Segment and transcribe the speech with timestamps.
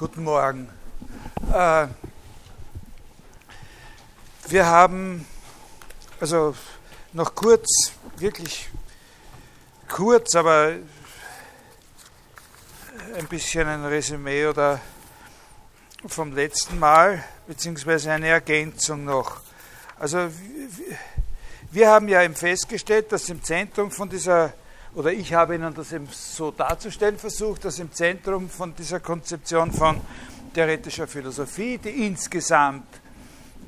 [0.00, 0.66] Guten Morgen.
[1.52, 1.86] Äh,
[4.48, 5.26] wir haben,
[6.18, 6.54] also
[7.12, 8.70] noch kurz, wirklich
[9.86, 10.76] kurz, aber
[13.14, 14.80] ein bisschen ein Resümee oder
[16.06, 19.42] vom letzten Mal, beziehungsweise eine Ergänzung noch.
[19.98, 20.30] Also
[21.72, 24.54] wir haben ja eben festgestellt, dass im Zentrum von dieser
[24.94, 29.70] oder ich habe Ihnen das eben so darzustellen versucht, dass im Zentrum von dieser Konzeption
[29.70, 30.00] von
[30.52, 32.86] theoretischer Philosophie, die insgesamt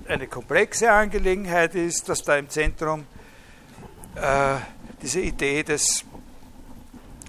[0.08, 3.06] eine komplexe Angelegenheit ist, dass da im Zentrum
[4.16, 4.56] äh,
[5.00, 6.04] diese Idee des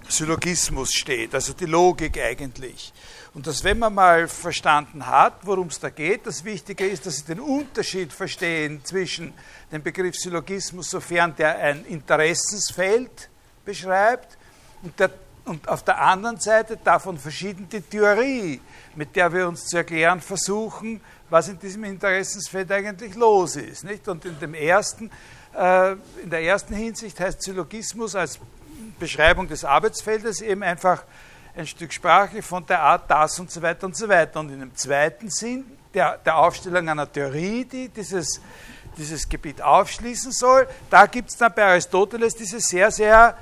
[0.09, 2.93] Syllogismus steht, also die Logik eigentlich.
[3.35, 7.17] Und dass, wenn man mal verstanden hat, worum es da geht, das Wichtige ist, dass
[7.17, 9.33] Sie den Unterschied verstehen zwischen
[9.71, 13.29] dem Begriff Syllogismus, sofern der ein Interessensfeld
[13.65, 14.37] beschreibt
[14.81, 15.11] und, der,
[15.45, 18.61] und auf der anderen Seite davon verschieden die Theorie,
[18.95, 23.83] mit der wir uns zu erklären versuchen, was in diesem Interessensfeld eigentlich los ist.
[23.83, 24.07] Nicht?
[24.07, 25.09] Und in, dem ersten,
[25.55, 28.39] äh, in der ersten Hinsicht heißt Syllogismus als
[28.99, 31.03] Beschreibung des Arbeitsfeldes eben einfach
[31.55, 34.39] ein Stück Sprache von der Art das und so weiter und so weiter.
[34.39, 38.41] Und in dem zweiten Sinn der, der Aufstellung einer Theorie, die dieses,
[38.97, 43.37] dieses Gebiet aufschließen soll, da gibt es dann bei Aristoteles diese sehr, sehr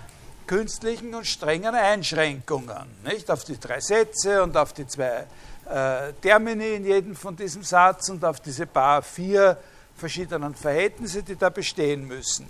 [0.48, 3.30] künstlichen und strengen Einschränkungen, nicht?
[3.30, 5.26] Auf die drei Sätze und auf die zwei
[5.70, 9.58] äh, Termini in jedem von diesem Satz und auf diese paar vier
[9.96, 12.48] verschiedenen Verhältnisse, die da bestehen müssen.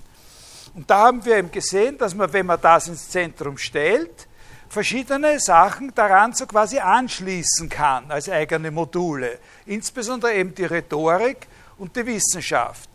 [0.74, 4.28] Und da haben wir eben gesehen, dass man, wenn man das ins Zentrum stellt,
[4.70, 9.40] verschiedene Sachen daran so quasi anschließen kann als eigene Module.
[9.66, 11.48] Insbesondere eben die Rhetorik
[11.78, 12.91] und die Wissenschaft.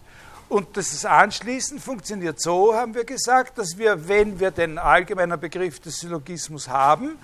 [0.48, 5.80] Und das Anschließen funktioniert so, haben wir gesagt, dass wir, wenn wir den allgemeinen Begriff
[5.80, 7.19] des Syllogismus haben,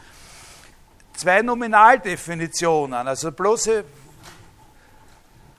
[1.14, 3.84] zwei Nominaldefinitionen, also bloße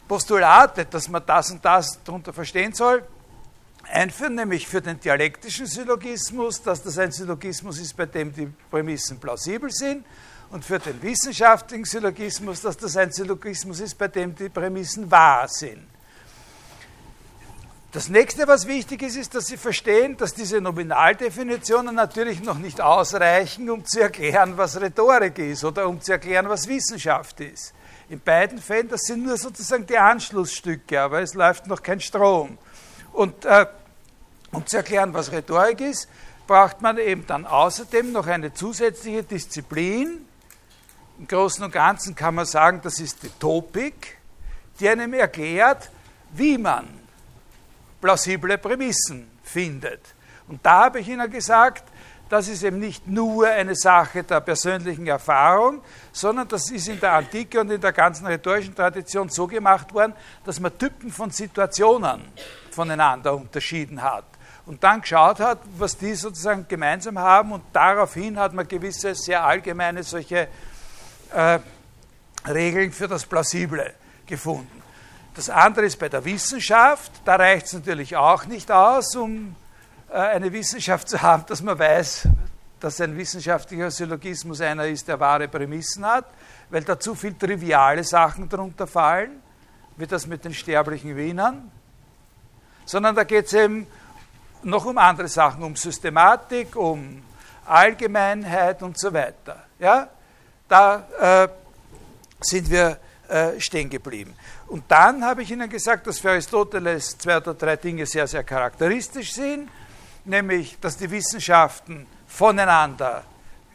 [0.08, 3.08] Postulate, dass man das und das darunter verstehen soll,
[3.90, 9.19] einführen, nämlich für den dialektischen Syllogismus, dass das ein Syllogismus ist, bei dem die Prämissen
[9.19, 10.06] plausibel sind,
[10.51, 15.47] und für den wissenschaftlichen Syllogismus, dass das ein Syllogismus ist, bei dem die Prämissen wahr
[15.47, 15.93] sind.
[17.94, 22.81] Das nächste, was wichtig ist, ist, dass Sie verstehen, dass diese Nominaldefinitionen natürlich noch nicht
[22.81, 27.72] ausreichen, um zu erklären, was Rhetorik ist oder um zu erklären, was Wissenschaft ist.
[28.09, 32.58] In beiden Fällen, das sind nur sozusagen die Anschlussstücke, aber es läuft noch kein Strom.
[33.12, 33.68] Und äh,
[34.52, 36.10] um zu erklären, was Rhetorik ist,
[36.48, 40.25] braucht man eben dann außerdem noch eine zusätzliche Disziplin.
[41.20, 44.18] Im Großen und Ganzen kann man sagen, das ist die Topik,
[44.80, 45.92] die einem erklärt,
[46.31, 47.03] wie man
[48.03, 50.02] plausible Prämissen findet.
[50.50, 51.86] Und da habe ich Ihnen gesagt,
[52.28, 55.81] das ist eben nicht nur eine Sache der persönlichen Erfahrung,
[56.12, 60.13] sondern das ist in der Antike und in der ganzen rhetorischen Tradition so gemacht worden,
[60.44, 62.24] dass man Typen von Situationen
[62.72, 64.25] voneinander unterschieden hat
[64.66, 69.46] und dann geschaut hat, was die sozusagen gemeinsam haben und daraufhin hat man gewisse sehr
[69.46, 70.50] allgemeine solche
[71.34, 71.59] äh,
[72.50, 73.94] Regeln für das Plausible
[74.25, 74.82] gefunden.
[75.33, 77.11] Das andere ist bei der Wissenschaft.
[77.25, 79.55] Da reicht es natürlich auch nicht aus, um
[80.09, 82.27] äh, eine Wissenschaft zu haben, dass man weiß,
[82.79, 86.25] dass ein wissenschaftlicher Syllogismus einer ist, der wahre Prämissen hat,
[86.69, 89.41] weil da zu viel triviale Sachen darunter fallen,
[89.97, 91.71] wie das mit den sterblichen Wienern,
[92.85, 93.88] sondern da geht es eben
[94.63, 97.23] noch um andere Sachen, um Systematik, um
[97.65, 99.65] Allgemeinheit und so weiter.
[99.79, 100.09] Ja?
[100.67, 101.47] Da äh,
[102.41, 104.35] sind wir äh, stehen geblieben.
[104.73, 108.44] Und dann habe ich Ihnen gesagt, dass für Aristoteles zwei oder drei Dinge sehr, sehr
[108.44, 109.69] charakteristisch sind,
[110.25, 113.23] nämlich, dass die Wissenschaften voneinander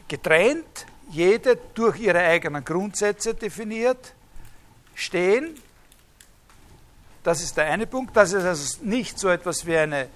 [0.09, 4.13] getrennt, jede durch ihre eigenen Grundsätze definiert,
[4.97, 5.55] stehen.
[7.23, 10.09] Das ist der eine Punkt, dass es also nicht so etwas wie eine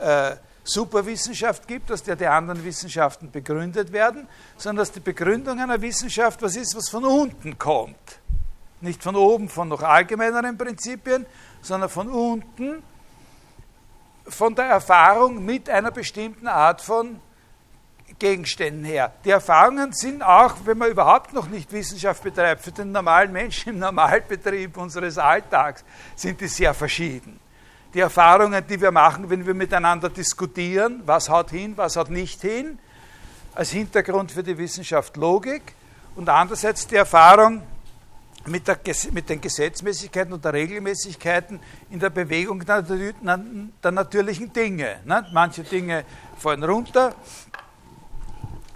[0.00, 0.34] äh,
[0.64, 6.42] Superwissenschaft gibt, dass der die anderen Wissenschaften begründet werden, sondern dass die Begründung einer Wissenschaft
[6.42, 8.18] was ist, was von unten kommt.
[8.84, 11.24] Nicht von oben, von noch allgemeineren Prinzipien,
[11.62, 12.82] sondern von unten,
[14.28, 17.18] von der Erfahrung mit einer bestimmten Art von
[18.18, 19.10] Gegenständen her.
[19.24, 23.70] Die Erfahrungen sind auch, wenn man überhaupt noch nicht Wissenschaft betreibt, für den normalen Menschen
[23.70, 25.82] im Normalbetrieb unseres Alltags
[26.14, 27.40] sind die sehr verschieden.
[27.94, 32.42] Die Erfahrungen, die wir machen, wenn wir miteinander diskutieren, was haut hin, was haut nicht
[32.42, 32.78] hin,
[33.54, 35.62] als Hintergrund für die Wissenschaft Logik
[36.16, 37.62] und andererseits die Erfahrung,
[38.46, 38.78] mit, der,
[39.12, 41.60] mit, den Gesetzmäßigkeiten und der Regelmäßigkeiten
[41.90, 45.00] in der Bewegung der, der natürlichen Dinge.
[45.04, 45.26] Ne?
[45.32, 46.04] Manche Dinge
[46.36, 47.14] fallen runter,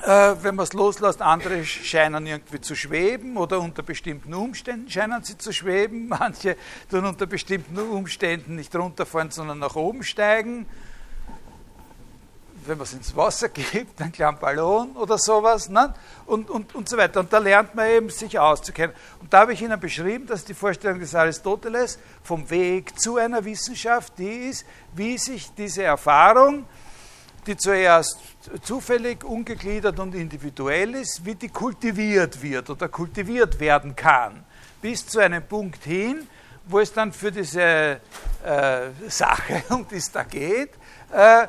[0.03, 5.25] äh, wenn man es loslässt, andere scheinen irgendwie zu schweben oder unter bestimmten Umständen scheinen
[5.25, 6.09] sie zu schweben.
[6.21, 6.57] Manche
[6.89, 10.67] tun unter bestimmten Umständen nicht runterfahren, sondern nach oben steigen.
[12.69, 15.95] Wenn man es ins Wasser gibt, einen kleinen Ballon oder sowas ne?
[16.27, 17.21] und, und, und so weiter.
[17.21, 18.95] Und da lernt man eben, sich auszukennen.
[19.21, 23.43] Und da habe ich Ihnen beschrieben, dass die Vorstellung des Aristoteles vom Weg zu einer
[23.43, 26.67] Wissenschaft die ist, wie sich diese Erfahrung,
[27.47, 28.19] die zuerst
[28.61, 34.45] zufällig, ungegliedert und individuell ist, wie die kultiviert wird oder kultiviert werden kann,
[34.83, 36.27] bis zu einem Punkt hin,
[36.67, 37.99] wo es dann für diese äh,
[39.09, 40.73] Sache, um die es da geht,
[41.11, 41.49] äh,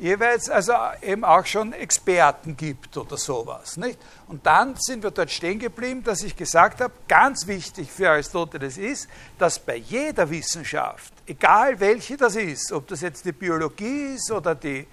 [0.00, 3.76] jeweils also eben auch schon Experten gibt oder sowas.
[3.76, 3.98] Nicht?
[4.28, 8.78] Und dann sind wir dort stehen geblieben, dass ich gesagt habe, ganz wichtig für Aristoteles
[8.78, 9.08] ist,
[9.38, 14.54] dass bei jeder Wissenschaft, egal welche das ist, ob das jetzt die Biologie ist oder
[14.54, 14.86] die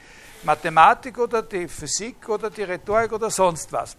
[0.43, 3.95] Mathematik oder die Physik oder die Rhetorik oder sonst was,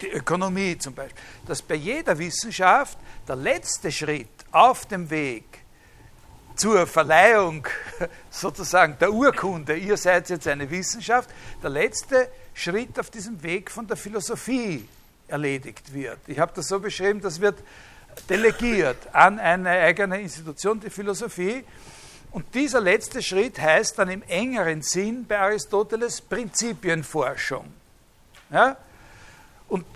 [0.00, 5.63] die Ökonomie zum Beispiel, dass bei jeder Wissenschaft der letzte Schritt auf dem Weg
[6.56, 7.66] zur Verleihung
[8.30, 11.30] sozusagen der Urkunde, ihr seid jetzt eine Wissenschaft,
[11.62, 14.88] der letzte Schritt auf diesem Weg von der Philosophie
[15.28, 16.18] erledigt wird.
[16.26, 17.58] Ich habe das so beschrieben, das wird
[18.28, 21.64] delegiert an eine eigene Institution, die Philosophie,
[22.34, 27.72] und dieser letzte Schritt heißt dann im engeren Sinn bei Aristoteles Prinzipienforschung.
[28.50, 28.76] Ja?
[29.68, 29.86] Und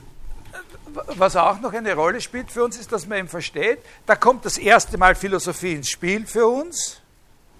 [1.16, 4.44] was auch noch eine Rolle spielt für uns, ist, dass man eben versteht, da kommt
[4.44, 7.00] das erste Mal Philosophie ins Spiel für uns,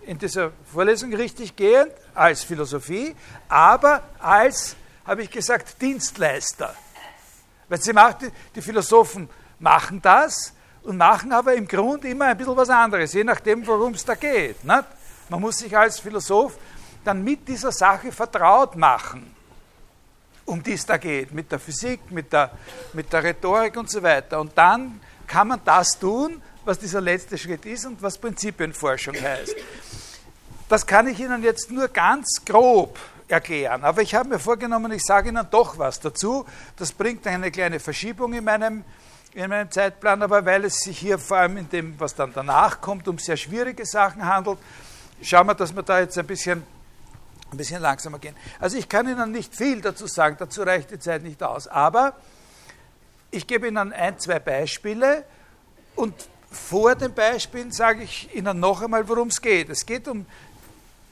[0.03, 3.15] in dieser Vorlesung richtig gehend, als Philosophie,
[3.49, 6.75] aber als, habe ich gesagt, Dienstleister.
[7.69, 8.19] Weil sie macht,
[8.55, 9.29] die Philosophen
[9.59, 10.55] machen das,
[10.89, 14.15] und machen aber im Grund immer ein bisschen was anderes, je nachdem, worum es da
[14.15, 14.65] geht.
[14.65, 14.85] Nicht?
[15.29, 16.55] Man muss sich als Philosoph
[17.05, 19.35] dann mit dieser Sache vertraut machen,
[20.49, 22.51] um die es da geht, mit der Physik, mit der,
[22.95, 24.41] mit der Rhetorik und so weiter.
[24.41, 29.55] Und dann kann man das tun, was dieser letzte Schritt ist und was Prinzipienforschung heißt.
[30.69, 32.99] Das kann ich Ihnen jetzt nur ganz grob
[33.29, 33.85] erklären.
[33.85, 36.47] Aber ich habe mir vorgenommen, ich sage Ihnen doch was dazu.
[36.77, 38.85] Das bringt eine kleine Verschiebung in meinem
[39.35, 42.81] in meinem Zeitplan, aber weil es sich hier vor allem in dem, was dann danach
[42.81, 44.59] kommt, um sehr schwierige Sachen handelt,
[45.23, 46.63] schauen wir, dass wir da jetzt ein bisschen,
[47.51, 48.37] ein bisschen langsamer gehen.
[48.61, 52.17] Also ich kann Ihnen nicht viel dazu sagen, dazu reicht die Zeit nicht aus, aber
[53.31, 55.25] ich gebe Ihnen ein, zwei Beispiele
[55.97, 56.15] und
[56.51, 59.69] vor den Beispielen sage ich Ihnen noch einmal, worum es geht.
[59.69, 60.27] Es geht um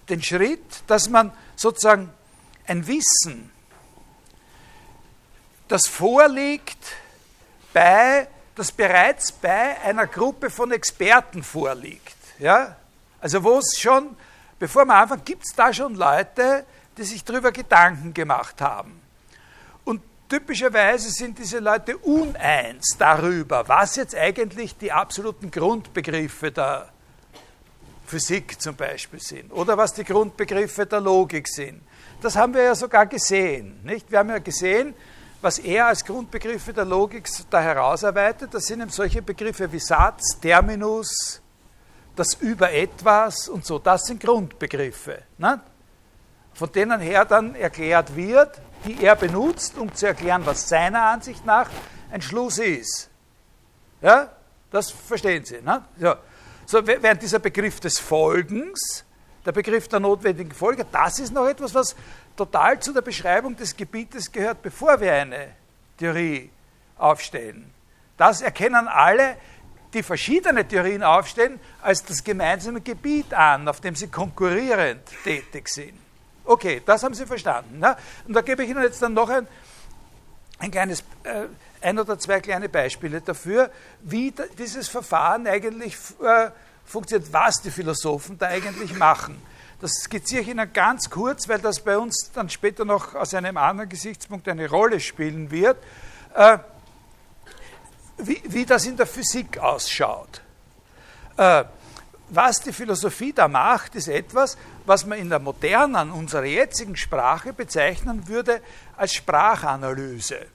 [0.08, 2.10] den Schritt, dass man sozusagen
[2.66, 3.50] ein Wissen,
[5.68, 6.78] das vorliegt,
[7.72, 12.16] bei, das bereits bei einer Gruppe von Experten vorliegt.
[12.38, 12.76] Ja?
[13.20, 14.16] Also wo es schon,
[14.58, 16.64] bevor man anfängt, gibt es da schon Leute,
[16.96, 19.00] die sich darüber Gedanken gemacht haben.
[19.84, 26.88] Und typischerweise sind diese Leute uneins darüber, was jetzt eigentlich die absoluten Grundbegriffe der
[28.06, 31.82] Physik zum Beispiel sind oder was die Grundbegriffe der Logik sind.
[32.22, 33.80] Das haben wir ja sogar gesehen.
[33.82, 34.10] Nicht?
[34.10, 34.94] Wir haben ja gesehen,
[35.42, 40.38] was er als Grundbegriffe der Logik da herausarbeitet, das sind eben solche Begriffe wie Satz,
[40.40, 41.42] Terminus,
[42.16, 45.60] das über etwas und so, das sind Grundbegriffe, ne?
[46.54, 51.44] von denen her dann erklärt wird, die er benutzt, um zu erklären, was seiner Ansicht
[51.44, 51.68] nach
[52.10, 53.10] ein Schluss ist.
[54.00, 54.30] Ja,
[54.70, 55.60] das verstehen Sie.
[55.60, 55.84] Ne?
[55.98, 56.16] Ja.
[56.64, 59.04] So, während dieser Begriff des Folgens,
[59.44, 61.94] der Begriff der notwendigen Folge, das ist noch etwas, was
[62.36, 65.48] total zu der Beschreibung des Gebietes gehört, bevor wir eine
[65.98, 66.50] Theorie
[66.98, 67.72] aufstellen.
[68.16, 69.36] Das erkennen alle,
[69.94, 75.94] die verschiedene Theorien aufstellen, als das gemeinsame Gebiet an, auf dem sie konkurrierend tätig sind.
[76.46, 77.80] Okay, das haben Sie verstanden.
[77.80, 77.96] Ne?
[78.26, 79.48] Und da gebe ich Ihnen jetzt dann noch ein,
[80.60, 81.46] ein kleines, äh,
[81.80, 83.70] ein oder zwei kleine Beispiele dafür,
[84.02, 86.50] wie dieses Verfahren eigentlich äh,
[86.84, 89.42] funktioniert, was die Philosophen da eigentlich machen.
[89.80, 93.56] Das skizziere ich Ihnen ganz kurz, weil das bei uns dann später noch aus einem
[93.56, 95.76] anderen Gesichtspunkt eine Rolle spielen wird,
[96.34, 96.58] äh,
[98.18, 100.40] wie, wie, das in der Physik ausschaut.
[101.36, 101.64] Äh,
[102.28, 107.52] was die Philosophie da macht, ist etwas, was man in der modernen, unserer jetzigen Sprache
[107.52, 108.60] bezeichnen würde
[108.96, 110.46] als Sprachanalyse.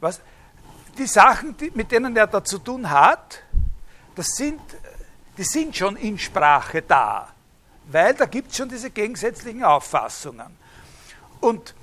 [0.00, 0.20] Was,
[0.96, 3.42] die Sachen, die, mit denen er da zu tun hat,
[4.14, 4.60] das sind,
[5.36, 7.32] die sind schon in Sprache da
[7.86, 10.56] weil da gibt es schon diese gegensätzlichen Auffassungen.
[11.40, 11.74] Und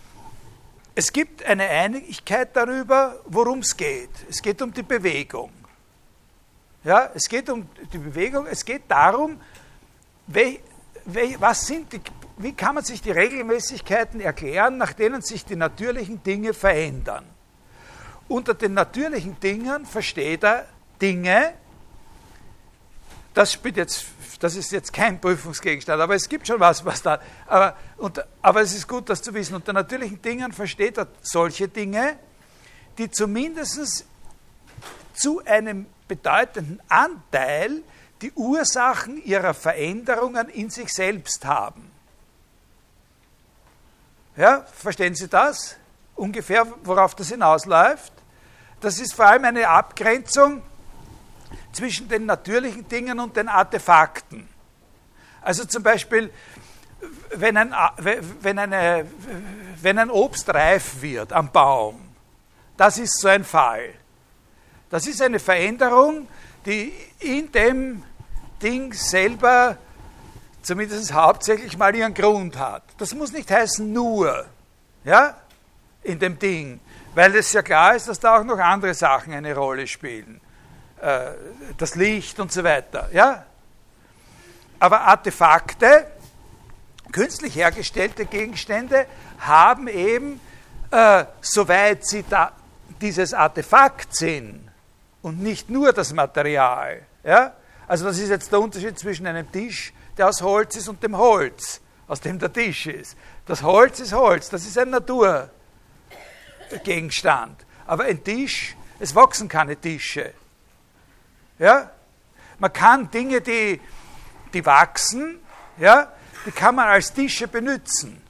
[0.99, 4.09] es gibt eine Einigkeit darüber, worum es geht.
[4.29, 5.49] Es geht um die Bewegung.
[6.83, 9.39] Ja, es geht um die Bewegung, es geht darum,
[11.37, 12.01] was sind die,
[12.39, 17.23] wie kann man sich die Regelmäßigkeiten erklären, nach denen sich die natürlichen Dinge verändern?
[18.27, 20.67] Unter den natürlichen Dingen versteht er
[21.01, 21.53] Dinge,
[23.33, 24.05] das, spielt jetzt,
[24.39, 27.19] das ist jetzt kein Prüfungsgegenstand, aber es gibt schon was, was da.
[27.45, 29.55] Aber, und, aber es ist gut, das zu wissen.
[29.55, 32.17] Unter natürlichen Dingen versteht er solche Dinge,
[32.97, 34.05] die zumindest
[35.13, 37.83] zu einem bedeutenden Anteil
[38.21, 41.91] die Ursachen ihrer Veränderungen in sich selbst haben.
[44.37, 45.75] Ja, verstehen Sie das?
[46.15, 48.13] Ungefähr, worauf das hinausläuft?
[48.79, 50.61] Das ist vor allem eine Abgrenzung
[51.71, 54.47] zwischen den natürlichen Dingen und den Artefakten.
[55.41, 56.31] Also zum Beispiel,
[57.35, 57.73] wenn ein,
[58.41, 59.05] wenn, eine,
[59.81, 61.99] wenn ein Obst reif wird am Baum,
[62.77, 63.93] das ist so ein Fall.
[64.89, 66.27] Das ist eine Veränderung,
[66.65, 68.03] die in dem
[68.61, 69.77] Ding selber
[70.61, 72.83] zumindest hauptsächlich mal ihren Grund hat.
[72.97, 74.45] Das muss nicht heißen nur,
[75.03, 75.37] ja,
[76.03, 76.79] in dem Ding,
[77.15, 80.41] weil es ja klar ist, dass da auch noch andere Sachen eine Rolle spielen.
[81.01, 81.31] Äh,
[81.77, 83.45] das Licht und so weiter, ja.
[84.79, 86.07] Aber Artefakte,
[87.11, 89.05] künstlich hergestellte Gegenstände,
[89.39, 90.39] haben eben,
[90.91, 92.51] äh, soweit sie da
[93.01, 94.69] dieses Artefakt sind
[95.21, 97.53] und nicht nur das Material, ja,
[97.87, 101.17] also das ist jetzt der Unterschied zwischen einem Tisch, der aus Holz ist, und dem
[101.17, 103.17] Holz, aus dem der Tisch ist.
[103.45, 107.65] Das Holz ist Holz, das ist ein Naturgegenstand.
[107.87, 110.33] Aber ein Tisch, es wachsen keine Tische.
[111.59, 111.91] Ja?
[112.57, 113.79] Man kann Dinge, die,
[114.53, 115.39] die wachsen,
[115.77, 116.11] ja,
[116.45, 118.21] die kann man als Tische benutzen.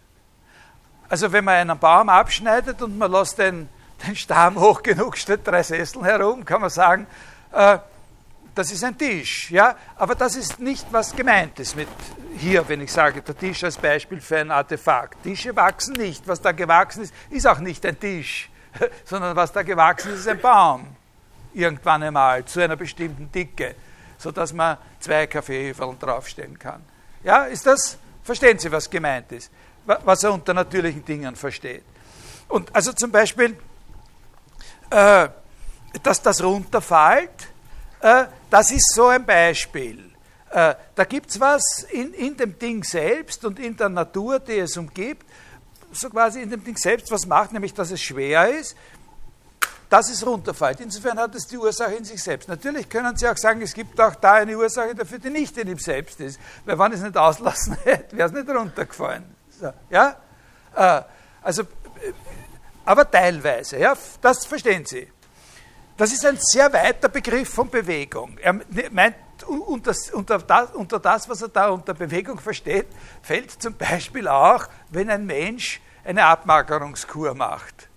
[1.07, 3.69] Also wenn man einen Baum abschneidet und man lässt den,
[4.05, 7.07] den Stamm hoch genug, steht drei Sesseln herum, kann man sagen,
[7.51, 7.79] äh,
[8.53, 11.87] das ist ein Tisch, ja, aber das ist nicht, was gemeint ist mit
[12.37, 15.23] hier, wenn ich sage, der Tisch als Beispiel für ein Artefakt.
[15.23, 18.49] Tische wachsen nicht, was da gewachsen ist, ist auch nicht ein Tisch,
[19.05, 20.95] sondern was da gewachsen ist, ist ein Baum.
[21.53, 23.75] Irgendwann einmal zu einer bestimmten Dicke,
[24.17, 26.81] sodass man zwei Kaffeehäferl draufstellen kann.
[27.23, 29.51] Ja, ist das, verstehen Sie, was gemeint ist,
[29.85, 31.83] was er unter natürlichen Dingen versteht.
[32.47, 33.57] Und also zum Beispiel,
[34.89, 35.29] äh,
[36.03, 37.47] dass das runterfällt,
[38.01, 40.11] äh, das ist so ein Beispiel.
[40.51, 44.57] Äh, da gibt es was in, in dem Ding selbst und in der Natur, die
[44.59, 45.25] es umgibt,
[45.91, 48.75] so quasi in dem Ding selbst was macht, nämlich dass es schwer ist,
[49.89, 50.79] dass es runterfällt.
[50.81, 52.47] Insofern hat es die Ursache in sich selbst.
[52.47, 55.67] Natürlich können Sie auch sagen, es gibt auch da eine Ursache dafür, die nicht in
[55.67, 56.39] ihm selbst ist.
[56.63, 59.23] Weil wenn es nicht auslassen hätte, wäre es nicht runtergefallen.
[59.59, 60.15] So, ja?
[60.75, 61.01] Äh,
[61.41, 61.63] also,
[62.85, 65.11] aber teilweise, ja, das verstehen Sie.
[65.97, 68.37] Das ist ein sehr weiter Begriff von Bewegung.
[68.37, 68.59] Er
[68.91, 69.15] meint,
[69.47, 72.87] unter, unter, das, unter das, was er da unter Bewegung versteht,
[73.21, 77.88] fällt zum Beispiel auch, wenn ein Mensch eine Abmagerungskur macht.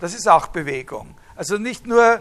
[0.00, 1.14] Das ist auch Bewegung.
[1.36, 2.20] Also nicht nur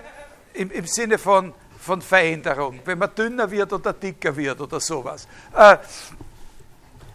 [0.53, 5.27] im, im Sinne von, von Veränderung, wenn man dünner wird oder dicker wird oder sowas.
[5.55, 5.77] Äh,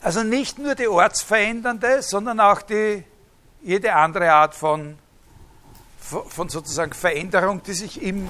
[0.00, 3.04] also nicht nur die ortsverändernde, sondern auch die,
[3.62, 4.98] jede andere Art von
[6.28, 8.28] von sozusagen Veränderung, die sich, im,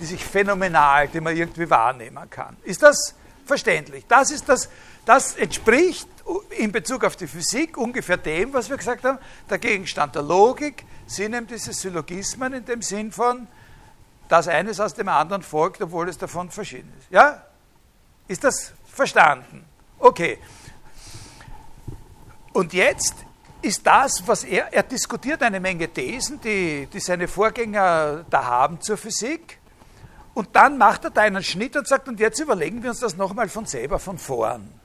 [0.00, 2.56] die sich phänomenal, die man irgendwie wahrnehmen kann.
[2.64, 3.14] Ist das
[3.46, 4.04] verständlich?
[4.08, 4.68] Das, ist das,
[5.04, 6.08] das entspricht
[6.50, 10.84] in Bezug auf die Physik ungefähr dem, was wir gesagt haben, der Gegenstand der Logik
[11.06, 13.48] sind eben diese Syllogismen in dem Sinn von,
[14.28, 17.10] dass eines aus dem anderen folgt, obwohl es davon verschieden ist.
[17.10, 17.42] Ja?
[18.28, 19.64] Ist das verstanden?
[19.98, 20.38] Okay.
[22.52, 23.14] Und jetzt
[23.62, 28.80] ist das, was er, er diskutiert eine Menge Thesen, die, die seine Vorgänger da haben
[28.80, 29.58] zur Physik.
[30.34, 33.16] Und dann macht er da einen Schnitt und sagt, und jetzt überlegen wir uns das
[33.16, 34.81] nochmal von selber von vorn.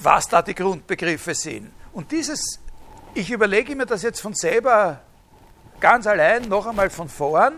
[0.00, 1.72] Was da die Grundbegriffe sind.
[1.92, 2.58] Und dieses,
[3.14, 5.00] ich überlege mir das jetzt von selber
[5.78, 7.54] ganz allein noch einmal von vorn.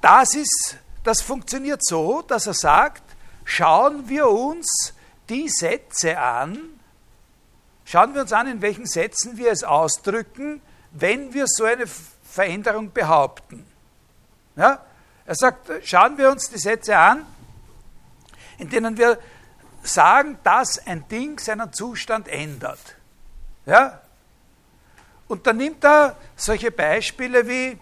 [0.00, 3.02] Das ist, das funktioniert so, dass er sagt,
[3.44, 4.94] schauen wir uns
[5.28, 6.72] die Sätze an,
[7.84, 10.62] Schauen wir uns an, in welchen Sätzen wir es ausdrücken,
[10.92, 13.66] wenn wir so eine Veränderung behaupten.
[14.56, 14.80] Ja?
[15.26, 17.26] Er sagt, schauen wir uns die Sätze an,
[18.58, 19.18] in denen wir
[19.82, 22.96] sagen, dass ein Ding seinen Zustand ändert.
[23.66, 24.00] Ja?
[25.28, 27.78] Und dann nimmt er solche Beispiele wie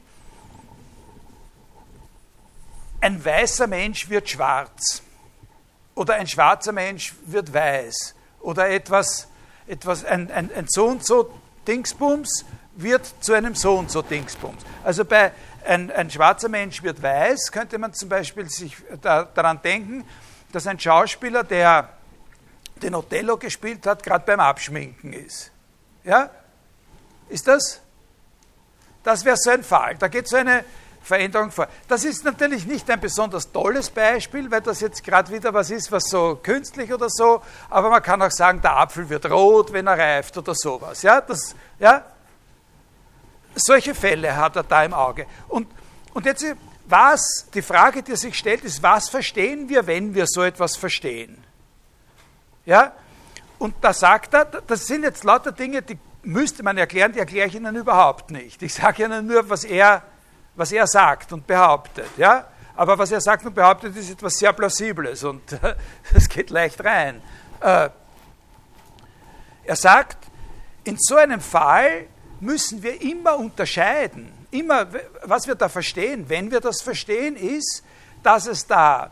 [3.01, 5.03] ein weißer Mensch wird schwarz
[5.95, 9.31] oder ein schwarzer Mensch wird weiß oder etwas
[9.71, 11.33] etwas, ein, ein, ein so und so
[11.67, 14.63] Dingsbums wird zu einem so und so Dingsbums.
[14.83, 15.33] Also bei
[15.65, 20.05] ein, ein schwarzer Mensch wird weiß, könnte man zum Beispiel sich da, daran denken,
[20.53, 21.91] dass ein Schauspieler, der
[22.83, 25.51] den Othello gespielt hat, gerade beim Abschminken ist.
[26.05, 26.31] Ja?
[27.29, 27.81] Ist das?
[29.03, 29.97] Das wäre so ein Fall.
[29.97, 30.65] Da geht so eine
[31.03, 31.69] Veränderung vor.
[31.89, 35.91] Das ist natürlich nicht ein besonders tolles Beispiel, weil das jetzt gerade wieder was ist,
[35.91, 39.87] was so künstlich oder so, aber man kann auch sagen, der Apfel wird rot, wenn
[39.87, 41.03] er reift oder sowas.
[41.03, 42.05] Ja, das, ja?
[43.55, 45.27] Solche Fälle hat er da im Auge.
[45.49, 45.69] Und,
[46.13, 46.45] und jetzt,
[46.91, 51.43] was, die Frage, die sich stellt, ist, was verstehen wir, wenn wir so etwas verstehen?
[52.65, 52.93] Ja?
[53.59, 57.49] Und da sagt er, das sind jetzt lauter Dinge, die müsste man erklären, die erkläre
[57.49, 58.63] ich Ihnen überhaupt nicht.
[58.63, 60.03] Ich sage Ihnen nur, was er,
[60.55, 62.09] was er sagt und behauptet.
[62.17, 62.47] Ja?
[62.77, 65.43] Aber was er sagt und behauptet, ist etwas sehr Plausibles und
[66.15, 67.21] es geht leicht rein.
[67.61, 67.91] Äh,
[69.65, 70.17] er sagt,
[70.85, 72.07] in so einem Fall
[72.41, 74.40] müssen wir immer unterscheiden.
[74.51, 74.87] Immer,
[75.23, 77.85] was wir da verstehen, wenn wir das verstehen, ist,
[78.23, 79.11] dass es da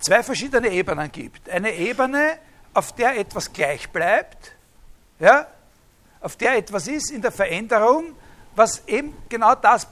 [0.00, 1.48] zwei verschiedene Ebenen gibt.
[1.48, 2.38] Eine Ebene,
[2.74, 4.52] auf der etwas gleich bleibt,
[5.18, 5.46] ja,
[6.20, 8.14] auf der etwas ist in der Veränderung,
[8.54, 9.86] was eben genau das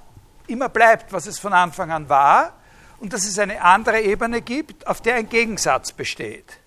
[0.47, 2.53] immer bleibt, was es von Anfang an war,
[2.99, 6.59] und dass es eine andere Ebene gibt, auf der ein Gegensatz besteht.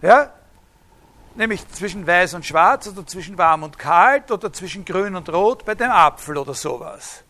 [0.00, 0.32] Ja?
[1.34, 5.64] Nämlich zwischen weiß und schwarz oder zwischen warm und kalt oder zwischen grün und rot
[5.64, 7.22] bei dem Apfel oder sowas.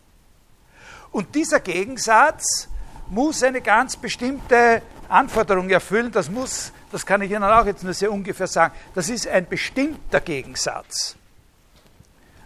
[1.11, 2.67] Und dieser Gegensatz
[3.09, 6.11] muss eine ganz bestimmte Anforderung erfüllen.
[6.11, 9.47] Das muss, das kann ich Ihnen auch jetzt nur sehr ungefähr sagen, das ist ein
[9.47, 11.15] bestimmter Gegensatz.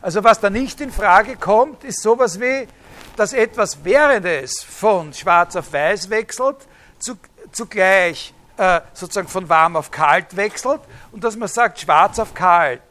[0.01, 2.67] Also was da nicht in Frage kommt, ist sowas wie,
[3.15, 6.57] dass etwas, während es von schwarz auf weiß wechselt,
[6.99, 7.17] zu,
[7.51, 12.81] zugleich äh, sozusagen von warm auf kalt wechselt und dass man sagt schwarz auf kalt,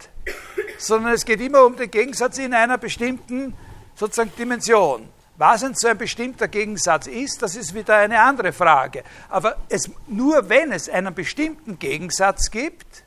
[0.78, 3.54] sondern es geht immer um den Gegensatz in einer bestimmten
[3.94, 5.08] sozusagen Dimension.
[5.38, 9.04] Was denn so ein bestimmter Gegensatz ist, das ist wieder eine andere Frage.
[9.28, 13.04] Aber es, nur wenn es einen bestimmten Gegensatz gibt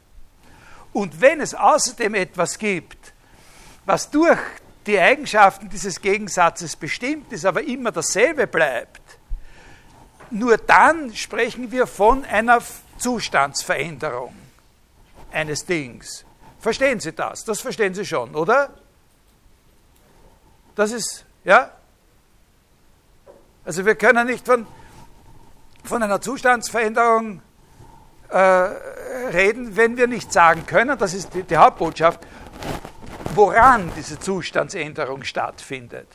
[0.94, 3.13] und wenn es außerdem etwas gibt,
[3.86, 4.38] was durch
[4.86, 9.02] die Eigenschaften dieses Gegensatzes bestimmt ist, aber immer dasselbe bleibt,
[10.32, 12.60] nur dann sprechen wir von einer
[12.98, 14.36] Zustandsveränderung
[15.32, 16.26] eines Dings.
[16.60, 17.46] Verstehen Sie das?
[17.46, 18.70] Das verstehen Sie schon, oder?
[20.76, 21.72] Das ist, ja?
[23.65, 24.65] Also wir können nicht von,
[25.84, 27.42] von einer Zustandsveränderung
[28.30, 32.20] äh, reden, wenn wir nicht sagen können, das ist die, die Hauptbotschaft,
[33.36, 36.08] woran diese Zustandsänderung stattfindet.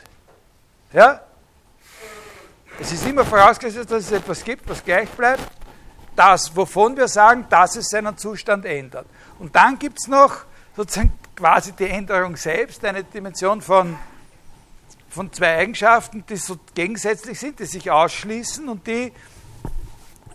[0.93, 1.21] Ja?
[2.81, 5.45] Es ist immer vorausgesetzt, dass es etwas gibt, was gleich bleibt.
[6.17, 9.07] Das, wovon wir sagen, dass es seinen Zustand ändert.
[9.39, 10.45] Und dann gibt es noch
[10.77, 13.97] sozusagen quasi die Änderung selbst, eine Dimension von,
[15.09, 19.13] von zwei Eigenschaften, die so gegensätzlich sind, die sich ausschließen und die,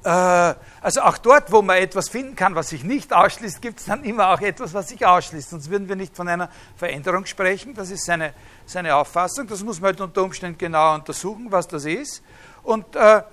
[0.03, 4.03] also auch dort, wo man etwas finden kann, was sich nicht ausschließt, gibt es dann
[4.03, 5.49] immer auch etwas, was sich ausschließt.
[5.49, 7.73] Sonst würden wir nicht von einer Veränderung sprechen.
[7.73, 8.33] Das ist seine,
[8.65, 9.47] seine Auffassung.
[9.47, 12.23] Das muss man halt unter Umständen genau untersuchen, was das ist.
[12.63, 13.23] Und, äh,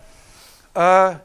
[0.74, 1.16] äh,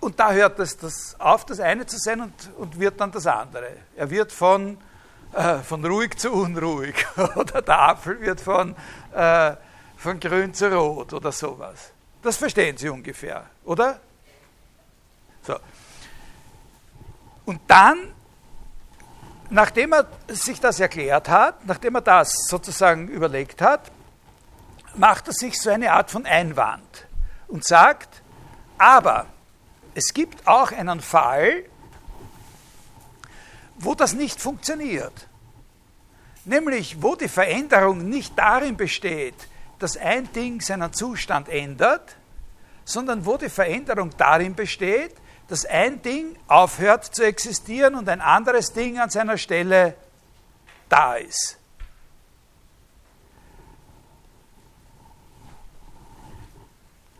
[0.00, 3.26] und da hört es das auf, das eine zu sein und, und wird dann das
[3.26, 3.68] andere.
[3.94, 4.78] Er wird von,
[5.32, 8.74] äh, von ruhig zu unruhig oder der Apfel wird von,
[9.14, 9.54] äh,
[9.96, 11.92] von grün zu rot oder sowas.
[12.22, 14.00] Das verstehen Sie ungefähr, oder?
[15.46, 15.58] So.
[17.44, 18.12] Und dann,
[19.50, 23.92] nachdem er sich das erklärt hat, nachdem er das sozusagen überlegt hat,
[24.96, 27.06] macht er sich so eine Art von Einwand
[27.48, 28.22] und sagt,
[28.78, 29.26] aber
[29.94, 31.64] es gibt auch einen Fall,
[33.78, 35.28] wo das nicht funktioniert.
[36.44, 39.34] Nämlich, wo die Veränderung nicht darin besteht,
[39.78, 42.16] dass ein Ding seinen Zustand ändert,
[42.84, 45.14] sondern wo die Veränderung darin besteht,
[45.48, 49.94] dass ein Ding aufhört zu existieren und ein anderes Ding an seiner Stelle
[50.88, 51.58] da ist.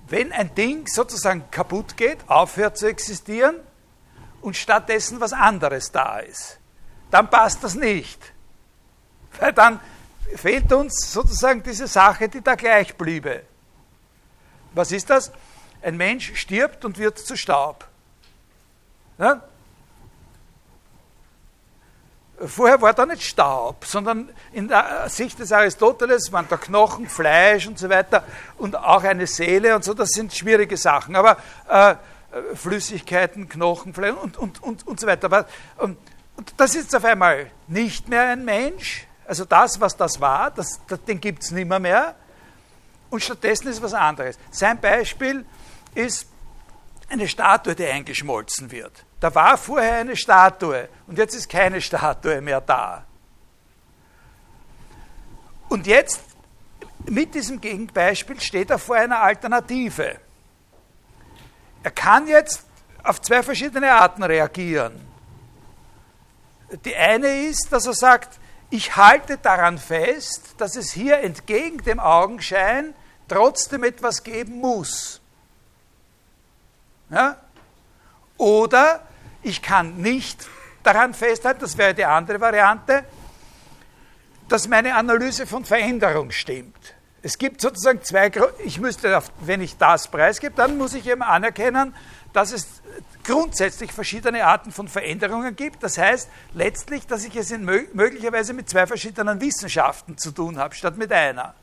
[0.09, 3.57] wenn ein Ding sozusagen kaputt geht, aufhört zu existieren
[4.41, 6.59] und stattdessen was anderes da ist,
[7.11, 8.21] dann passt das nicht.
[9.41, 9.81] Weil dann
[10.37, 13.43] fehlt uns sozusagen diese Sache, die da gleich bliebe.
[14.75, 15.33] Was ist das?
[15.83, 17.87] Ein Mensch stirbt und wird zu Staub.
[19.18, 19.42] Ja?
[22.38, 27.66] Vorher war da nicht Staub, sondern in der Sicht des Aristoteles waren da Knochen, Fleisch
[27.66, 28.24] und so weiter
[28.59, 31.16] und auch eine Seele und so, das sind schwierige Sachen.
[31.16, 31.94] Aber äh,
[32.55, 35.26] Flüssigkeiten, Knochen, Fleisch und, und, und, und so weiter.
[35.26, 35.46] Aber,
[35.79, 35.96] und,
[36.37, 40.81] und das ist auf einmal nicht mehr ein Mensch, also das, was das war, das,
[40.87, 42.14] das, den gibt es nicht mehr.
[43.09, 44.38] Und stattdessen ist was anderes.
[44.50, 45.46] Sein Beispiel
[45.94, 46.29] ist
[47.09, 49.06] eine Statue, die eingeschmolzen wird.
[49.20, 53.05] Da war vorher eine Statue und jetzt ist keine Statue mehr da.
[55.68, 56.20] Und jetzt,
[57.07, 60.20] mit diesem Gegenbeispiel, steht er vor einer Alternative.
[61.83, 62.64] Er kann jetzt
[63.02, 65.00] auf zwei verschiedene Arten reagieren.
[66.85, 68.38] Die eine ist, dass er sagt,
[68.70, 72.94] ich halte daran fest, dass es hier entgegen dem Augenschein
[73.29, 75.20] trotzdem etwas geben muss.
[77.11, 77.37] Ja?
[78.38, 79.01] Oder
[79.42, 80.49] ich kann nicht
[80.83, 83.05] daran festhalten, das wäre die andere Variante,
[84.49, 86.94] dass meine Analyse von Veränderung stimmt.
[87.22, 88.31] Es gibt sozusagen zwei,
[88.64, 91.94] ich müsste, wenn ich das preisgebe, dann muss ich eben anerkennen,
[92.33, 92.83] dass es
[93.25, 95.83] grundsätzlich verschiedene Arten von Veränderungen gibt.
[95.83, 100.75] Das heißt letztlich, dass ich es in möglicherweise mit zwei verschiedenen Wissenschaften zu tun habe,
[100.75, 101.55] statt mit einer.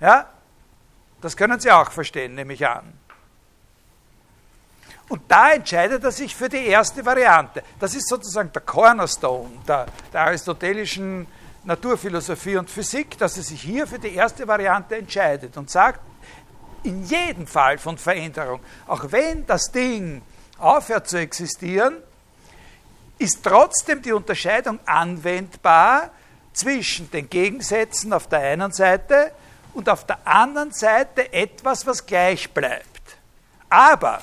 [0.00, 0.26] Ja?
[1.20, 2.92] Das können Sie auch verstehen, nehme ich an.
[5.08, 7.62] Und da entscheidet er sich für die erste Variante.
[7.80, 11.26] Das ist sozusagen der Cornerstone der, der aristotelischen
[11.64, 16.00] Naturphilosophie und Physik, dass er sich hier für die erste Variante entscheidet und sagt,
[16.82, 20.22] in jedem Fall von Veränderung, auch wenn das Ding
[20.58, 21.96] aufhört zu existieren,
[23.18, 26.10] ist trotzdem die Unterscheidung anwendbar
[26.52, 29.32] zwischen den Gegensätzen auf der einen Seite
[29.74, 32.86] und auf der anderen Seite etwas, was gleich bleibt.
[33.68, 34.20] Aber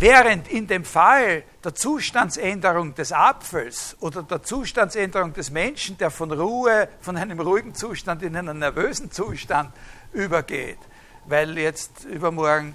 [0.00, 6.32] während in dem Fall der Zustandsänderung des Apfels oder der Zustandsänderung des Menschen, der von
[6.32, 9.70] Ruhe, von einem ruhigen Zustand in einen nervösen Zustand
[10.14, 10.78] übergeht,
[11.26, 12.74] weil jetzt übermorgen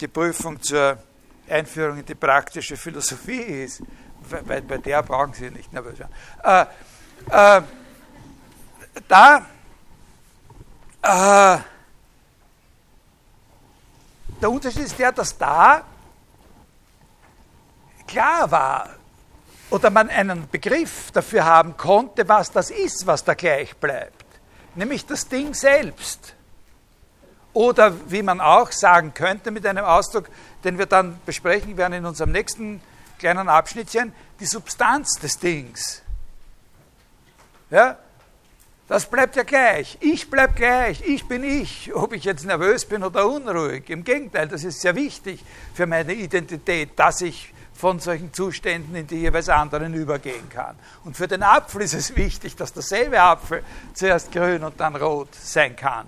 [0.00, 0.98] die Prüfung zur
[1.48, 3.82] Einführung in die praktische Philosophie ist,
[4.30, 6.12] weil bei der brauchen Sie nicht nervös werden.
[6.44, 7.62] Äh, äh,
[9.08, 9.46] da
[11.02, 11.58] äh,
[14.40, 15.84] der Unterschied ist der, dass da
[18.06, 18.90] klar war
[19.70, 24.24] oder man einen Begriff dafür haben konnte, was das ist, was da gleich bleibt,
[24.74, 26.34] nämlich das Ding selbst.
[27.52, 30.28] Oder wie man auch sagen könnte mit einem Ausdruck,
[30.64, 32.80] den wir dann besprechen werden in unserem nächsten
[33.18, 36.02] kleinen Abschnittchen, die Substanz des Dings.
[37.70, 37.96] Ja?
[38.88, 39.96] Das bleibt ja gleich.
[40.00, 41.00] Ich bleibe gleich.
[41.06, 43.88] Ich bin ich, ob ich jetzt nervös bin oder unruhig.
[43.88, 49.06] Im Gegenteil, das ist sehr wichtig für meine Identität, dass ich von solchen Zuständen in
[49.06, 50.76] die jeweils anderen übergehen kann.
[51.04, 55.34] Und für den Apfel ist es wichtig, dass derselbe Apfel zuerst grün und dann rot
[55.34, 56.06] sein kann.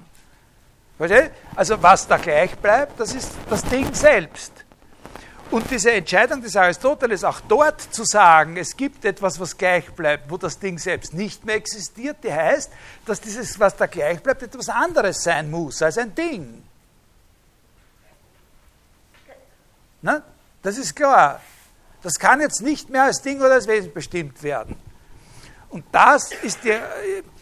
[1.55, 4.53] Also was da gleich bleibt, das ist das Ding selbst.
[5.51, 10.29] Und diese Entscheidung des Aristoteles, auch dort zu sagen, es gibt etwas, was gleich bleibt,
[10.31, 12.73] wo das Ding selbst nicht mehr existiert, die heißt,
[13.05, 16.63] dass dieses, was da gleich bleibt, etwas anderes sein muss als ein Ding.
[20.03, 20.23] Na?
[20.63, 21.41] Das ist klar.
[22.03, 24.77] Das kann jetzt nicht mehr als Ding oder als Wesen bestimmt werden.
[25.69, 26.79] Und das ist die,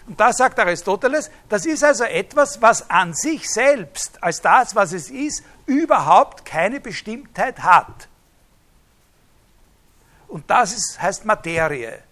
[0.06, 4.92] und da sagt Aristoteles, das ist also etwas, was an sich selbst, als das, was
[4.92, 8.08] es ist, überhaupt keine Bestimmtheit hat.
[10.28, 12.02] Und das ist, heißt Materie.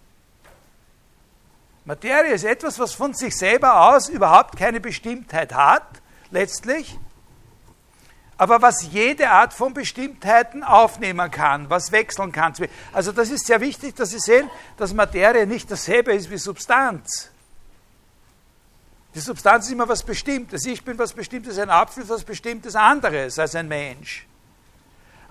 [1.84, 5.86] Materie ist etwas, was von sich selber aus überhaupt keine Bestimmtheit hat,
[6.30, 6.98] letztlich,
[8.42, 12.52] aber was jede Art von Bestimmtheiten aufnehmen kann, was wechseln kann.
[12.92, 17.30] Also das ist sehr wichtig, dass Sie sehen, dass Materie nicht dasselbe ist wie Substanz.
[19.14, 20.66] Die Substanz ist immer was Bestimmtes.
[20.66, 24.26] Ich bin was Bestimmtes, ein Apfel ist was Bestimmtes anderes als ein Mensch.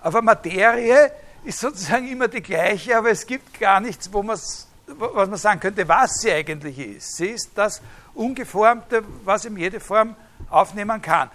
[0.00, 1.12] Aber Materie
[1.44, 5.86] ist sozusagen immer die gleiche, aber es gibt gar nichts, wo was man sagen könnte,
[5.86, 7.18] was sie eigentlich ist.
[7.18, 7.82] Sie ist das
[8.14, 10.16] Ungeformte, was ihm jede Form
[10.48, 11.30] aufnehmen kann.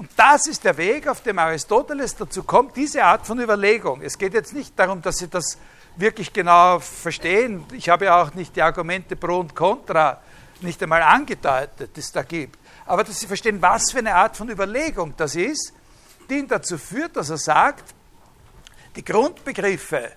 [0.00, 4.00] Und das ist der Weg, auf dem Aristoteles dazu kommt, diese Art von Überlegung.
[4.00, 5.58] Es geht jetzt nicht darum, dass Sie das
[5.94, 7.66] wirklich genau verstehen.
[7.74, 10.22] Ich habe ja auch nicht die Argumente pro und contra
[10.62, 12.58] nicht einmal angedeutet, die es da gibt.
[12.86, 15.74] Aber dass Sie verstehen, was für eine Art von Überlegung das ist,
[16.30, 17.94] die ihn dazu führt, dass er sagt,
[18.96, 20.12] die Grundbegriffe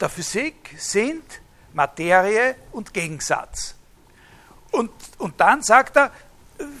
[0.00, 1.24] der Physik sind
[1.72, 3.74] Materie und Gegensatz.
[4.70, 6.12] Und, und dann sagt er,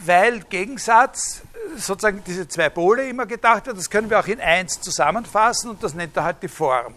[0.04, 1.42] weil Gegensatz
[1.76, 5.82] sozusagen diese zwei Pole immer gedacht wird, das können wir auch in eins zusammenfassen und
[5.82, 6.94] das nennt er halt die Form.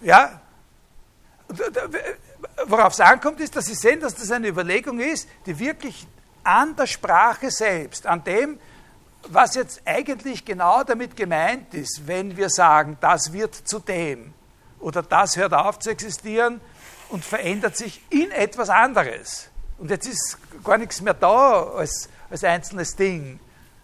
[0.00, 0.40] Ja,
[2.66, 6.06] worauf es ankommt, ist, dass Sie sehen, dass das eine Überlegung ist, die wirklich
[6.42, 8.58] an der Sprache selbst, an dem,
[9.28, 14.34] was jetzt eigentlich genau damit gemeint ist, wenn wir sagen, das wird zu dem
[14.80, 16.60] oder das hört auf zu existieren
[17.08, 19.48] und verändert sich in etwas anderes.
[19.78, 23.38] Und jetzt ist gar nichts mehr da als, als einzelnes Ding.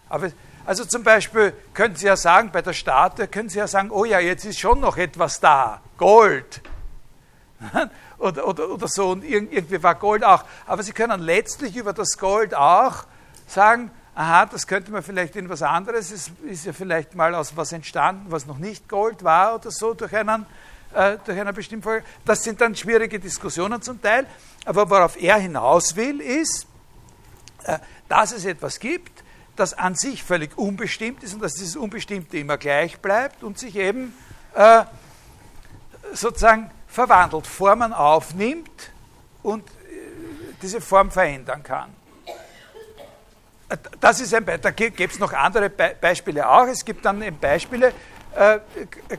[0.09, 0.31] Aber,
[0.65, 4.05] also zum Beispiel können Sie ja sagen, bei der Statue können Sie ja sagen, oh
[4.05, 6.61] ja, jetzt ist schon noch etwas da, Gold.
[8.17, 10.43] oder, oder, oder so, und irgendwie war Gold auch.
[10.65, 13.05] Aber Sie können letztlich über das Gold auch
[13.47, 17.55] sagen, aha, das könnte man vielleicht in was anderes, es ist ja vielleicht mal aus
[17.55, 20.45] was entstanden, was noch nicht Gold war oder so, durch einen,
[20.93, 22.05] äh, durch eine bestimmte Folge.
[22.25, 24.27] Das sind dann schwierige Diskussionen zum Teil,
[24.65, 26.67] aber worauf er hinaus will, ist,
[27.63, 29.23] äh, dass es etwas gibt,
[29.55, 33.75] das an sich völlig unbestimmt ist und dass dieses Unbestimmte immer gleich bleibt und sich
[33.75, 34.13] eben
[34.55, 34.83] äh,
[36.13, 38.91] sozusagen verwandelt, Formen aufnimmt
[39.43, 39.63] und
[40.61, 41.95] diese Form verändern kann.
[43.99, 44.61] Das ist ein Beispiel.
[44.61, 46.67] Da gibt es noch andere Be Beispiele auch.
[46.67, 47.93] Es gibt dann eben Beispiele,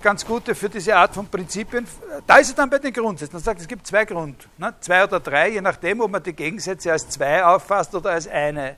[0.03, 1.87] ganz gute für diese Art von Prinzipien.
[2.27, 3.35] Da ist es dann bei den Grundsätzen.
[3.35, 4.75] Man sagt, es gibt zwei Grund, ne?
[4.81, 8.77] zwei oder drei, je nachdem, ob man die Gegensätze als zwei auffasst oder als eine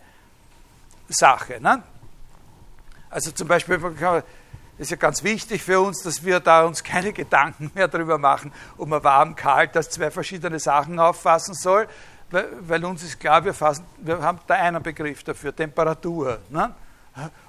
[1.09, 1.61] Sache.
[1.61, 1.83] Ne?
[3.11, 3.79] Also zum Beispiel,
[4.77, 8.53] ist ja ganz wichtig für uns, dass wir da uns keine Gedanken mehr darüber machen,
[8.77, 11.87] ob man warm, kalt als zwei verschiedene Sachen auffassen soll,
[12.31, 16.39] weil, weil uns ist klar, wir, fassen, wir haben da einen Begriff dafür, Temperatur.
[16.51, 16.75] Ne?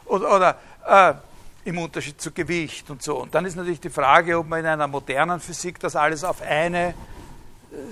[0.06, 1.13] Oder, oder äh,
[1.65, 3.21] im Unterschied zu Gewicht und so.
[3.21, 6.41] Und dann ist natürlich die Frage, ob man in einer modernen Physik das alles auf
[6.41, 6.93] eine äh,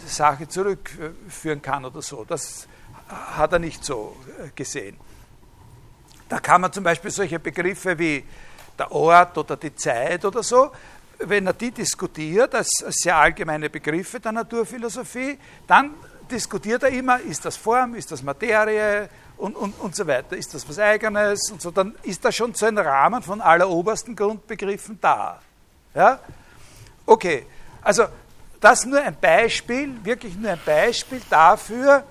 [0.05, 2.23] Sache zurückführen kann oder so.
[2.23, 2.67] Das
[3.09, 4.95] hat er nicht so äh, gesehen.
[6.29, 8.23] Da kann man zum Beispiel solche Begriffe wie
[8.77, 10.71] der Ort oder die Zeit oder so,
[11.19, 15.91] wenn er die diskutiert als, sehr allgemeine Begriffe der Naturphilosophie, dann
[16.29, 19.09] diskutiert er immer, ist das Form, ist das Materie
[19.43, 22.53] und, und, und so weiter, ist das was Eigenes und so, dann ist da schon
[22.53, 25.41] so ein Rahmen von allerobersten Grundbegriffen da.
[25.93, 26.19] Ja?
[27.05, 27.45] Okay,
[27.81, 28.05] also
[28.61, 32.05] das nur ein Beispiel, wirklich nur ein Beispiel dafür,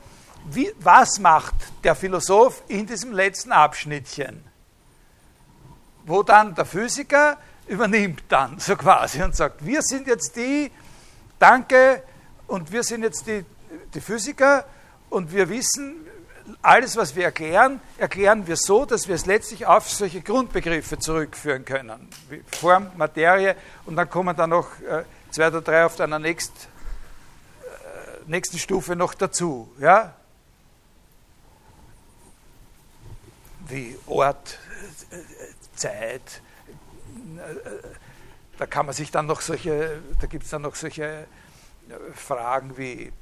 [0.45, 4.45] wie, was macht der Philosoph in diesem letzten Abschnittchen
[6.05, 10.71] wo dann der Physiker übernimmt dann so quasi und sagt, wir sind jetzt die,
[11.39, 12.03] danke,
[12.49, 13.45] und wir sind jetzt die,
[13.95, 14.65] die Physiker
[15.11, 16.05] und wir wissen,
[16.61, 21.65] alles, was wir erklären, erklären wir so, dass wir es letztlich auf solche Grundbegriffe zurückführen
[21.65, 22.09] können.
[22.29, 26.53] Wie Form, Materie und dann kommen da noch äh, zwei oder drei auf einer nächst,
[27.63, 29.73] äh, nächsten Stufe noch dazu.
[29.79, 30.15] Ja?
[33.69, 34.59] Wie Ort,
[35.75, 36.43] Zeit.
[38.59, 41.27] Da kann man sich dann noch solche, da gibt es dann noch solche äh,
[42.15, 43.13] Fragen wie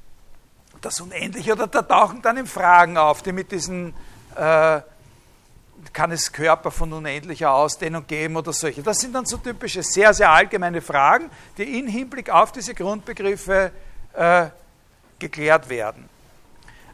[0.80, 3.94] das Unendliche oder da tauchen dann eben Fragen auf, die mit diesen
[4.37, 4.80] äh,
[5.92, 8.83] kann es Körper von unendlicher Ausdehnung geben oder solche.
[8.83, 13.72] Das sind dann so typische, sehr, sehr allgemeine Fragen, die in Hinblick auf diese Grundbegriffe
[14.12, 14.46] äh,
[15.18, 16.09] geklärt werden.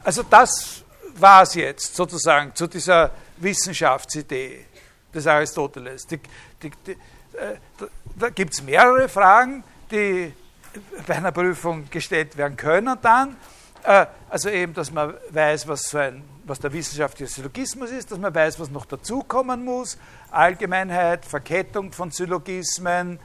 [0.03, 0.83] Also das
[1.15, 4.65] war es jetzt sozusagen zu dieser Wissenschaftsidee
[5.13, 6.07] des Aristoteles.
[6.07, 6.19] Die,
[6.61, 7.57] die, die, äh,
[8.15, 10.33] da gibt es mehrere Fragen, die
[11.05, 13.35] bei einer Prüfung gestellt werden können dann.
[13.83, 18.19] Äh, also eben, dass man weiß, was, so ein, was der wissenschaftliche Syllogismus ist, dass
[18.19, 19.97] man weiß, was noch dazukommen muss,
[20.31, 23.19] Allgemeinheit, Verkettung von Syllogismen,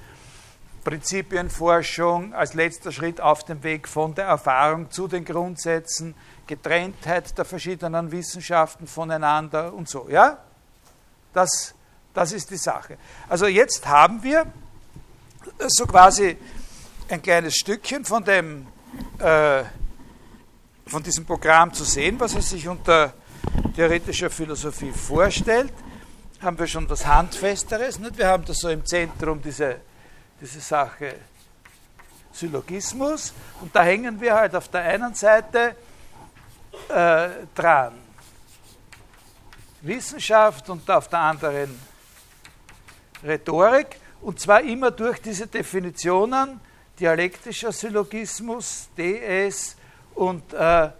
[0.84, 6.14] Prinzipienforschung als letzter Schritt auf dem Weg von der Erfahrung zu den Grundsätzen,
[6.46, 10.08] Getrenntheit der verschiedenen Wissenschaften voneinander und so.
[10.08, 10.38] Ja?
[11.32, 11.74] Das
[12.14, 12.98] das ist die Sache.
[13.28, 14.46] Also jetzt haben wir
[15.66, 16.36] so quasi
[17.08, 18.66] ein kleines Stückchen von, dem,
[19.18, 19.64] äh,
[20.92, 23.14] von diesem Programm zu sehen, was er sich unter
[23.74, 25.72] theoretischer Philosophie vorstellt.
[26.42, 27.98] Haben wir schon was Handfesteres.
[27.98, 28.18] Nicht?
[28.18, 29.81] Wir haben da so im Zentrum diese,
[30.38, 31.14] diese Sache
[32.31, 35.76] Syllogismus und da hängen wir halt auf der einen Seite
[36.90, 37.94] äh, dran
[39.81, 41.81] Wissenschaft und auf der anderen
[43.24, 46.61] Rhetorik, und zwar immer durch diese Definitionen
[47.00, 49.76] dialektischer Syllogismus, DS
[50.14, 50.90] und äh,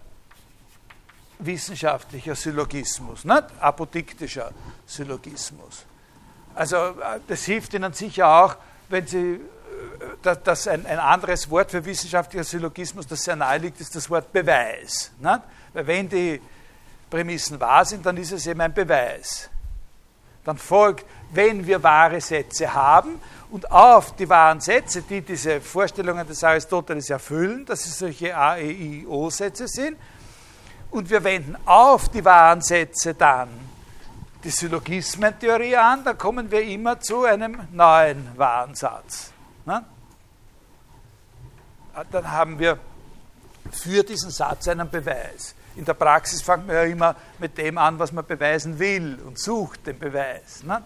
[1.38, 3.44] wissenschaftlicher Syllogismus, nicht?
[3.61, 4.53] apodiktischer
[4.87, 5.85] Syllogismus.
[6.55, 8.57] Also äh, das hilft Ihnen sicher auch,
[8.88, 9.40] wenn Sie,
[10.22, 14.09] äh, dass ein, ein anderes Wort für wissenschaftlicher Syllogismus, das sehr nahe liegt, ist das
[14.11, 15.12] Wort Beweis.
[15.18, 15.40] Nicht?
[15.72, 16.40] Weil wenn die
[17.11, 19.51] Prämissen wahr sind, dann ist es eben ein Beweis.
[20.44, 23.20] Dann folgt, wenn wir wahre Sätze haben
[23.52, 28.56] und auf die wahren Sätze, die diese Vorstellungen des Aristoteles erfüllen, dass es solche A,
[28.56, 29.98] E, I, O-Sätze sind,
[30.90, 33.50] und wir wenden auf die wahren Sätze dann
[34.42, 39.30] die Syllogismentheorie an, dann kommen wir immer zu einem neuen wahren Satz.
[39.66, 39.84] Ne?
[42.10, 42.78] Dann haben wir
[43.70, 45.54] für diesen Satz einen Beweis.
[45.76, 49.38] In der Praxis fängt man ja immer mit dem an, was man beweisen will und
[49.38, 50.62] sucht den Beweis.
[50.62, 50.82] Ne?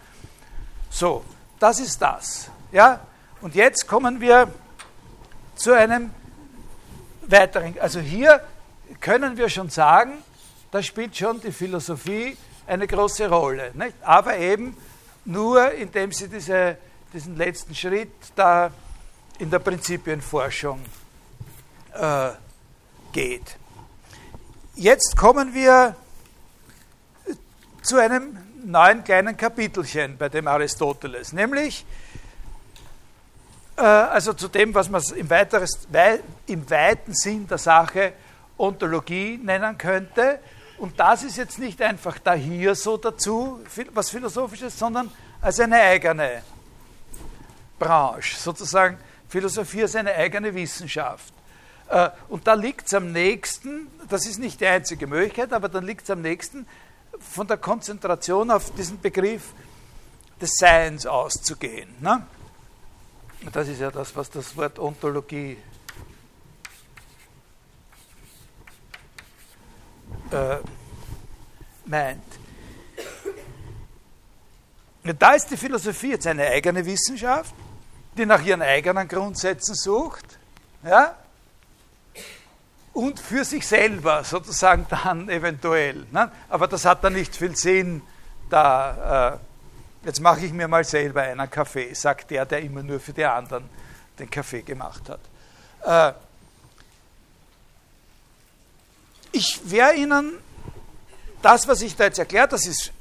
[0.91, 1.25] So,
[1.59, 2.51] das ist das.
[2.77, 3.01] Ja?
[3.41, 4.53] Und jetzt kommen wir
[5.55, 6.11] zu einem
[7.27, 7.75] weiteren.
[7.81, 8.43] Also hier
[9.01, 10.19] können wir schon sagen,
[10.71, 12.37] da spielt schon die Philosophie
[12.67, 13.71] eine große Rolle.
[13.73, 13.95] Nicht?
[14.03, 14.77] Aber eben
[15.25, 16.77] nur, indem sie diese,
[17.15, 18.71] diesen letzten Schritt da
[19.39, 20.79] in der Prinzipienforschung
[21.95, 22.29] äh,
[23.13, 23.57] geht.
[24.75, 25.97] Jetzt kommen wir
[27.81, 28.37] zu einem
[28.67, 31.87] neuen kleinen Kapitelchen bei dem Aristoteles, nämlich
[33.83, 38.15] also zu dem, was man im, weiteres, wei, im weiten Sinn der Sache
[38.59, 40.39] Ontologie nennen könnte.
[40.79, 43.61] Und das ist jetzt nicht einfach da hier so dazu,
[43.93, 45.11] was Philosophisches, sondern
[45.41, 46.43] als eine eigene
[47.79, 51.33] Branche, sozusagen Philosophie als eine eigene Wissenschaft.
[51.89, 55.85] Äh, und da liegt es am nächsten, das ist nicht die einzige Möglichkeit, aber dann
[55.85, 56.67] liegt es am nächsten,
[57.19, 59.53] von der Konzentration auf diesen Begriff
[60.41, 61.89] des Seins auszugehen.
[62.01, 62.27] Ne?
[63.53, 65.57] Das ist ja das, was das Wort Ontologie
[70.31, 70.57] äh,
[71.85, 72.23] meint.
[75.03, 77.55] Da ist die Philosophie jetzt eine eigene Wissenschaft,
[78.17, 80.39] die nach ihren eigenen Grundsätzen sucht.
[80.83, 81.17] Ja?
[82.97, 86.07] und für sich selber sozusagen dann eventuell.
[86.11, 86.33] Ne?
[86.49, 88.01] Aber das hat dann nicht viel Sinn,
[88.49, 89.39] da, äh,
[90.07, 93.25] jetzt mache ich mir mal selber einen Kaffee, sagt der, der immer nur für die
[93.25, 93.69] anderen
[94.19, 96.15] den Kaffee gemacht hat.
[96.15, 96.17] Äh,
[99.33, 100.39] ich werde Ihnen
[101.43, 102.93] das, was ich da jetzt erklärt, das ist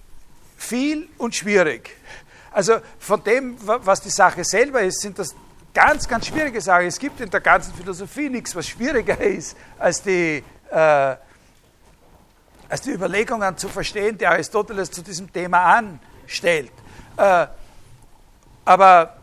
[0.57, 1.91] viel und schwierig.
[2.51, 5.35] Also von dem, was die Sache selber ist, sind das
[5.73, 6.85] ganz, ganz schwierige Sache.
[6.85, 11.15] Es gibt in der ganzen Philosophie nichts, was schwieriger ist, als die, äh,
[12.67, 16.71] als die Überlegungen zu verstehen, die Aristoteles zu diesem Thema anstellt.
[17.17, 17.47] Äh,
[18.65, 19.15] aber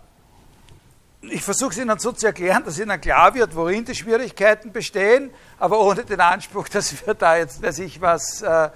[1.22, 5.30] ich versuche es Ihnen so zu erklären, dass Ihnen klar wird, worin die Schwierigkeiten bestehen,
[5.58, 8.70] aber ohne den Anspruch, dass wir da jetzt dass ich was, äh, äh,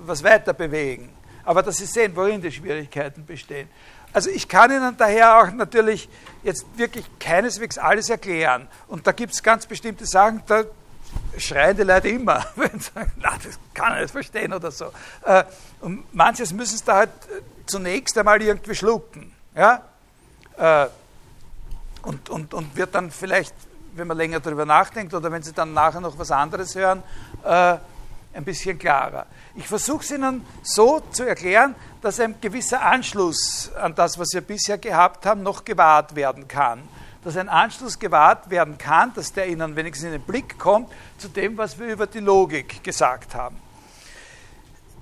[0.00, 1.10] was weiter bewegen.
[1.44, 3.68] Aber dass Sie sehen, worin die Schwierigkeiten bestehen.
[4.12, 6.08] Also ich kann Ihnen daher auch natürlich
[6.42, 8.66] jetzt wirklich keineswegs alles erklären.
[8.88, 10.64] Und da gibt es ganz bestimmte Sachen, da
[11.38, 14.86] schreien die Leute immer, wenn sie sagen, na, das kann ich nicht verstehen oder so.
[15.24, 15.44] Äh,
[15.80, 19.32] und manches müssen sie da halt äh, zunächst einmal irgendwie schlucken.
[19.54, 19.82] Ja?
[20.56, 20.88] Äh,
[22.02, 23.54] und, und, und wird dann vielleicht,
[23.94, 27.02] wenn man länger darüber nachdenkt oder wenn sie dann nachher noch was anderes hören,
[27.42, 29.26] ein bisschen klarer.
[29.54, 34.40] Ich versuche es Ihnen so zu erklären, dass ein gewisser Anschluss an das, was wir
[34.40, 36.82] bisher gehabt haben, noch gewahrt werden kann.
[37.22, 41.28] Dass ein Anschluss gewahrt werden kann, dass der Ihnen wenigstens in den Blick kommt zu
[41.28, 43.56] dem, was wir über die Logik gesagt haben.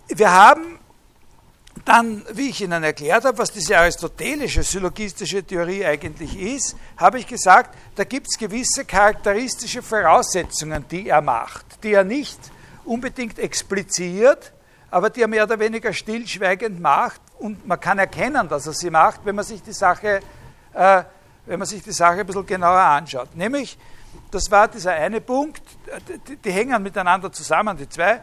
[0.09, 0.79] Wir haben
[1.85, 7.27] dann, wie ich Ihnen erklärt habe, was diese aristotelische syllogistische Theorie eigentlich ist, habe ich
[7.27, 12.39] gesagt, da gibt es gewisse charakteristische Voraussetzungen, die er macht, die er nicht
[12.85, 14.53] unbedingt expliziert,
[14.91, 18.91] aber die er mehr oder weniger stillschweigend macht und man kann erkennen, dass er sie
[18.91, 20.21] macht, wenn man sich die Sache,
[20.75, 21.03] äh,
[21.49, 23.35] wenn man sich die Sache ein bisschen genauer anschaut.
[23.35, 23.79] Nämlich,
[24.31, 25.63] das war dieser eine Punkt,
[26.29, 28.23] die, die hängen miteinander zusammen, die zwei,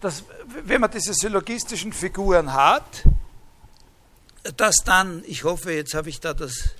[0.00, 0.22] dass
[0.64, 3.02] wenn man diese syllogistischen Figuren hat,
[4.56, 6.70] dass dann, ich hoffe, jetzt habe ich da das,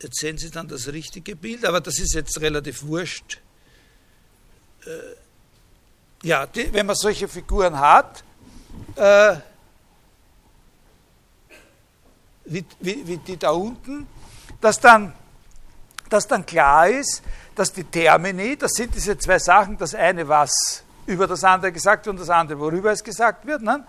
[0.00, 3.38] jetzt sehen Sie dann das richtige Bild, aber das ist jetzt relativ wurscht.
[4.86, 8.24] Äh, ja, die, wenn man solche Figuren hat,
[8.96, 9.36] äh,
[12.44, 14.06] wie, wie, wie, die da unten,
[14.60, 15.12] dass dann,
[16.08, 17.22] dass dann klar ist,
[17.54, 22.06] dass die Termini, das sind diese zwei Sachen, das eine, was über das andere gesagt
[22.06, 23.84] wird und das andere, worüber es gesagt wird, ne?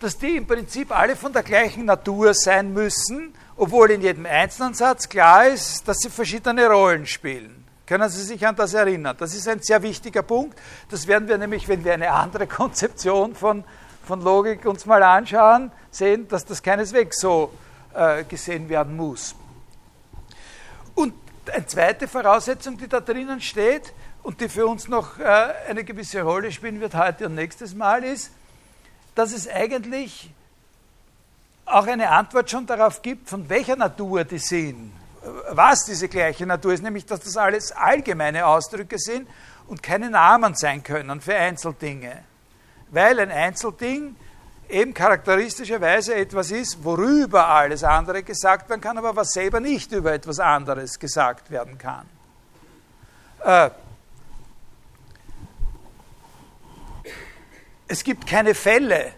[0.00, 4.72] dass die im Prinzip alle von der gleichen Natur sein müssen, obwohl in jedem einzelnen
[4.72, 7.60] Satz klar ist, dass sie verschiedene Rollen spielen.
[7.86, 9.16] Können Sie sich an das erinnern?
[9.18, 10.56] Das ist ein sehr wichtiger Punkt.
[10.90, 13.64] Das werden wir nämlich, wenn wir eine andere Konzeption von,
[14.06, 17.52] von Logik uns mal anschauen, sehen, dass das keineswegs so
[17.94, 19.34] äh, gesehen werden muss.
[20.94, 21.14] Und
[21.52, 25.24] eine zweite Voraussetzung, die da drinnen steht und die für uns noch äh,
[25.68, 28.32] eine gewisse Rolle spielen wird heute und nächstes Mal, ist,
[29.14, 30.30] dass es eigentlich
[31.64, 34.92] auch eine Antwort schon darauf gibt, von welcher Natur die sind
[35.50, 39.28] was diese gleiche Natur ist, nämlich dass das alles allgemeine Ausdrücke sind
[39.66, 42.24] und keine Namen sein können für Einzeldinge.
[42.90, 44.16] Weil ein Einzelding
[44.70, 50.12] eben charakteristischerweise etwas ist, worüber alles andere gesagt werden kann, aber was selber nicht über
[50.12, 52.06] etwas anderes gesagt werden kann.
[53.44, 53.70] Äh,
[57.88, 59.12] es gibt keine Fälle.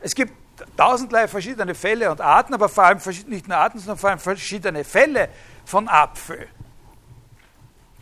[0.00, 0.32] Es gibt
[0.76, 4.84] tausendlei verschiedene Fälle und Arten, aber vor allem nicht nur Arten, sondern vor allem verschiedene
[4.84, 5.28] Fälle
[5.64, 6.48] von Apfel.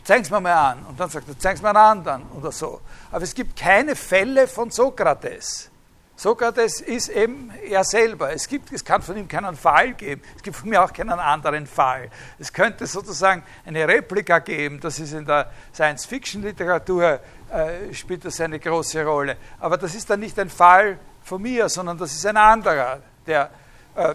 [0.04, 0.86] Zeig's mir mal an.
[0.86, 2.80] Und dann sagt er, zeig's mir einen anderen oder so.
[3.10, 5.70] Aber es gibt keine Fälle von Sokrates.
[6.18, 8.32] Sokrates ist eben er selber.
[8.32, 10.22] Es, gibt, es kann von ihm keinen Fall geben.
[10.34, 12.08] Es gibt von mir auch keinen anderen Fall.
[12.38, 14.80] Es könnte sozusagen eine Replika geben.
[14.80, 17.20] Das ist in der Science-Fiction-Literatur,
[17.52, 19.36] äh, spielt das eine große Rolle.
[19.60, 23.50] Aber das ist dann nicht ein Fall von mir, sondern das ist ein anderer, der.
[23.94, 24.14] Äh,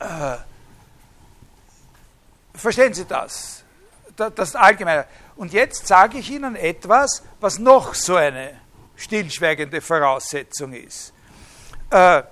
[0.00, 0.36] äh,
[2.54, 3.64] verstehen Sie das?
[4.16, 5.06] Das, das Allgemeine.
[5.36, 8.52] Und jetzt sage ich Ihnen etwas, was noch so eine
[9.00, 11.12] stillschweigende Voraussetzung ist.
[11.90, 12.22] Äh,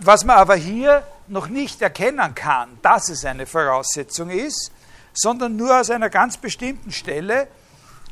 [0.00, 4.72] was man aber hier noch nicht erkennen kann, dass es eine Voraussetzung ist,
[5.14, 7.48] sondern nur aus einer ganz bestimmten Stelle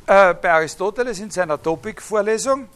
[0.07, 2.69] äh, bei Aristoteles in seiner Topik-Vorlesung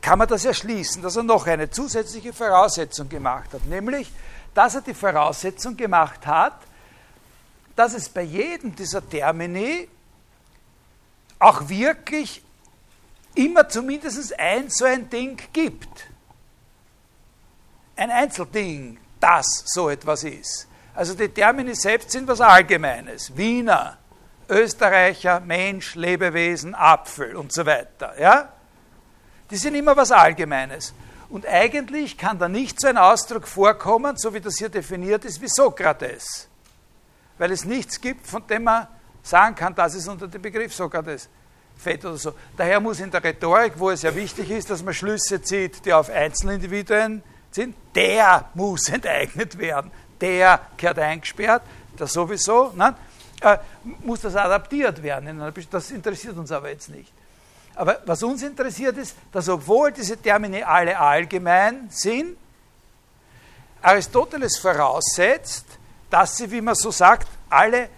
[0.00, 4.10] kann man das erschließen, dass er noch eine zusätzliche Voraussetzung gemacht hat, nämlich,
[4.54, 6.58] dass er die Voraussetzung gemacht hat,
[7.76, 9.88] dass es bei jedem dieser Termini
[11.38, 12.42] auch wirklich
[13.34, 16.06] immer zumindest ein so ein Ding gibt.
[17.96, 20.66] Ein Einzelding, das so etwas ist.
[20.94, 23.36] Also die Termini selbst sind was Allgemeines.
[23.36, 23.98] Wiener,
[24.48, 28.18] Österreicher, Mensch, Lebewesen, Apfel und so weiter.
[28.18, 28.48] Ja?
[29.50, 30.92] Die sind immer was Allgemeines.
[31.28, 35.40] Und eigentlich kann da nicht so ein Ausdruck vorkommen, so wie das hier definiert ist,
[35.40, 36.48] wie Sokrates.
[37.38, 38.88] Weil es nichts gibt, von dem man
[39.22, 41.28] sagen kann, das ist unter dem Begriff Sokrates
[41.80, 42.34] fällt oder so.
[42.56, 45.92] Daher muss in der Rhetorik, wo es ja wichtig ist, dass man Schlüsse zieht, die
[45.92, 49.90] auf Einzelindividuen sind, der muss enteignet werden.
[50.20, 51.62] Der gehört eingesperrt,
[51.98, 52.94] der sowieso, ne?
[53.40, 53.58] äh,
[54.00, 55.52] muss das adaptiert werden.
[55.70, 57.12] Das interessiert uns aber jetzt nicht.
[57.74, 62.36] Aber was uns interessiert ist, dass obwohl diese Termini alle allgemein sind,
[63.82, 65.64] Aristoteles voraussetzt,
[66.10, 67.88] dass sie, wie man so sagt, alle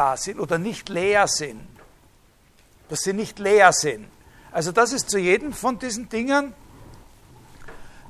[0.00, 1.66] erfüllbar sind oder nicht leer sind.
[2.88, 4.08] Dass sie nicht leer sind.
[4.52, 6.54] Also dass es zu jedem von diesen Dingen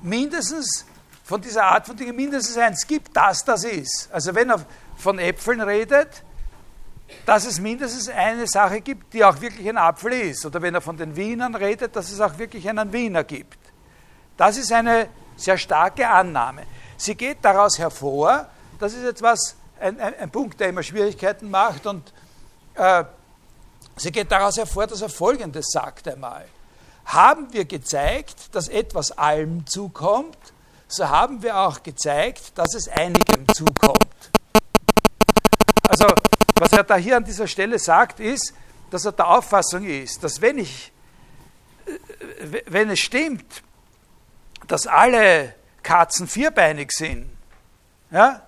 [0.00, 0.86] mindestens,
[1.24, 4.08] von dieser Art von Dingen mindestens eins gibt, das das ist.
[4.12, 4.64] Also wenn er
[4.96, 6.22] von Äpfeln redet,
[7.26, 10.46] dass es mindestens eine Sache gibt, die auch wirklich ein Apfel ist.
[10.46, 13.58] Oder wenn er von den Wienern redet, dass es auch wirklich einen Wiener gibt.
[14.36, 16.62] Das ist eine sehr starke Annahme.
[16.96, 18.46] Sie geht daraus hervor,
[18.78, 22.12] das ist etwas, ein, ein, ein Punkt, der immer Schwierigkeiten macht, und
[22.74, 23.04] äh,
[23.96, 26.46] sie geht daraus hervor, dass er Folgendes sagt einmal.
[27.06, 30.38] Haben wir gezeigt, dass etwas allem zukommt,
[30.86, 34.30] so haben wir auch gezeigt, dass es einigem zukommt.
[35.88, 36.06] Also
[36.56, 38.52] was er da hier an dieser Stelle sagt, ist,
[38.90, 40.92] dass er der Auffassung ist, dass wenn ich,
[41.86, 43.62] äh, wenn es stimmt,
[44.66, 47.30] dass alle Katzen vierbeinig sind,
[48.10, 48.42] ja,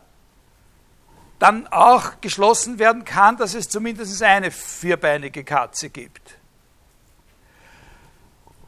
[1.42, 6.38] dann auch geschlossen werden kann, dass es zumindest eine vierbeinige Katze gibt.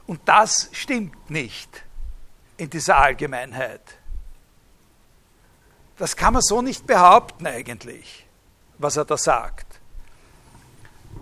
[0.07, 1.85] Und das stimmt nicht
[2.57, 3.81] in dieser Allgemeinheit.
[5.97, 8.25] Das kann man so nicht behaupten eigentlich
[8.79, 9.67] was er da sagt.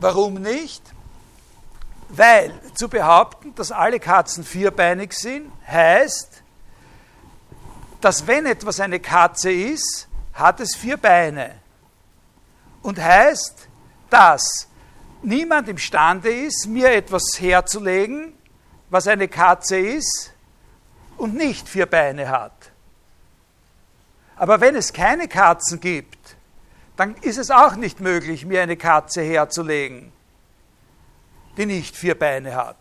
[0.00, 0.82] Warum nicht?
[2.08, 6.42] Weil zu behaupten, dass alle Katzen vierbeinig sind, heißt,
[8.00, 11.54] dass wenn etwas eine Katze ist, hat es vier Beine.
[12.82, 13.68] Und heißt,
[14.10, 14.68] dass
[15.22, 18.32] niemand imstande ist, mir etwas herzulegen,
[18.90, 20.32] was eine Katze ist
[21.16, 22.52] und nicht vier Beine hat.
[24.36, 26.36] Aber wenn es keine Katzen gibt,
[26.96, 30.12] dann ist es auch nicht möglich, mir eine Katze herzulegen,
[31.56, 32.76] die nicht vier Beine hat.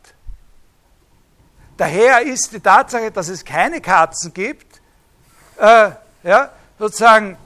[1.78, 4.82] Daher ist die Tatsache, dass es keine Katzen gibt,
[5.58, 5.92] äh,
[6.24, 6.52] ja,
[6.82, 7.38] sozusagen,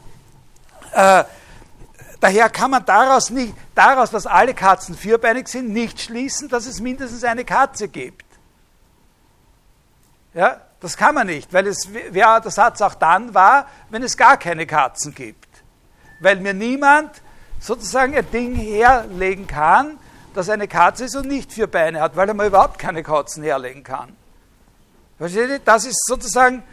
[0.93, 1.25] äh,
[2.21, 6.79] daher kann man daraus, nicht, daraus, dass alle Katzen vierbeinig sind, nicht schließen, dass es
[6.79, 8.25] mindestens eine Katze gibt.
[10.33, 14.15] Ja, das kann man nicht, weil es, ja, der Satz auch dann war, wenn es
[14.15, 15.45] gar keine Katzen gibt
[16.19, 17.11] weil mir niemand
[17.59, 19.97] sozusagen ein Ding herlegen kann,
[20.33, 23.43] das eine Katze ist und nicht vier Beine hat, weil er mir überhaupt keine Katzen
[23.43, 24.15] herlegen kann.
[25.17, 25.59] Versteht ihr?
[25.59, 26.63] Das ist sozusagen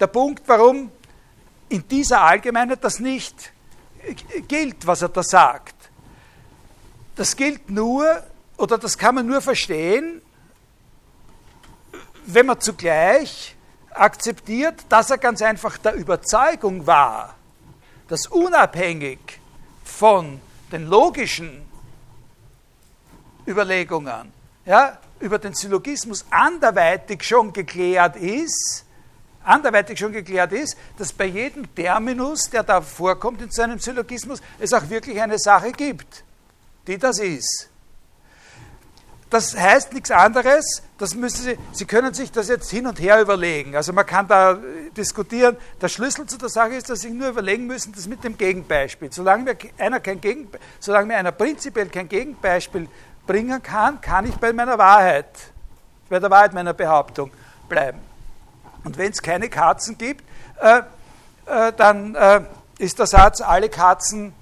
[0.00, 0.90] der Punkt, warum
[1.68, 3.52] in dieser Allgemeinheit das nicht
[4.48, 5.74] gilt, was er da sagt.
[7.16, 8.22] Das gilt nur,
[8.56, 10.20] oder das kann man nur verstehen,
[12.26, 13.54] wenn man zugleich
[13.90, 17.34] akzeptiert, dass er ganz einfach der Überzeugung war,
[18.08, 19.18] dass unabhängig
[19.84, 20.40] von
[20.72, 21.64] den logischen
[23.46, 24.32] Überlegungen
[24.66, 28.83] ja, über den Syllogismus anderweitig schon geklärt ist,
[29.44, 34.40] anderweitig schon geklärt ist, dass bei jedem Terminus, der da vorkommt in so einem Syllogismus,
[34.58, 36.24] es auch wirklich eine Sache gibt,
[36.86, 37.68] die das ist.
[39.34, 43.20] Das heißt nichts anderes, das müssen Sie, Sie können sich das jetzt hin und her
[43.20, 43.74] überlegen.
[43.74, 44.60] Also man kann da
[44.96, 45.56] diskutieren.
[45.80, 49.12] Der Schlüssel zu der Sache ist, dass Sie nur überlegen müssen, das mit dem Gegenbeispiel.
[49.12, 52.86] Solange mir einer, kein Gegenbe solange mir einer prinzipiell kein Gegenbeispiel
[53.26, 55.26] bringen kann, kann ich bei meiner Wahrheit,
[56.08, 57.32] bei der Wahrheit meiner Behauptung
[57.68, 58.13] bleiben.
[58.84, 60.24] Und wenn es keine Katzen gibt,
[60.60, 60.82] äh,
[61.46, 62.42] äh, dann äh,
[62.78, 64.34] ist der Satz, alle Katzen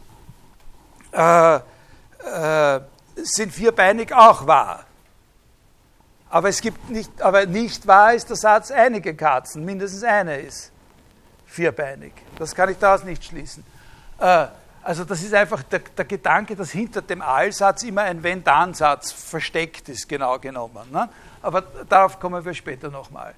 [1.13, 2.81] äh, äh,
[3.17, 4.85] sind vierbeinig auch wahr.
[6.31, 10.73] Aber es gibt nicht, aber nicht wahr ist der Satz, einige Katzen, mindestens eine ist
[11.47, 12.13] vierbeinig.
[12.39, 13.65] Das kann ich daraus nicht schließen.
[14.19, 14.47] Äh,
[14.83, 19.89] also das ist einfach der, der, Gedanke, dass hinter dem Allsatz immer ein Wenn-Dann-Satz versteckt
[19.89, 20.91] ist, genau genommen.
[20.91, 21.09] Ne?
[21.41, 23.35] Aber darauf kommen wir später nochmal.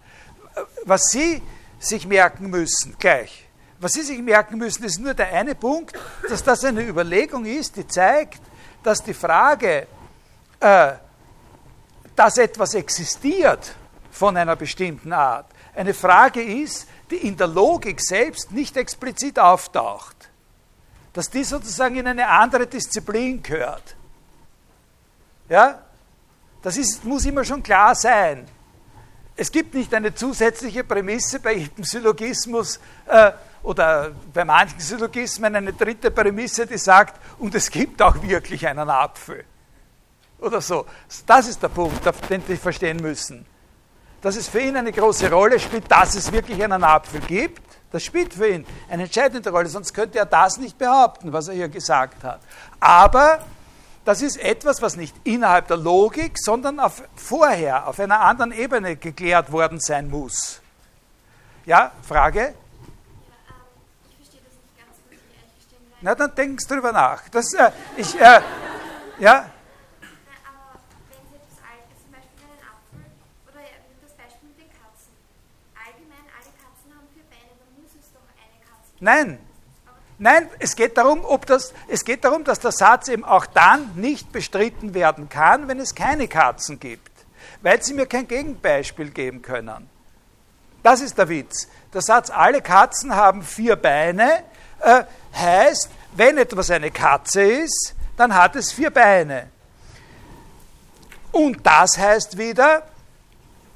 [0.84, 1.42] Was Sie
[1.78, 3.48] sich merken müssen, gleich,
[3.80, 5.98] was Sie sich merken müssen, ist nur der eine Punkt,
[6.28, 8.40] dass das eine Überlegung ist, die zeigt,
[8.82, 9.86] dass die Frage,
[10.61, 10.92] äh,
[12.16, 13.74] dass etwas existiert
[14.11, 20.30] von einer bestimmten Art, eine Frage ist, die in der Logik selbst nicht explizit auftaucht.
[21.12, 23.96] Dass die sozusagen in eine andere Disziplin gehört.
[25.48, 25.82] Ja?
[26.62, 28.46] Das ist, muss immer schon klar sein.
[29.37, 33.32] Es gibt nicht eine zusätzliche Prämisse bei jedem Syllogismus äh,
[33.62, 38.89] oder bei manchen Syllogismen eine dritte Prämisse, die sagt, und es gibt auch wirklich einen
[38.89, 39.45] Apfel
[40.39, 40.87] oder so.
[41.26, 43.45] Das ist der Punkt, den Sie verstehen müssen.
[44.20, 48.03] Dass es für ihn eine große Rolle spielt, dass es wirklich einen Apfel gibt, das
[48.03, 51.68] spielt für ihn eine entscheidende Rolle, sonst könnte er das nicht behaupten, was er hier
[51.68, 52.41] gesagt hat.
[52.80, 53.39] Aber
[54.05, 58.96] das ist etwas, was nicht innerhalb der Logik, sondern auf, vorher, auf einer anderen Ebene
[58.96, 60.61] geklärt worden sein muss.
[61.64, 62.48] Ja, Frage?
[62.48, 62.55] Ähm.
[66.02, 67.28] Na, dann denken Sie drüber nach.
[67.30, 68.40] Das, äh, ich, äh,
[69.18, 69.50] ja?
[79.00, 79.38] Nein.
[80.25, 83.91] Nein, es geht, darum, ob das, es geht darum, dass der Satz eben auch dann
[83.95, 87.12] nicht bestritten werden kann, wenn es keine Katzen gibt,
[87.61, 89.87] weil sie mir kein Gegenbeispiel geben können.
[90.83, 91.68] Das ist der Witz.
[91.93, 94.45] Der Satz, alle Katzen haben vier Beine,
[94.81, 95.05] äh,
[95.35, 99.51] heißt, wenn etwas eine Katze ist, dann hat es vier Beine.
[101.33, 102.85] Und das heißt wieder,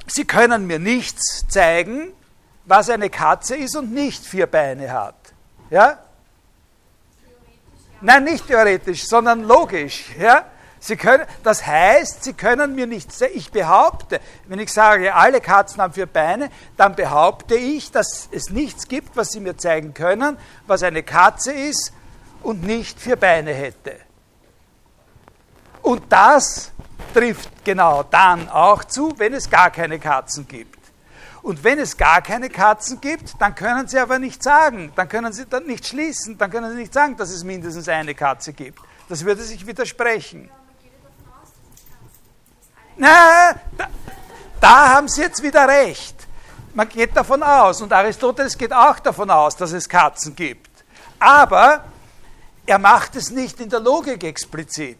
[0.07, 2.15] Sie können mir nichts zeigen,
[2.65, 5.35] was eine Katze ist und nicht vier Beine hat.
[5.69, 5.99] Ja?
[8.01, 10.07] Nein, nicht theoretisch, sondern logisch.
[10.19, 10.45] Ja?
[10.81, 15.41] Sie können, das heißt, Sie können mir nicht sagen, ich behaupte, wenn ich sage, alle
[15.41, 19.93] Katzen haben vier Beine, dann behaupte ich, dass es nichts gibt, was Sie mir zeigen
[19.95, 21.93] können, was eine Katze ist
[22.43, 23.97] und nicht vier Beine hätte.
[25.83, 26.71] Und das
[27.13, 30.78] trifft genau dann auch zu, wenn es gar keine Katzen gibt.
[31.49, 35.33] Und wenn es gar keine Katzen gibt, dann können Sie aber nicht sagen, dann können
[35.33, 38.79] Sie dann nicht schließen, dann können Sie nicht sagen, dass es mindestens eine Katze gibt.
[39.09, 40.51] Das würde sich widersprechen.
[42.99, 43.89] Na, da,
[44.61, 46.17] da haben Sie jetzt wieder recht.
[46.75, 50.85] Man geht davon aus, und Aristoteles geht auch davon aus, dass es Katzen gibt.
[51.19, 51.83] Aber
[52.67, 54.99] er macht es nicht in der Logik explizit.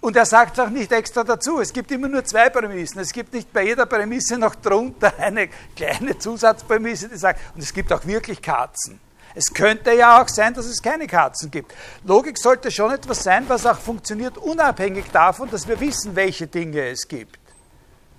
[0.00, 1.60] Und er sagt es auch nicht extra dazu.
[1.60, 3.00] Es gibt immer nur zwei Prämissen.
[3.00, 7.72] Es gibt nicht bei jeder Prämisse noch drunter eine kleine Zusatzprämisse, die sagt, und es
[7.72, 9.00] gibt auch wirklich Katzen.
[9.34, 11.74] Es könnte ja auch sein, dass es keine Katzen gibt.
[12.04, 16.88] Logik sollte schon etwas sein, was auch funktioniert, unabhängig davon, dass wir wissen, welche Dinge
[16.88, 17.38] es gibt.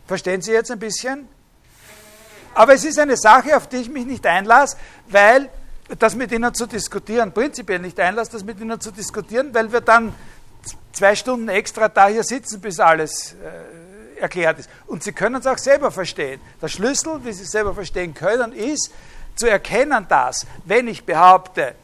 [0.08, 1.28] Verstehen Sie jetzt ein bisschen?
[2.54, 4.78] Aber es ist eine Sache, auf die ich mich nicht einlasse,
[5.08, 5.50] weil
[5.98, 9.82] das mit Ihnen zu diskutieren, prinzipiell nicht einlasse, das mit Ihnen zu diskutieren, weil wir
[9.82, 10.14] dann
[10.92, 14.70] zwei Stunden extra da hier sitzen, bis alles äh, erklärt ist.
[14.88, 16.42] Und Sie können es auch selber verstehen.
[16.62, 18.92] Der Schlüssel, wie Sie es selber verstehen können, ist
[19.36, 21.76] zu erkennen, dass, wenn ich behaupte,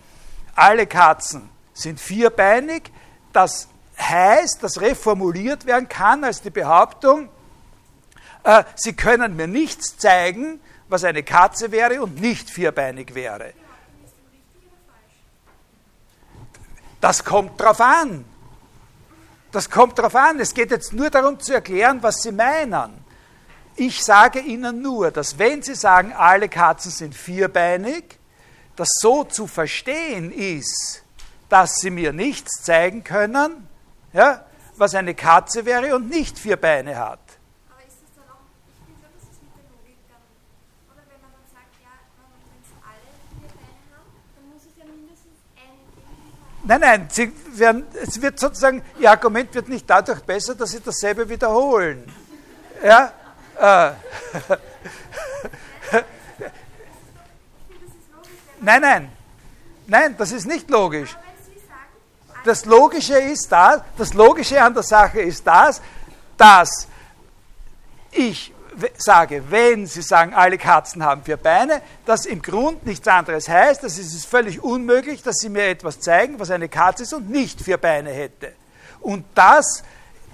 [0.56, 2.92] alle Katzen sind vierbeinig,
[3.34, 3.68] das
[3.98, 7.30] heißt, dass reformuliert werden kann als die Behauptung,
[8.44, 13.54] äh, Sie können mir nichts zeigen, was eine Katze wäre und nicht vierbeinig wäre.
[17.02, 18.26] Das kommt drauf an.
[19.56, 20.38] Das kommt darauf an.
[20.42, 23.06] Es geht jetzt nur darum zu erklären, was Sie meinen.
[23.78, 28.20] Ich sage Ihnen nur, dass wenn Sie sagen, alle Katzen sind vierbeinig,
[28.76, 31.04] das so zu verstehen ist,
[31.48, 33.70] dass Sie mir nichts zeigen können,
[34.12, 34.44] ja,
[34.76, 37.20] was eine Katze wäre und nicht vier Beine hat.
[46.68, 50.80] Nein, nein, sie werden, es wird sozusagen, Ihr Argument wird nicht dadurch besser, dass Sie
[50.80, 52.04] dasselbe wiederholen.
[52.84, 53.14] Ja?
[53.58, 53.92] Äh,
[58.62, 59.12] nein, nein,
[59.88, 61.16] nein, das ist nicht logisch.
[62.44, 65.82] Das Logische ist das, das Logische an der Sache ist das,
[66.38, 66.88] dass
[68.12, 68.55] ich
[68.98, 73.84] sage, wenn Sie sagen, alle Katzen haben vier Beine, das im Grund nichts anderes heißt,
[73.84, 77.30] dass es ist völlig unmöglich, dass Sie mir etwas zeigen, was eine Katze ist und
[77.30, 78.54] nicht vier Beine hätte.
[79.02, 79.84] Und das,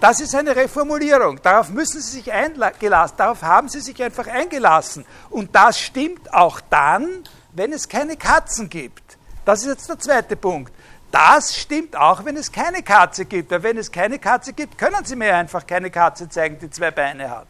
[0.00, 1.40] das ist eine Reformulierung.
[1.42, 5.04] Darauf müssen Sie sich eingelassen, darauf haben Sie sich einfach eingelassen.
[5.30, 9.18] Und das stimmt auch dann, wenn es keine Katzen gibt.
[9.44, 10.72] Das ist jetzt der zweite Punkt.
[11.10, 13.50] Das stimmt auch, wenn es keine Katze gibt.
[13.50, 16.90] Weil wenn es keine Katze gibt, können Sie mir einfach keine Katze zeigen, die zwei
[16.90, 17.46] Beine hat.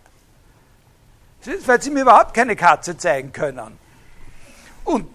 [1.67, 3.79] Weil Sie mir überhaupt keine Katze zeigen können.
[4.85, 5.09] Und,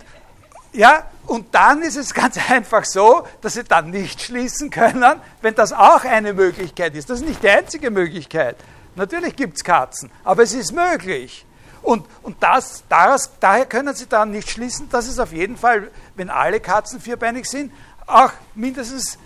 [0.74, 5.56] ja, und dann ist es ganz einfach so, dass Sie dann nicht schließen können, wenn
[5.56, 7.10] das auch eine Möglichkeit ist.
[7.10, 8.58] Das ist nicht die einzige Möglichkeit.
[8.96, 11.46] Natürlich gibt es Katzen, aber es ist möglich.
[11.84, 15.90] Und, und das, daraus, daher können Sie dann nicht schließen, dass es auf jeden Fall,
[16.16, 17.72] wenn alle Katzen vierbeinig sind,
[18.08, 19.18] auch mindestens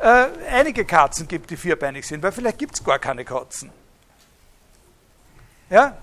[0.00, 3.70] äh, einige Katzen gibt, die vierbeinig sind, weil vielleicht gibt es gar keine Katzen.
[5.68, 5.96] Ja?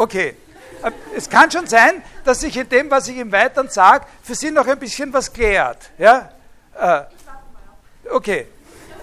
[0.00, 0.34] Okay.
[0.82, 4.34] Äh, Es kann schon sein, dass sich in dem, was ich im Weiteren sage, für
[4.34, 5.90] Sie noch ein bisschen was klärt.
[5.98, 6.30] Ja?
[6.74, 7.02] Äh,
[8.10, 8.46] okay.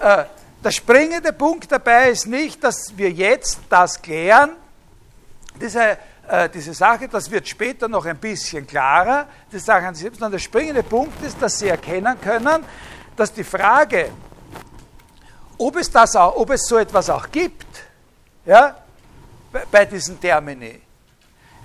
[0.00, 0.24] Äh,
[0.64, 4.56] der springende Punkt dabei ist nicht, dass wir jetzt das klären.
[5.60, 5.96] Diese,
[6.52, 9.28] diese Sache, das wird später noch ein bisschen klarer.
[9.52, 10.18] Das sagen Sie selbst.
[10.18, 12.64] Sondern der springende Punkt ist, dass Sie erkennen können,
[13.16, 14.10] dass die Frage,
[15.58, 17.66] ob es, das auch, ob es so etwas auch gibt,
[18.44, 18.76] ja,
[19.70, 20.80] bei diesen Termini,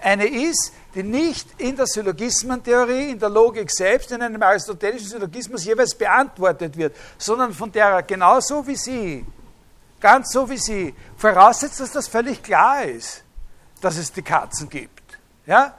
[0.03, 5.65] eine ist, die nicht in der Syllogismentheorie, in der Logik selbst, in einem aristotelischen Syllogismus
[5.65, 9.25] jeweils beantwortet wird, sondern von der er genauso wie Sie,
[9.99, 13.23] ganz so wie Sie, voraussetzt, dass das völlig klar ist,
[13.81, 15.17] dass es die Katzen gibt.
[15.45, 15.73] Ja?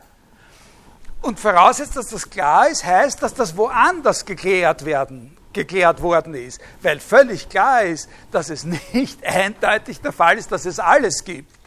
[1.20, 6.60] Und voraussetzt, dass das klar ist, heißt, dass das woanders geklärt werden, geklärt worden ist,
[6.82, 11.63] weil völlig klar ist, dass es nicht eindeutig der Fall ist, dass es alles gibt.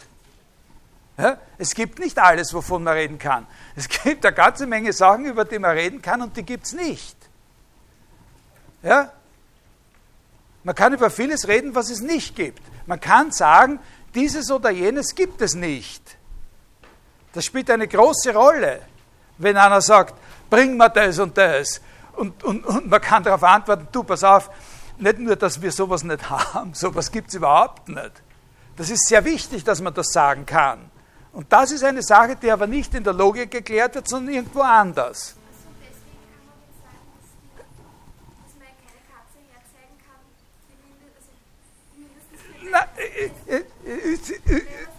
[1.58, 3.48] Es gibt nicht alles, wovon man reden kann.
[3.76, 6.74] Es gibt eine ganze Menge Sachen, über die man reden kann und die gibt es
[6.74, 7.18] nicht.
[8.84, 9.12] Ja?
[10.64, 12.62] Man kann über vieles reden, was es nicht gibt.
[12.86, 13.80] Man kann sagen,
[14.14, 16.18] dieses oder jenes gibt es nicht.
[17.34, 18.82] Das spielt eine große Rolle,
[19.40, 20.14] wenn einer sagt,
[20.50, 21.82] bring mir das und das.
[22.14, 24.50] Und, und, und man kann darauf antworten, du, pass auf,
[24.98, 28.12] nicht nur, dass wir sowas nicht haben, sowas gibt es überhaupt nicht.
[28.76, 30.92] Das ist sehr wichtig, dass man das sagen kann.
[31.38, 34.62] Und das ist eine Sache, die aber nicht in der Logik geklärt wird, sondern irgendwo
[34.62, 35.36] anders.
[35.36, 36.00] Also
[42.72, 42.88] Na,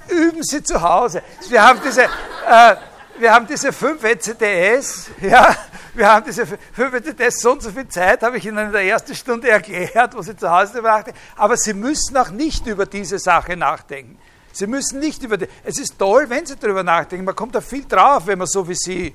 [0.09, 1.25] üben Sie zu Hause.
[1.49, 2.77] Wir haben diese, äh,
[3.19, 5.57] wir haben diese fünf ECTS, ja,
[5.93, 8.85] wir haben diese fünf ECTS, so und so viel Zeit habe ich Ihnen in der
[8.85, 11.19] ersten Stunde erklärt, wo Sie zu Hause nachdenken.
[11.35, 14.21] Aber Sie müssen auch nicht über diese Sache nachdenken.
[14.53, 17.25] Sie müssen nicht über die, es ist toll, wenn Sie darüber nachdenken.
[17.25, 19.15] Man kommt da viel drauf, wenn man so wie Sie.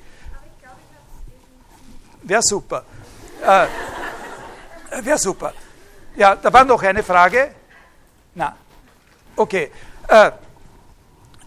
[2.22, 2.86] Wäre super.
[3.42, 3.68] Äh,
[5.02, 5.54] Wäre super.
[6.16, 7.52] Ja, da war noch eine Frage.
[8.36, 8.56] Na,
[9.36, 9.72] okay.
[10.08, 10.32] Äh,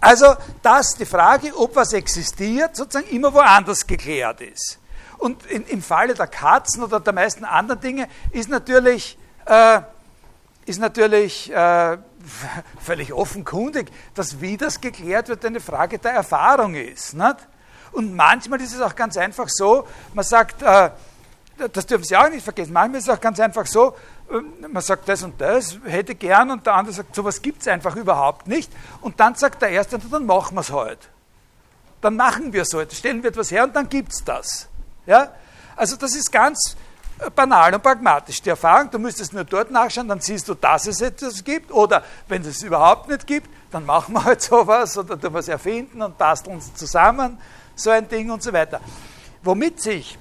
[0.01, 4.79] also, dass die Frage, ob was existiert, sozusagen immer woanders geklärt ist.
[5.19, 9.81] Und in, im Falle der Katzen oder der meisten anderen Dinge ist natürlich, äh,
[10.67, 11.99] ist natürlich äh,
[12.81, 17.15] völlig offenkundig, dass wie das geklärt wird, eine Frage der Erfahrung ist.
[17.15, 17.37] Nicht?
[17.93, 20.91] Und manchmal ist es auch ganz einfach so, man sagt, äh,
[21.73, 23.95] das dürfen Sie auch nicht vergessen, manchmal ist es auch ganz einfach so,
[24.31, 27.69] äh, man sagt das und das, hätte gern, und der andere sagt, sowas gibt es
[27.69, 28.71] einfach überhaupt nicht.
[29.01, 30.99] Und dann sagt der Erste, dann machen wir es halt.
[32.01, 34.69] Dann machen wir es halt, stellen wir etwas her und dann gibt es das.
[35.07, 35.33] Ja?
[35.77, 36.77] Also das ist ganz
[37.35, 38.43] banal und pragmatisch.
[38.43, 41.73] Die Erfahrung, du müsstest nur dort nachschauen, dann siehst du, dass es etwas gibt.
[41.73, 46.03] Oder wenn es überhaupt nicht gibt, dann machen wir halt sowas oder du was erfinden
[46.03, 47.39] und basteln es zusammen,
[47.75, 48.81] so ein Ding und so weiter.
[49.43, 50.19] Womit sich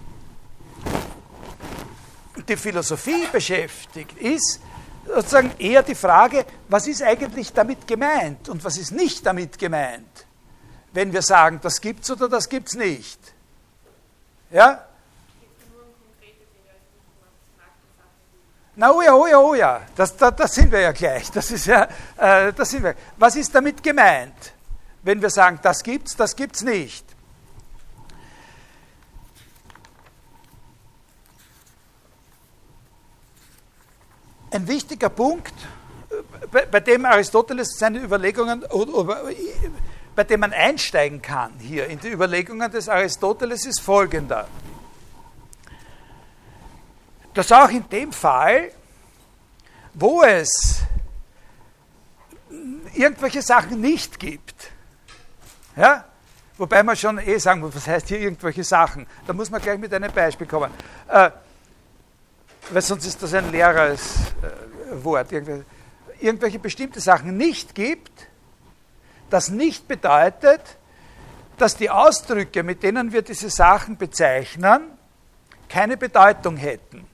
[2.47, 4.59] die Philosophie beschäftigt, ist
[5.05, 10.25] sozusagen eher die Frage, was ist eigentlich damit gemeint und was ist nicht damit gemeint,
[10.93, 13.19] wenn wir sagen, das gibt's oder das gibt's nicht.
[14.51, 14.85] Ja?
[18.77, 21.31] Na, oh ja, oh ja, oh ja, das, da, das sind wir ja gleich.
[21.31, 22.95] Das ist ja, äh, das sind wir.
[23.15, 24.53] Was ist damit gemeint,
[25.01, 27.05] wenn wir sagen, das gibt's, das gibt's nicht?
[34.51, 35.53] Ein wichtiger Punkt,
[36.09, 36.15] äh,
[36.51, 38.65] bei, bei dem Aristoteles seine Überlegungen,
[40.17, 44.49] bei dem man einsteigen kann hier in die Überlegungen des Aristoteles, ist folgender
[47.35, 48.71] dass auch in dem Fall,
[49.93, 50.81] wo es
[52.93, 54.71] irgendwelche Sachen nicht gibt,
[55.75, 56.05] ja,
[56.57, 59.77] wobei man schon eh sagen muss, was heißt hier irgendwelche Sachen, da muss man gleich
[59.77, 60.71] mit einem Beispiel kommen,
[61.09, 61.29] äh,
[62.69, 65.65] weil sonst ist das ein leeres äh, Wort, irgendwelche,
[66.21, 68.27] irgendwelche bestimmte Sachen nicht gibt,
[69.29, 70.61] das nicht bedeutet,
[71.57, 74.83] dass die Ausdrücke, mit denen wir diese Sachen bezeichnen,
[75.67, 77.05] keine Bedeutung hätten.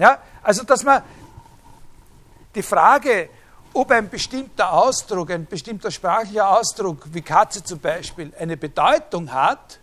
[0.00, 0.18] Ja?
[0.42, 1.02] Also, dass man
[2.54, 3.28] die Frage,
[3.74, 9.78] ob ein bestimmter Ausdruck, ein bestimmter sprachlicher Ausdruck, wie Katze zum Beispiel, eine Bedeutung hat,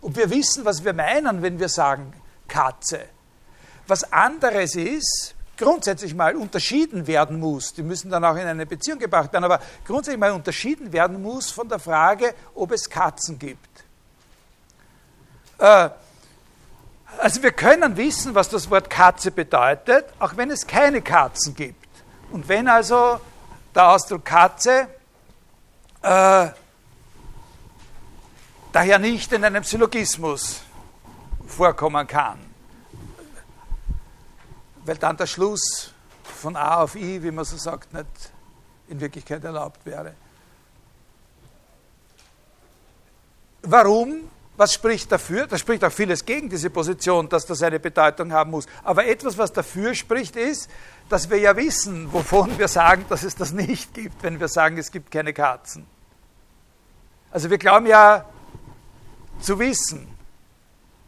[0.00, 2.14] ob wir wissen, was wir meinen, wenn wir sagen
[2.48, 3.04] Katze.
[3.86, 8.98] Was anderes ist, grundsätzlich mal unterschieden werden muss, die müssen dann auch in eine Beziehung
[8.98, 13.84] gebracht werden, aber grundsätzlich mal unterschieden werden muss von der Frage, ob es Katzen gibt.
[15.58, 15.90] Äh,
[17.18, 21.88] also wir können wissen, was das Wort Katze bedeutet, auch wenn es keine Katzen gibt.
[22.30, 23.20] Und wenn also
[23.74, 24.88] der Ausdruck Katze
[26.02, 26.48] äh,
[28.72, 30.62] daher nicht in einem Syllogismus
[31.46, 32.38] vorkommen kann,
[34.84, 35.92] weil dann der Schluss
[36.24, 38.06] von A auf I, wie man so sagt, nicht
[38.88, 40.14] in Wirklichkeit erlaubt wäre.
[43.62, 44.28] Warum?
[44.56, 45.46] Was spricht dafür?
[45.46, 48.66] Da spricht auch vieles gegen diese Position, dass das eine Bedeutung haben muss.
[48.84, 50.70] Aber etwas, was dafür spricht, ist,
[51.08, 54.76] dass wir ja wissen, wovon wir sagen, dass es das nicht gibt, wenn wir sagen,
[54.76, 55.86] es gibt keine Katzen.
[57.30, 58.26] Also wir glauben ja
[59.40, 60.06] zu wissen,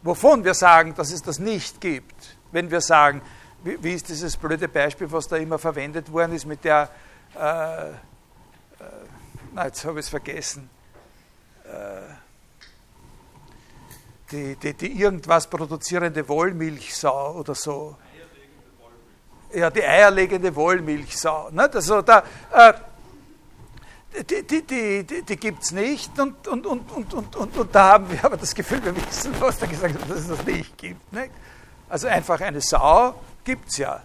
[0.01, 2.37] wovon wir sagen, dass es das nicht gibt.
[2.51, 3.21] Wenn wir sagen,
[3.63, 6.89] wie, wie ist dieses blöde Beispiel, was da immer verwendet worden ist mit der,
[7.35, 7.93] äh, äh,
[9.53, 10.69] na jetzt habe ich es vergessen,
[11.63, 12.24] äh,
[14.31, 17.95] die, die, die irgendwas produzierende Wollmilchsau oder so.
[19.53, 21.49] Ja, die eierlegende Wollmilchsau.
[21.51, 21.75] Nicht?
[21.75, 22.73] Also da, äh,
[24.23, 27.93] die, die, die, die, gibt es nicht und, und, und, und, und, und, und da
[27.93, 30.77] haben wir aber das Gefühl, wir wissen, was da gesagt hat, dass es das nicht
[30.77, 31.13] gibt.
[31.13, 31.31] Nicht?
[31.89, 34.01] Also einfach eine Sau gibt es ja.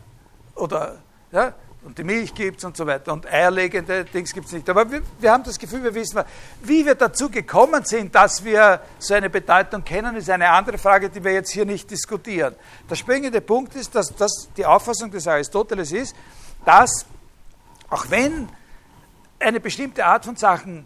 [0.55, 0.99] Oder
[1.33, 4.69] ja, und die Milch gibt es und so weiter und eierlegende Dings gibt es nicht.
[4.69, 6.23] Aber wir, wir, haben das Gefühl, wir wissen,
[6.63, 11.09] wie wir dazu gekommen sind, dass wir so eine Bedeutung kennen, ist eine andere Frage,
[11.09, 12.55] die wir jetzt hier nicht diskutieren.
[12.89, 16.15] Der springende Punkt ist, dass, dass die Auffassung des Aristoteles ist,
[16.67, 17.07] dass
[17.89, 18.49] auch wenn
[19.39, 20.85] eine bestimmte Art von Sachen,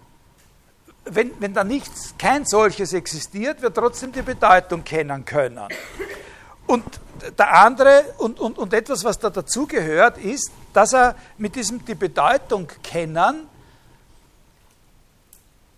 [1.07, 5.69] wenn, wenn da nichts, kein solches existiert, wir trotzdem die Bedeutung kennen können.
[6.67, 6.85] Und
[7.37, 11.95] der andere und, und, und etwas, was da dazugehört, ist, dass er mit diesem die
[11.95, 13.49] Bedeutung kennen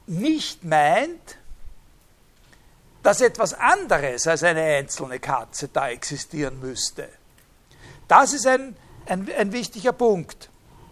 [0.08, 1.38] nicht meint,
[3.02, 7.08] dass etwas anderes als eine einzelne Katze da existieren müsste.
[8.08, 8.76] Das ist ein,
[9.06, 10.48] ein, ein wichtiger Punkt,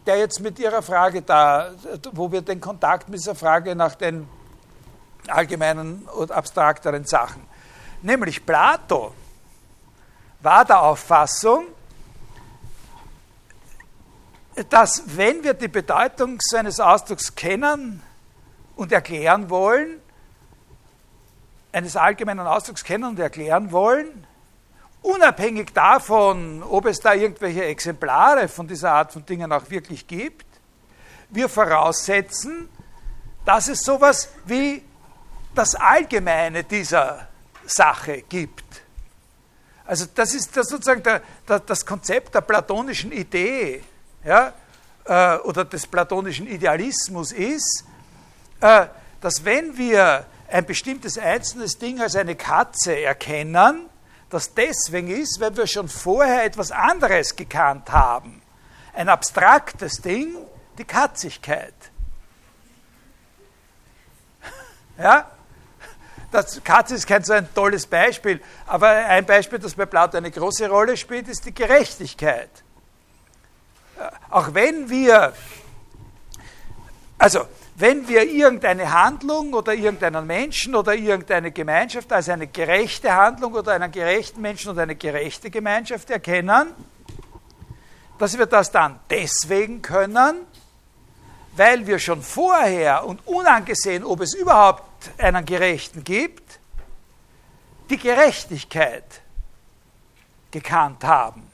[0.07, 1.73] der jetzt mit Ihrer Frage da,
[2.13, 4.29] wo wir den Kontakt mit dieser Frage nach den
[5.29, 7.43] allgemeinen und abstrakteren Sachen,
[8.03, 9.15] nämlich Plato
[10.41, 11.67] war der Auffassung,
[14.71, 18.03] dass wenn wir die Bedeutung seines Ausdrucks kennen
[18.77, 20.01] und erklären wollen,
[21.73, 24.27] eines allgemeinen Ausdrucks kennen und erklären wollen,
[25.03, 30.47] unabhängig davon, ob es da irgendwelche Exemplare von dieser Art von Dingen auch wirklich gibt,
[31.31, 32.69] wir voraussetzen,
[33.45, 34.83] dass es sowas wie
[35.55, 37.29] das Allgemeine dieser
[37.67, 38.65] Sache gibt.
[39.85, 43.83] Also das ist das sozusagen der, der, das Konzept der platonischen Idee
[44.25, 44.53] ja,
[45.05, 47.85] äh, oder des platonischen Idealismus ist,
[48.61, 48.87] äh,
[49.21, 53.87] dass wenn wir ein bestimmtes einzelnes Ding als eine Katze erkennen,
[54.31, 58.43] das deswegen ist, weil wir schon vorher etwas anderes gekannt haben.
[58.93, 60.37] Ein abstraktes Ding,
[60.79, 61.75] die Katzigkeit.
[64.99, 65.29] Ja?
[66.31, 70.33] Das Katze ist kein so ein tolles Beispiel, aber ein Beispiel, das bei Plato eine
[70.33, 72.64] große Rolle spielt, ist die Gerechtigkeit.
[74.31, 75.33] Auch wenn wir,
[77.19, 83.55] also wenn wir irgendeine Handlung oder irgendeinen Menschen oder irgendeine Gemeinschaft als eine gerechte Handlung
[83.55, 86.69] oder einen gerechten Menschen oder eine gerechte Gemeinschaft erkennen,
[88.19, 90.47] dass wir das dann deswegen können,
[91.57, 96.61] weil wir schon vorher und unangesehen, ob es überhaupt einen Gerechten gibt,
[97.91, 99.21] die Gerechtigkeit
[100.51, 101.54] gekannt haben.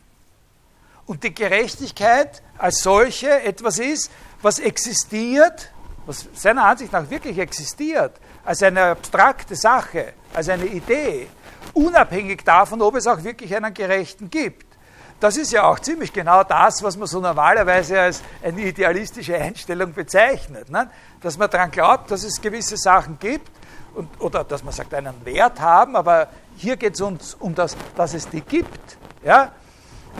[1.10, 5.72] Und die Gerechtigkeit als solche etwas ist, was existiert,
[6.06, 8.12] was seiner Ansicht nach wirklich existiert,
[8.44, 11.26] als eine abstrakte Sache, als eine Idee,
[11.74, 14.66] unabhängig davon, ob es auch wirklich einen Gerechten gibt.
[15.18, 19.92] Das ist ja auch ziemlich genau das, was man so normalerweise als eine idealistische Einstellung
[19.92, 20.70] bezeichnet.
[20.70, 20.88] Ne?
[21.22, 23.50] Dass man daran glaubt, dass es gewisse Sachen gibt
[23.96, 27.76] und, oder dass man sagt, einen Wert haben, aber hier geht es uns um das,
[27.96, 28.96] dass es die gibt.
[29.24, 29.50] Ja?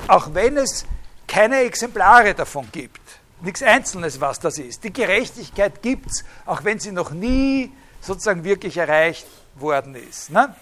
[0.09, 0.84] Auch wenn es
[1.26, 3.01] keine Exemplare davon gibt
[3.43, 4.84] nichts Einzelnes, was das ist.
[4.84, 10.30] Die Gerechtigkeit gibt es, auch wenn sie noch nie sozusagen wirklich erreicht worden ist.
[10.30, 10.55] Ne?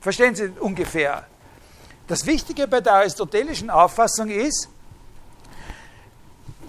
[0.00, 1.26] Verstehen Sie ungefähr?
[2.06, 4.68] Das Wichtige bei der aristotelischen Auffassung ist,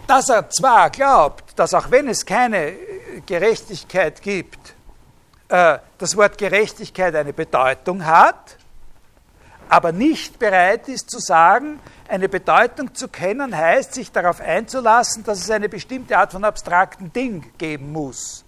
[0.08, 2.74] dass er zwar glaubt, dass auch wenn es keine
[3.26, 4.74] Gerechtigkeit gibt,
[5.50, 8.58] äh, das Wort Gerechtigkeit eine Bedeutung hat,
[9.70, 15.40] aber nicht bereit ist zu sagen, eine Bedeutung zu kennen heißt, sich darauf einzulassen, dass
[15.40, 18.44] es eine bestimmte Art von abstrakten Ding geben muss.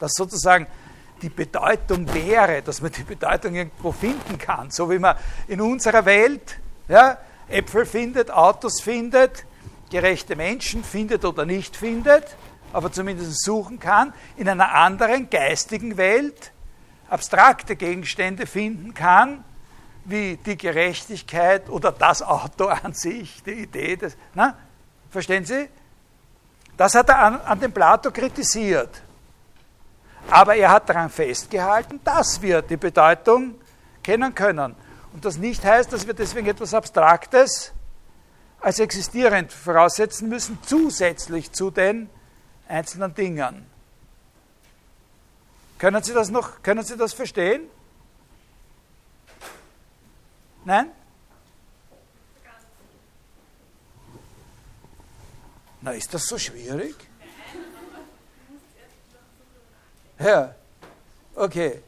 [0.00, 0.66] Dass sozusagen
[1.22, 4.70] die Bedeutung wäre, dass man die Bedeutung irgendwo finden kann.
[4.70, 9.44] So wie man in unserer Welt ja, Äpfel findet, Autos findet,
[9.90, 12.36] gerechte Menschen findet oder nicht findet,
[12.72, 16.52] aber zumindest suchen kann, in einer anderen geistigen Welt
[17.08, 19.44] abstrakte Gegenstände finden kann,
[20.08, 24.16] wie die Gerechtigkeit oder das Auto an sich, die Idee des.
[24.34, 24.56] Na,
[25.10, 25.68] verstehen Sie?
[26.76, 29.02] Das hat er an, an dem Plato kritisiert.
[30.30, 33.54] Aber er hat daran festgehalten, dass wir die Bedeutung
[34.02, 34.74] kennen können.
[35.12, 37.72] Und das nicht heißt, dass wir deswegen etwas Abstraktes
[38.60, 42.10] als existierend voraussetzen müssen, zusätzlich zu den
[42.68, 43.66] einzelnen Dingen.
[45.78, 47.62] Können Sie das noch, können Sie das verstehen?
[50.68, 50.90] Nein?
[55.80, 56.94] Na, ist das so schwierig?
[60.18, 60.54] Ja,
[61.34, 61.82] okay.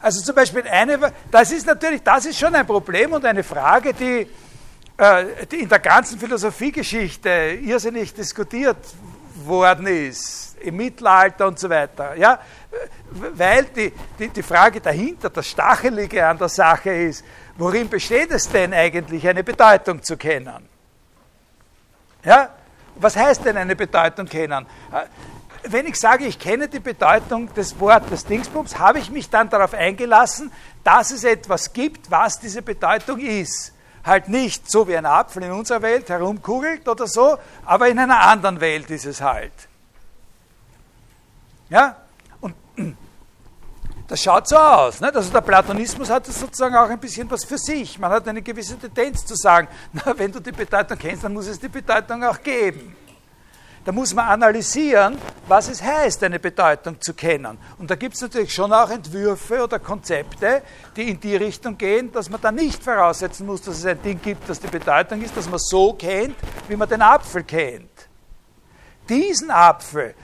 [0.00, 3.94] Also zum Beispiel eine, das ist natürlich, das ist schon ein Problem und eine Frage,
[3.94, 4.26] die,
[4.96, 8.78] äh, die in der ganzen Philosophiegeschichte irrsinnig diskutiert
[9.44, 12.16] worden ist, im Mittelalter und so weiter.
[12.16, 12.40] Ja?
[13.10, 17.24] Weil die, die, die Frage dahinter, das Stachelige an der Sache ist,
[17.60, 20.68] worin besteht es denn eigentlich, eine Bedeutung zu kennen?
[22.24, 22.50] Ja?
[22.96, 24.66] Was heißt denn eine Bedeutung kennen?
[25.64, 29.74] Wenn ich sage, ich kenne die Bedeutung des Wortes Dingsbums, habe ich mich dann darauf
[29.74, 30.50] eingelassen,
[30.82, 33.74] dass es etwas gibt, was diese Bedeutung ist.
[34.04, 37.36] Halt nicht so wie ein Apfel in unserer Welt herumkugelt oder so,
[37.66, 39.52] aber in einer anderen Welt ist es halt.
[41.68, 41.96] Ja?
[42.40, 42.54] Und
[44.10, 45.00] das schaut so aus.
[45.00, 45.14] Nicht?
[45.14, 47.96] Also der Platonismus hat sozusagen auch ein bisschen was für sich.
[47.96, 51.46] Man hat eine gewisse Tendenz zu sagen, na, wenn du die Bedeutung kennst, dann muss
[51.46, 52.96] es die Bedeutung auch geben.
[53.84, 57.56] Da muss man analysieren, was es heißt, eine Bedeutung zu kennen.
[57.78, 60.62] Und da gibt es natürlich schon auch Entwürfe oder Konzepte,
[60.96, 64.20] die in die Richtung gehen, dass man da nicht voraussetzen muss, dass es ein Ding
[64.20, 66.36] gibt, das die Bedeutung ist, dass man so kennt,
[66.68, 67.90] wie man den Apfel kennt.
[69.08, 70.14] Diesen Apfel,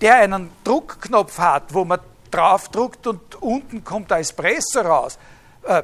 [0.00, 2.00] der einen Druckknopf hat, wo man
[2.30, 5.18] draufdruckt und unten kommt der Espresso raus,
[5.64, 5.82] äh,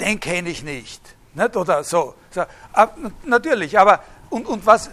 [0.00, 1.02] den kenne ich nicht.
[1.34, 1.56] nicht.
[1.56, 2.14] Oder so.
[2.30, 2.40] so.
[2.40, 2.46] Äh,
[3.24, 4.90] natürlich, aber und, und was,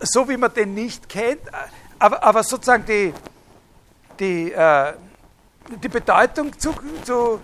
[0.00, 1.52] so wie man den nicht kennt, äh,
[1.98, 3.12] aber, aber sozusagen die,
[4.20, 4.52] die,
[5.82, 6.74] die Bedeutung zu,
[7.04, 7.40] zu,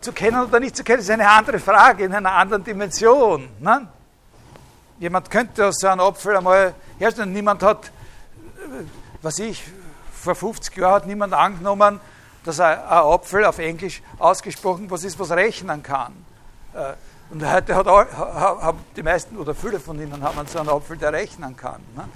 [0.00, 3.48] zu kennen oder nicht zu kennen, ist eine andere Frage in einer anderen Dimension.
[3.60, 3.88] Ne?
[4.98, 7.90] Jemand könnte aus so einem Apfel einmal herstellen, niemand hat,
[9.22, 9.64] was ich,
[10.24, 12.00] vor 50 Jahren hat niemand angenommen,
[12.44, 16.12] dass ein, Apfel auf Englisch ausgesprochen was ist, was rechnen kann.
[16.74, 16.94] Äh,
[17.30, 21.12] und heute hat haben die meisten oder viele von ihnen haben so einen Apfel, der
[21.12, 21.80] rechnen kann.
[21.94, 22.08] Ne?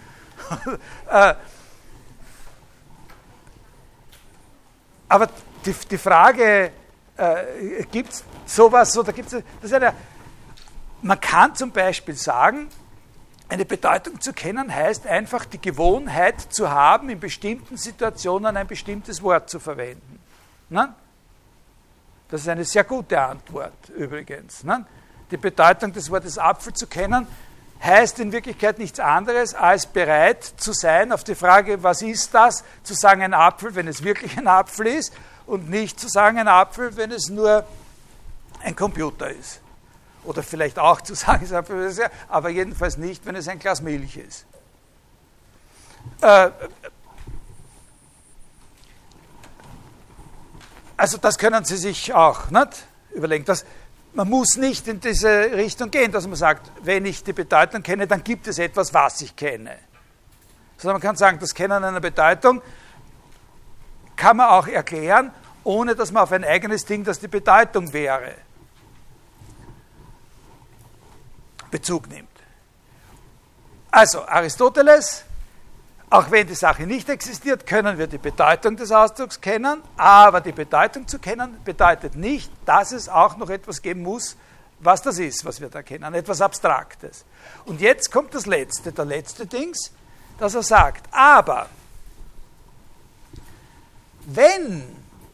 [1.11, 1.35] Äh,
[5.09, 5.29] aber
[5.65, 6.71] die, die Frage,
[7.17, 9.43] äh, gibt es sowas oder gibt es,
[11.03, 12.69] man kann zum Beispiel sagen,
[13.49, 19.23] eine Bedeutung zu kennen heißt einfach die Gewohnheit zu haben, in bestimmten Situationen ein bestimmtes
[19.23, 20.19] Wort zu verwenden.
[20.69, 20.95] Ne?
[22.29, 24.65] Das ist eine sehr gute Antwort übrigens.
[24.65, 24.85] Ne?
[25.31, 27.27] Die Bedeutung des Wortes Apfel zu kennen
[27.83, 32.65] heißt in Wirklichkeit nichts anderes, als bereit zu sein, auf die Frage, was ist das,
[32.83, 35.13] zu sagen ein Apfel, wenn es wirklich ein Apfel ist,
[35.47, 37.65] und nicht zu sagen ein Apfel, wenn es nur
[38.63, 39.61] ein Computer ist.
[40.29, 41.49] Oder vielleicht auch zu sagen,
[42.29, 44.45] aber jedenfalls nicht, wenn es ein Glas Milch ist.
[46.21, 46.51] Äh,
[50.99, 52.69] also das können Sie sich auch nicht
[53.13, 53.47] überlegen.
[53.47, 53.65] Das,
[54.13, 58.07] man muss nicht in diese Richtung gehen, dass man sagt, wenn ich die Bedeutung kenne,
[58.07, 59.79] dann gibt es etwas, was ich kenne.
[60.77, 62.61] Sondern man kann sagen, das Kennen einer Bedeutung
[64.15, 65.33] kann man auch erklären,
[65.65, 68.35] ohne dass man auf ein eigenes Ding, das die Bedeutung wäre,
[71.71, 72.29] Bezug nimmt.
[73.91, 75.25] Also Aristoteles
[76.11, 80.53] auch wenn die Sache nicht existiert, können wir die Bedeutung des Ausdrucks kennen, aber die
[80.53, 84.37] Bedeutung zu kennen bedeutet nicht, dass es auch noch etwas geben muss,
[84.81, 87.25] was das ist, was wir da kennen, etwas Abstraktes.
[87.67, 89.91] Und jetzt kommt das Letzte, der letzte Dings,
[90.39, 91.69] dass er sagt, aber
[94.25, 94.83] wenn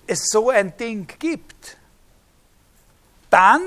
[0.08, 1.76] es so ein Ding gibt,
[3.30, 3.60] dann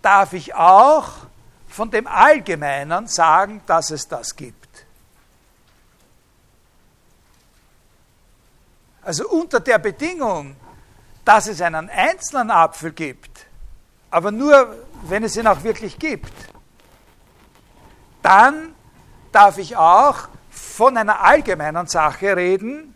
[0.00, 1.26] darf ich auch
[1.72, 4.84] von dem Allgemeinen sagen, dass es das gibt.
[9.02, 10.54] Also unter der Bedingung,
[11.24, 13.46] dass es einen einzelnen Apfel gibt,
[14.10, 16.32] aber nur, wenn es ihn auch wirklich gibt,
[18.20, 18.74] dann
[19.32, 22.94] darf ich auch von einer allgemeinen Sache reden,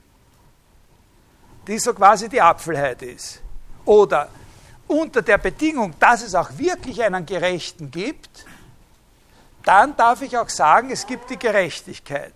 [1.66, 3.40] die so quasi die Apfelheit ist.
[3.86, 4.28] Oder
[4.86, 8.44] unter der Bedingung, dass es auch wirklich einen Gerechten gibt,
[9.66, 12.32] dann darf ich auch sagen, es gibt die Gerechtigkeit.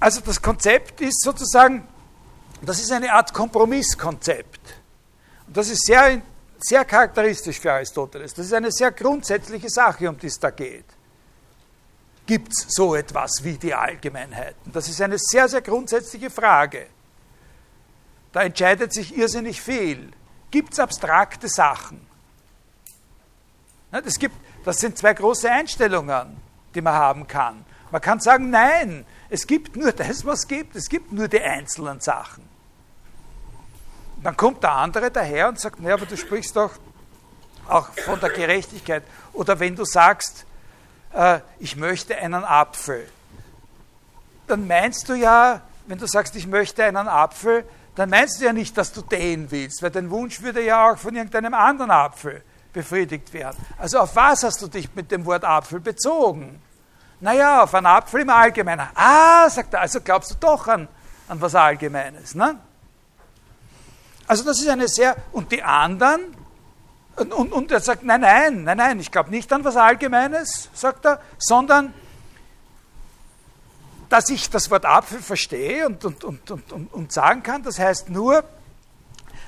[0.00, 1.86] Also das Konzept ist sozusagen,
[2.62, 4.60] das ist eine Art Kompromisskonzept.
[5.46, 6.22] Und das ist sehr,
[6.58, 8.32] sehr charakteristisch für Aristoteles.
[8.32, 10.86] Das ist eine sehr grundsätzliche Sache, um die es da geht.
[12.24, 14.72] Gibt es so etwas wie die Allgemeinheiten?
[14.72, 16.86] Das ist eine sehr, sehr grundsätzliche Frage.
[18.32, 20.12] Da entscheidet sich irrsinnig viel.
[20.50, 22.09] Gibt es abstrakte Sachen?
[23.90, 26.36] Das, gibt, das sind zwei große Einstellungen,
[26.74, 27.64] die man haben kann.
[27.90, 30.76] Man kann sagen, nein, es gibt nur das, was es gibt.
[30.76, 32.48] Es gibt nur die einzelnen Sachen.
[34.22, 36.72] Dann kommt der andere daher und sagt, naja, aber du sprichst doch
[37.66, 39.02] auch von der Gerechtigkeit.
[39.32, 40.44] Oder wenn du sagst,
[41.12, 43.08] äh, ich möchte einen Apfel,
[44.46, 47.64] dann meinst du ja, wenn du sagst, ich möchte einen Apfel,
[47.96, 50.98] dann meinst du ja nicht, dass du den willst, weil dein Wunsch würde ja auch
[50.98, 52.42] von irgendeinem anderen Apfel
[52.72, 53.56] befriedigt werden.
[53.78, 56.60] Also auf was hast du dich mit dem Wort Apfel bezogen?
[57.20, 58.88] Naja, auf einen Apfel im Allgemeinen.
[58.94, 60.88] Ah, sagt er, also glaubst du doch an,
[61.28, 62.34] an was Allgemeines.
[62.34, 62.58] Ne?
[64.26, 66.36] Also das ist eine sehr, und die anderen,
[67.16, 70.70] und, und, und er sagt, nein, nein, nein, nein, ich glaube nicht an was Allgemeines,
[70.72, 71.92] sagt er, sondern
[74.08, 78.08] dass ich das Wort Apfel verstehe und, und, und, und, und sagen kann, das heißt
[78.08, 78.44] nur,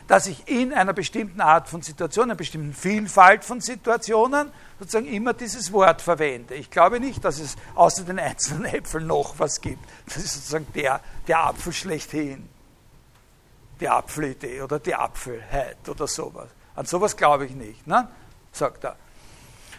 [0.08, 5.32] dass ich in einer bestimmten Art von Situation, einer bestimmten Vielfalt von Situationen sozusagen immer
[5.32, 6.54] dieses Wort verwende.
[6.54, 9.82] Ich glaube nicht, dass es außer den einzelnen Äpfeln noch was gibt.
[10.06, 12.48] Das ist sozusagen der, der Apfel schlechthin.
[13.80, 16.48] Die Apfelidee oder die Apfelheit oder sowas.
[16.74, 18.08] An sowas glaube ich nicht, ne?
[18.52, 18.96] sagt er.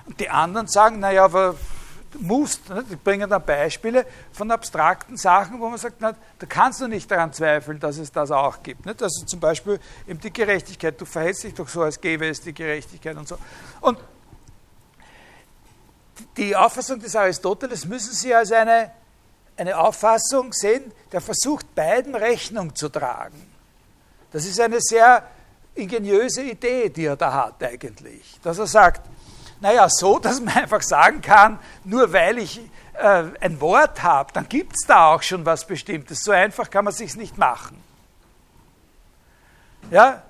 [0.05, 1.55] Und die anderen sagen, naja, aber
[2.19, 2.83] musst, ne?
[2.89, 6.15] die bringen dann Beispiele von abstrakten Sachen, wo man sagt, da
[6.47, 8.87] kannst du nicht daran zweifeln, dass es das auch gibt.
[9.01, 12.53] Also zum Beispiel eben die Gerechtigkeit, du verhältst dich doch so, als gäbe es die
[12.53, 13.37] Gerechtigkeit und so.
[13.81, 13.97] Und
[16.37, 18.91] die Auffassung des Aristoteles müssen Sie als eine,
[19.57, 23.41] eine Auffassung sehen, der versucht, beiden Rechnung zu tragen.
[24.31, 25.23] Das ist eine sehr
[25.75, 28.39] ingeniöse Idee, die er da hat eigentlich.
[28.43, 29.01] Dass er sagt,
[29.63, 32.59] naja, so, dass man einfach sagen kann, nur weil ich
[32.95, 36.19] äh, ein Wort habe, dann gibt es da auch schon was Bestimmtes.
[36.21, 37.81] So einfach kann man sich nicht machen.
[39.89, 40.21] Ja,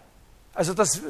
[0.54, 1.02] also das,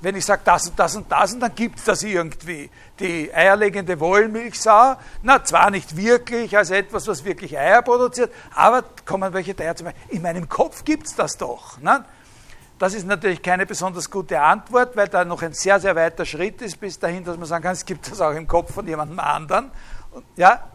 [0.00, 2.68] wenn ich sage das und das und das und dann gibt es das irgendwie.
[2.98, 9.32] Die eierlegende Wollmilchsau, na zwar nicht wirklich als etwas, was wirklich Eier produziert, aber kommen
[9.32, 11.78] welche daher zu meinen, in meinem Kopf gibt es das doch.
[11.78, 12.04] Ne?
[12.78, 16.60] Das ist natürlich keine besonders gute Antwort, weil da noch ein sehr, sehr weiter Schritt
[16.60, 19.18] ist bis dahin, dass man sagen kann, es gibt das auch im Kopf von jemandem
[19.18, 19.70] anderen.
[20.10, 20.68] Und, ja?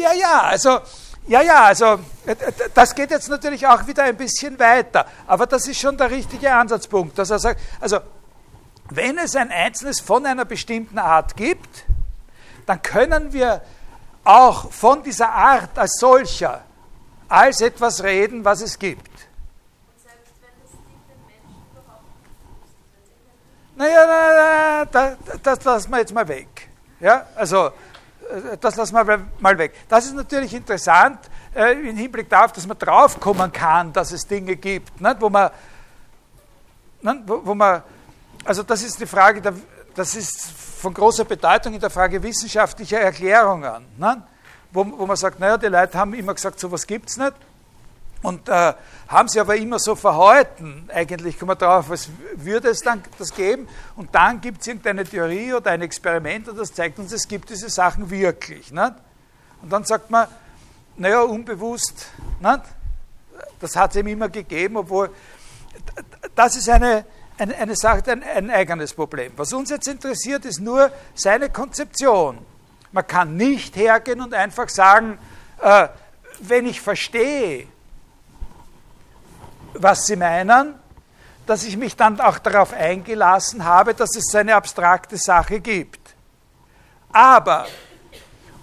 [0.00, 0.80] Ja, ja, also,
[1.30, 2.34] ja, ja, also äh,
[2.74, 6.52] das geht jetzt natürlich auch wieder ein bisschen weiter, aber das ist schon der richtige
[6.52, 8.00] Ansatzpunkt, dass er sagt, also
[8.88, 11.84] wenn es ein Einzelnes von einer bestimmten Art gibt,
[12.66, 13.62] dann können wir
[14.24, 16.64] auch von dieser Art als solcher
[17.28, 19.08] als etwas reden, was es gibt.
[23.76, 26.68] Naja, na, na, das, das lassen wir jetzt mal weg.
[26.98, 27.70] Ja, also
[28.60, 29.74] das lassen wir mal weg.
[29.88, 31.18] Das ist natürlich interessant
[31.54, 35.20] äh, im Hinblick darauf, dass man draufkommen kann, dass es Dinge gibt, nicht?
[35.20, 35.50] wo man,
[37.00, 37.18] nicht?
[37.26, 37.82] Wo, wo, man,
[38.44, 39.54] also das ist die Frage, der,
[39.94, 40.50] das ist
[40.80, 43.86] von großer Bedeutung in der Frage wissenschaftlicher Erklärungen?
[44.72, 47.34] Wo, wo man sagt, naja, die Leute haben immer gesagt, sowas gibt es nicht.
[48.22, 48.74] Und äh,
[49.08, 53.34] haben sie aber immer so verhalten, eigentlich kommen wir darauf, was würde es dann das
[53.34, 53.66] geben?
[53.96, 57.48] Und dann gibt es irgendeine Theorie oder ein Experiment und das zeigt uns, es gibt
[57.48, 58.72] diese Sachen wirklich.
[58.72, 58.92] Nicht?
[59.62, 60.28] Und dann sagt man,
[60.96, 62.08] naja, unbewusst,
[62.40, 62.60] nicht?
[63.58, 65.10] das hat es ihm immer gegeben, obwohl
[66.34, 67.04] das ist eine,
[67.38, 69.32] eine, eine Sache, ein, ein eigenes Problem.
[69.36, 72.38] Was uns jetzt interessiert, ist nur seine Konzeption.
[72.92, 75.18] Man kann nicht hergehen und einfach sagen,
[75.62, 75.88] äh,
[76.40, 77.66] wenn ich verstehe,
[79.74, 80.74] was Sie meinen,
[81.46, 86.14] dass ich mich dann auch darauf eingelassen habe, dass es eine abstrakte Sache gibt.
[87.12, 87.66] Aber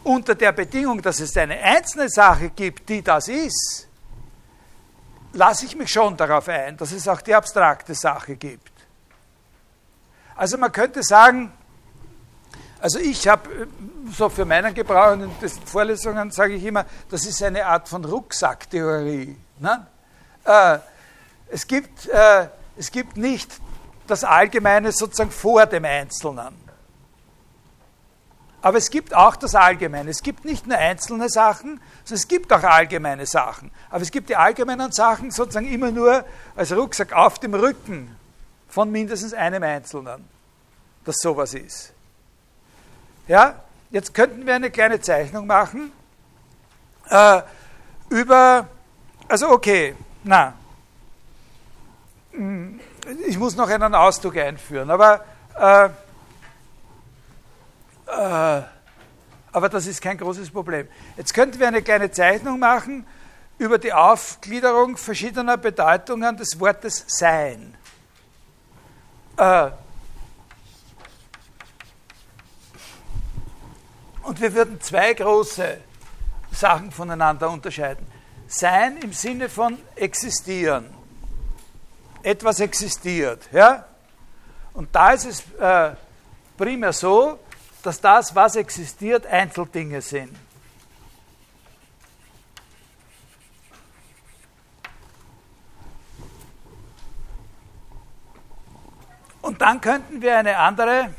[0.03, 3.87] unter der Bedingung, dass es eine einzelne Sache gibt, die das ist,
[5.33, 8.71] lasse ich mich schon darauf ein, dass es auch die abstrakte Sache gibt.
[10.35, 11.51] Also man könnte sagen,
[12.79, 13.67] also ich habe äh,
[14.11, 18.05] so für meinen Gebrauch in den Vorlesungen sage ich immer, das ist eine Art von
[18.05, 19.35] Rucksacktheorie.
[19.59, 19.87] Ne?
[20.43, 20.77] Äh,
[21.49, 23.59] es gibt, äh, es gibt nicht
[24.07, 26.67] das Allgemeine sozusagen vor dem Einzelnen.
[28.61, 30.09] Aber es gibt auch das Allgemeine.
[30.09, 33.71] Es gibt nicht nur einzelne Sachen, sondern es gibt auch allgemeine Sachen.
[33.89, 36.25] Aber es gibt die allgemeinen Sachen sozusagen immer nur
[36.55, 38.15] als Rucksack auf dem Rücken
[38.67, 40.27] von mindestens einem Einzelnen,
[41.05, 41.93] dass sowas ist.
[43.27, 45.91] Ja, jetzt könnten wir eine kleine Zeichnung machen
[47.09, 47.41] äh,
[48.09, 48.67] über,
[49.27, 50.53] also okay, na,
[53.27, 55.25] ich muss noch einen Ausdruck einführen, aber,
[55.57, 55.85] äh,
[58.07, 58.63] äh,
[59.51, 60.87] aber das ist kein großes Problem.
[61.15, 63.07] Jetzt könnten wir eine kleine Zeichnung machen
[63.57, 67.75] über die Aufgliederung verschiedener Bedeutungen des Wortes Sein.
[69.37, 69.71] Äh,
[74.23, 75.77] und wir würden zwei große
[76.51, 78.05] Sachen voneinander unterscheiden.
[78.47, 80.96] Sein im Sinne von existieren
[82.27, 83.47] etwas existiert.
[83.53, 83.85] Ja?
[84.73, 85.95] Und da ist es äh,
[86.57, 87.39] primär so,
[87.81, 90.35] dass das, was existiert, Einzeldinge sind.
[99.41, 101.13] Und dann könnten wir eine andere,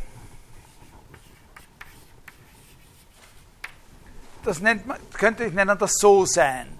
[4.44, 6.78] das nennt man, könnte ich nennen, das So-Sein.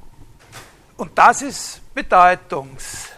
[0.98, 3.17] Und das ist Bedeutungs.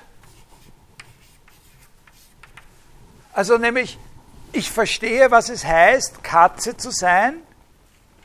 [3.32, 3.98] Also nämlich,
[4.52, 7.36] ich verstehe, was es heißt, Katze zu sein.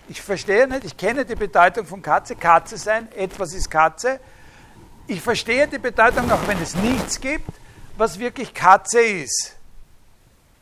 [0.07, 4.19] Ich verstehe nicht, ich kenne die Bedeutung von Katze, Katze sein, etwas ist Katze.
[5.07, 7.49] Ich verstehe die Bedeutung, auch wenn es nichts gibt,
[7.97, 9.55] was wirklich Katze ist.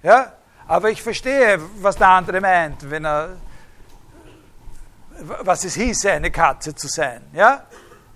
[0.02, 0.34] Ja?
[0.68, 3.38] Aber ich verstehe, was der andere meint, wenn er,
[5.42, 7.22] was es hieße, eine Katze zu sein.
[7.34, 7.66] Ja?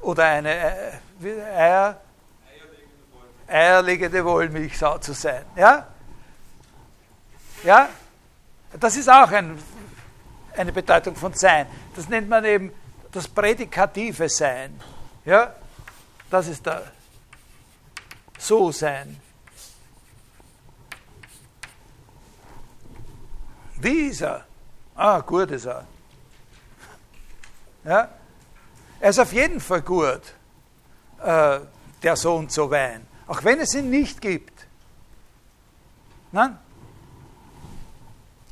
[0.02, 2.00] Oder eine äh, Eier,
[3.48, 5.44] eierlegende Wollmilchsau zu sein.
[5.56, 5.88] Ja?
[7.64, 7.90] Ja?
[8.80, 9.58] Das ist auch ein,
[10.56, 11.68] eine Bedeutung von Sein.
[11.96, 12.72] Das nennt man eben
[13.12, 14.80] das prädikative Sein.
[15.26, 15.56] Ja?
[16.30, 16.84] Das ist da
[18.38, 19.20] So-Sein.
[23.80, 24.46] Wie ist er?
[24.96, 25.86] Ah, gut ist er.
[27.84, 28.10] Ja?
[29.00, 30.22] Er ist auf jeden Fall gut,
[31.24, 31.60] äh,
[32.02, 33.06] der so und so Wein.
[33.28, 34.66] Auch wenn es ihn nicht gibt.
[36.32, 36.58] Nein?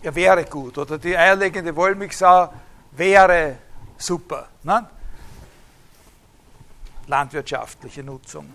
[0.05, 2.53] Er wäre gut oder die eierlegende Wollmilchsau
[2.91, 3.57] wäre
[3.97, 4.49] super.
[4.63, 4.87] Ne?
[7.07, 8.53] Landwirtschaftliche Nutzung.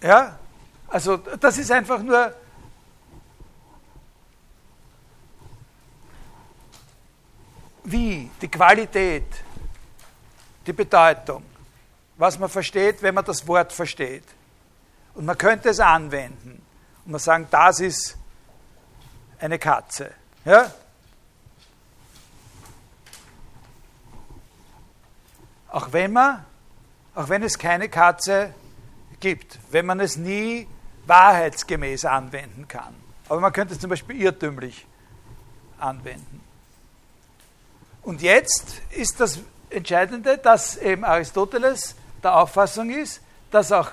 [0.00, 0.38] Ja,
[0.88, 2.32] also das ist einfach nur
[7.84, 9.42] wie, die Qualität,
[10.64, 11.42] die Bedeutung,
[12.16, 14.24] was man versteht, wenn man das Wort versteht.
[15.14, 16.65] Und man könnte es anwenden
[17.06, 18.18] und wir sagen, das ist
[19.38, 20.10] eine Katze.
[20.44, 20.72] Ja?
[25.68, 26.44] Auch wenn man,
[27.14, 28.52] auch wenn es keine Katze
[29.20, 30.66] gibt, wenn man es nie
[31.06, 32.94] wahrheitsgemäß anwenden kann.
[33.28, 34.86] Aber man könnte es zum Beispiel irrtümlich
[35.78, 36.40] anwenden.
[38.02, 39.38] Und jetzt ist das
[39.70, 43.20] Entscheidende, dass eben Aristoteles der Auffassung ist,
[43.50, 43.90] dass auch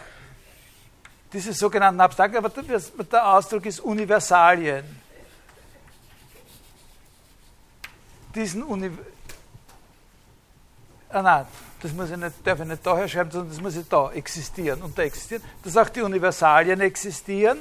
[1.33, 4.85] diese sogenannten Abstrakten, aber der Ausdruck ist Universalien.
[8.35, 8.91] Diesen Uni
[11.13, 11.45] ah nein,
[11.81, 14.81] das muss ich nicht, darf ich nicht daher schreiben, sondern das muss ich da existieren
[14.97, 17.59] da existieren, dass auch die Universalien existieren.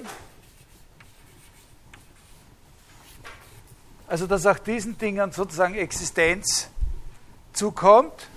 [4.07, 6.69] Also dass auch diesen Dingen sozusagen Existenz
[7.53, 8.28] zukommt,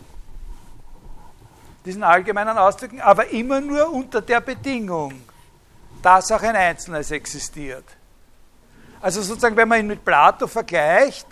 [1.86, 5.22] diesen allgemeinen Ausdrücken, aber immer nur unter der Bedingung,
[6.06, 7.84] dass auch ein Einzelnes existiert.
[9.02, 11.26] Also sozusagen, wenn man ihn mit Plato vergleicht,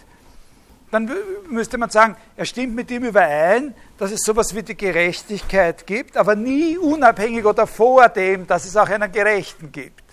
[0.90, 1.12] dann
[1.48, 6.18] müsste man sagen, er stimmt mit ihm überein, dass es sowas wie die Gerechtigkeit gibt,
[6.18, 10.04] aber nie unabhängig oder vor dem, dass es auch einen Gerechten gibt.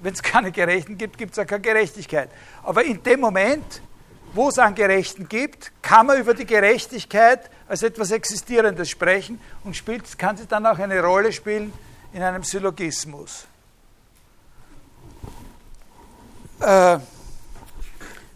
[0.00, 2.30] Wenn es keine Gerechten gibt, gibt es auch keine Gerechtigkeit.
[2.62, 3.82] Aber in dem Moment,
[4.34, 9.74] wo es einen Gerechten gibt, kann man über die Gerechtigkeit als etwas Existierendes sprechen und
[9.74, 11.72] spielt, kann sie dann auch eine Rolle spielen
[12.16, 13.44] in einem Syllogismus.
[16.58, 16.98] Äh,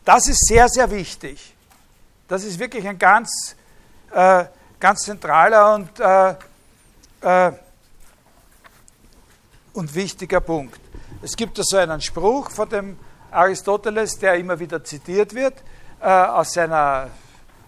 [0.04, 1.54] das ist sehr, sehr wichtig.
[2.28, 3.56] Das ist wirklich ein ganz,
[4.10, 4.44] äh,
[4.78, 7.52] ganz zentraler und, äh,
[9.72, 10.78] und wichtiger Punkt.
[11.22, 12.98] Es gibt so also einen Spruch von dem
[13.30, 15.54] Aristoteles, der immer wieder zitiert wird,
[16.00, 17.08] aus seiner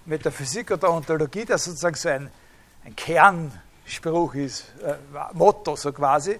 [0.06, 2.30] Metaphysik oder Ontologie, der sozusagen so ein,
[2.84, 2.96] ein
[3.92, 4.94] Kernspruch ist, äh,
[5.34, 6.38] Motto so quasi,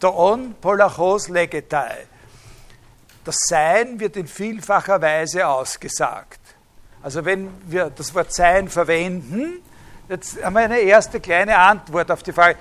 [0.00, 2.06] Don polachos legetai.
[3.24, 6.40] Das Sein wird in vielfacher Weise ausgesagt.
[7.02, 9.62] Also wenn wir das Wort Sein verwenden,
[10.08, 12.58] jetzt haben wir eine erste kleine Antwort auf die Frage,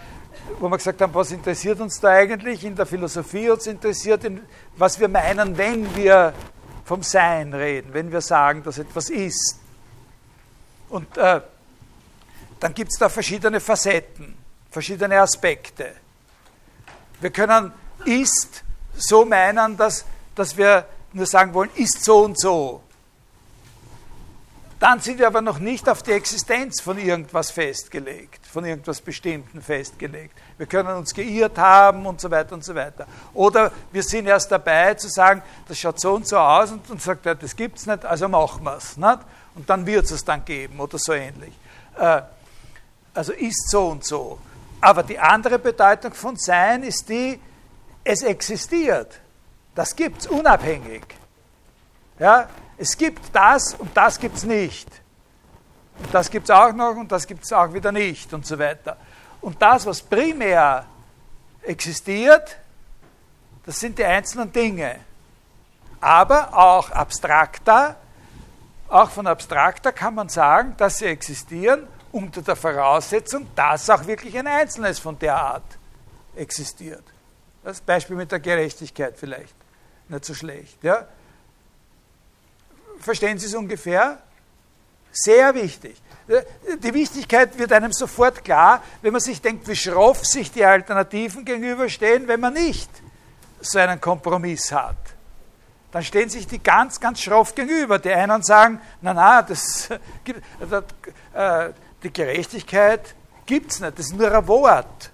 [0.59, 2.63] wo wir gesagt haben, was interessiert uns da eigentlich?
[2.63, 4.25] In der Philosophie uns interessiert,
[4.75, 6.33] was wir meinen, wenn wir
[6.85, 9.59] vom Sein reden, wenn wir sagen, dass etwas ist.
[10.89, 11.41] Und äh,
[12.63, 14.37] dann gibt es da verschiedene Facetten,
[14.71, 15.91] verschiedene Aspekte.
[17.19, 17.73] Wir können
[18.05, 18.63] ist
[18.95, 22.81] so meinen, dass dass wir nur sagen wollen, ist so und so.
[24.79, 29.61] Dann sind wir aber noch nicht auf die Existenz von irgendwas festgelegt, von irgendwas Bestimmten
[29.61, 30.33] festgelegt.
[30.57, 33.07] Wir können uns geirrt haben und so weiter und so weiter.
[33.33, 37.01] Oder wir sind erst dabei zu sagen, das schaut so und so aus und, und
[37.01, 38.95] sagt, ja, das gibt es nicht, also machen wir es.
[39.55, 41.53] Und dann wird es dann geben oder so ähnlich.
[41.97, 42.21] Äh,
[43.13, 44.39] also ist so und so.
[44.81, 47.39] Aber die andere Bedeutung von Sein ist die,
[48.03, 49.19] es existiert.
[49.75, 51.03] Das gibt es unabhängig.
[52.19, 54.87] Ja, es gibt das und das gibt es nicht.
[55.99, 58.57] Und das gibt es auch noch und das gibt es auch wieder nicht und so
[58.57, 58.97] weiter.
[59.41, 60.85] Und das, was primär
[61.61, 62.57] existiert,
[63.65, 64.99] das sind die einzelnen Dinge.
[66.01, 67.95] Aber auch abstrakter,
[68.89, 74.37] auch von abstrakter kann man sagen, dass sie existieren unter der Voraussetzung, dass auch wirklich
[74.37, 75.77] ein Einzelnes von der Art
[76.35, 77.03] existiert.
[77.63, 79.55] Das Beispiel mit der Gerechtigkeit vielleicht
[80.07, 80.83] nicht so schlecht.
[80.83, 81.07] Ja?
[82.99, 84.19] Verstehen Sie es ungefähr?
[85.11, 86.01] Sehr wichtig.
[86.81, 91.43] Die Wichtigkeit wird einem sofort klar, wenn man sich denkt, wie schroff sich die Alternativen
[91.43, 92.89] gegenüberstehen, wenn man nicht
[93.59, 94.95] so einen Kompromiss hat.
[95.91, 97.99] Dann stehen sich die ganz, ganz schroff gegenüber.
[97.99, 99.89] Die einen sagen, na na, das,
[101.33, 101.69] äh,
[102.03, 103.15] die Gerechtigkeit
[103.45, 105.11] gibt es nicht, das ist nur ein Wort.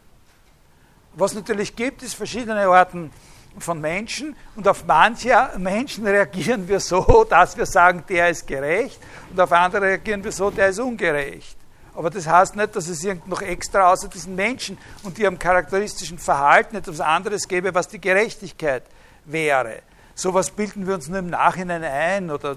[1.13, 3.11] Was natürlich gibt, ist verschiedene Arten
[3.57, 8.99] von Menschen und auf manche Menschen reagieren wir so, dass wir sagen, der ist gerecht
[9.29, 11.57] und auf andere reagieren wir so, der ist ungerecht.
[11.95, 16.17] Aber das heißt nicht, dass es irgend noch extra außer diesen Menschen und ihrem charakteristischen
[16.17, 18.83] Verhalten etwas anderes gäbe, was die Gerechtigkeit
[19.25, 19.81] wäre.
[20.15, 22.55] Sowas bilden wir uns nur im Nachhinein ein oder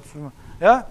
[0.61, 0.87] ja,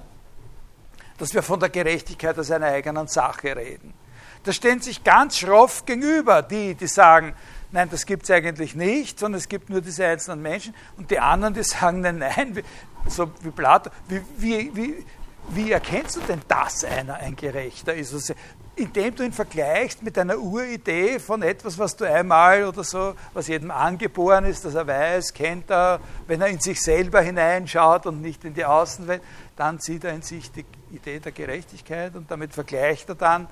[1.21, 3.93] dass wir von der Gerechtigkeit als einer eigenen Sache reden.
[4.41, 7.35] Da stehen sich ganz schroff gegenüber die, die sagen,
[7.71, 10.73] nein, das gibt es eigentlich nicht, sondern es gibt nur diese einzelnen Menschen.
[10.97, 12.63] Und die anderen, die sagen, nein, nein,
[13.07, 15.05] so wie Plato, wie, wie, wie,
[15.49, 18.15] wie erkennst du denn, dass einer ein Gerechter ist?
[18.15, 18.33] Also,
[18.75, 23.47] indem du ihn vergleichst mit einer Uridee von etwas, was du einmal oder so, was
[23.47, 28.23] jedem angeboren ist, dass er weiß, kennt er, wenn er in sich selber hineinschaut und
[28.23, 29.21] nicht in die Außenwelt,
[29.55, 33.47] dann sieht er in sich die Idee der Gerechtigkeit und damit vergleicht er dann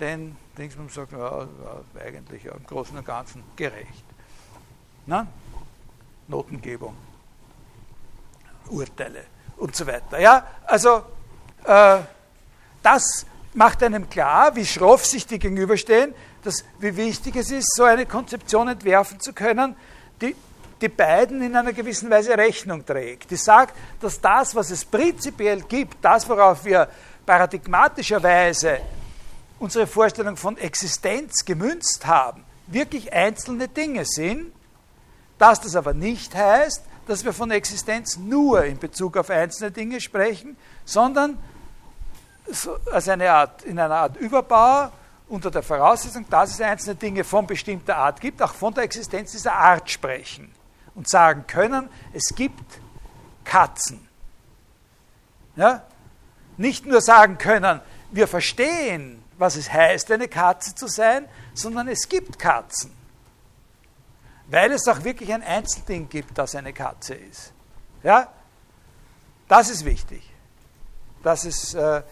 [0.00, 1.48] den Dingsbum sagt, ja, war
[2.04, 4.04] eigentlich im Großen und Ganzen gerecht.
[5.06, 5.26] Na?
[6.26, 6.96] Notengebung,
[8.68, 9.24] Urteile
[9.56, 10.18] und so weiter.
[10.18, 11.04] Ja, also
[11.64, 11.98] äh,
[12.82, 17.84] das macht einem klar, wie schroff sich die gegenüberstehen, dass, wie wichtig es ist, so
[17.84, 19.76] eine Konzeption entwerfen zu können,
[20.20, 20.34] die
[20.84, 23.30] die beiden in einer gewissen Weise Rechnung trägt.
[23.30, 26.88] Die sagt, dass das, was es prinzipiell gibt, das, worauf wir
[27.24, 28.80] paradigmatischerweise
[29.58, 34.52] unsere Vorstellung von Existenz gemünzt haben, wirklich einzelne Dinge sind,
[35.38, 40.02] dass das aber nicht heißt, dass wir von Existenz nur in Bezug auf einzelne Dinge
[40.02, 40.54] sprechen,
[40.84, 41.38] sondern
[42.92, 44.90] als eine Art, in einer Art Überbau
[45.30, 49.32] unter der Voraussetzung, dass es einzelne Dinge von bestimmter Art gibt, auch von der Existenz
[49.32, 50.52] dieser Art sprechen
[50.94, 52.80] und sagen können, es gibt
[53.44, 54.06] Katzen.
[55.56, 55.84] Ja?
[56.56, 57.80] Nicht nur sagen können,
[58.10, 62.92] wir verstehen, was es heißt, eine Katze zu sein, sondern es gibt Katzen.
[64.46, 67.52] Weil es auch wirklich ein Einzelding gibt, das eine Katze ist.
[68.02, 68.28] Ja?
[69.48, 70.22] Das ist wichtig.
[71.22, 72.02] Das ist, äh,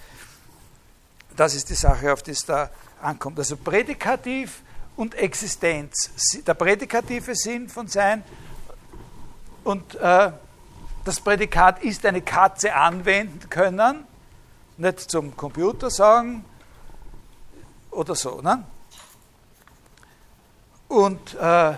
[1.37, 3.39] das ist die Sache, auf die es da ankommt.
[3.39, 4.63] Also Prädikativ
[4.97, 6.11] und Existenz.
[6.47, 8.25] Der prädikative Sinn von Sein
[9.65, 10.33] und äh,
[11.05, 14.05] das Prädikat ist eine Katze anwenden können,
[14.77, 16.45] nicht zum Computer sagen
[17.91, 18.41] oder so.
[18.41, 18.65] Ne?
[20.89, 21.75] Und äh,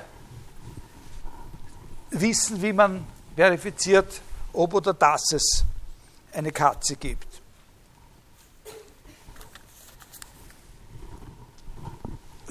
[2.11, 4.21] wissen, wie man verifiziert,
[4.53, 5.65] ob oder dass es
[6.33, 7.43] eine Katze gibt.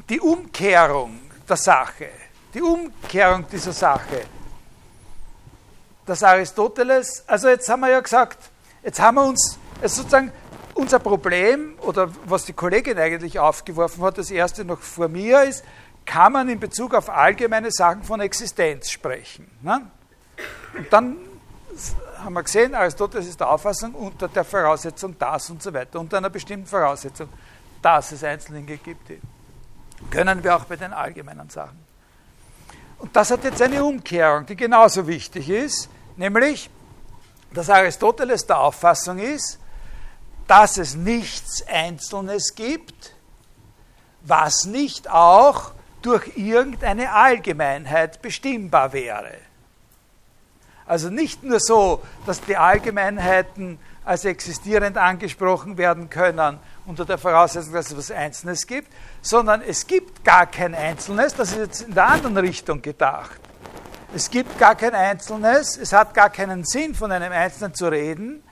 [0.09, 2.09] Die Umkehrung der Sache,
[2.53, 4.25] die Umkehrung dieser Sache
[6.05, 8.37] dass Aristoteles, also jetzt haben wir ja gesagt,
[8.83, 10.31] jetzt haben wir uns, also sozusagen
[10.75, 15.63] unser Problem, oder was die Kollegin eigentlich aufgeworfen hat, das erste noch vor mir ist,
[16.05, 19.49] kann man in Bezug auf allgemeine Sachen von Existenz sprechen.
[19.61, 19.81] Ne?
[20.77, 21.17] Und dann
[22.23, 26.17] haben wir gesehen, Aristoteles ist der Auffassung unter der Voraussetzung das und so weiter, unter
[26.17, 27.29] einer bestimmten Voraussetzung,
[27.81, 29.11] dass es Einzellinge gibt.
[30.09, 31.82] Können wir auch bei den allgemeinen Sachen.
[32.97, 36.69] Und das hat jetzt eine Umkehrung, die genauso wichtig ist, nämlich,
[37.53, 39.59] dass Aristoteles der Auffassung ist,
[40.47, 43.13] dass es nichts Einzelnes gibt,
[44.21, 45.71] was nicht auch
[46.01, 49.37] durch irgendeine Allgemeinheit bestimmbar wäre.
[50.85, 57.73] Also nicht nur so, dass die Allgemeinheiten als existierend angesprochen werden können unter der Voraussetzung,
[57.73, 58.91] dass es was Einzelnes gibt,
[59.21, 63.39] sondern es gibt gar kein Einzelnes, das ist jetzt in der anderen Richtung gedacht.
[64.15, 68.43] Es gibt gar kein Einzelnes, es hat gar keinen Sinn, von einem Einzelnen zu reden,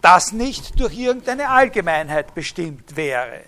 [0.00, 3.40] das nicht durch irgendeine Allgemeinheit bestimmt wäre.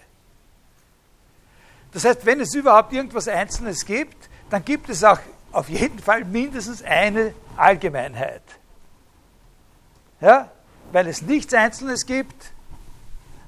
[1.92, 5.18] Das heißt, wenn es überhaupt irgendwas Einzelnes gibt, dann gibt es auch
[5.52, 8.42] auf jeden Fall mindestens eine Allgemeinheit.
[10.20, 10.50] Ja?
[10.92, 12.52] Weil es nichts Einzelnes gibt,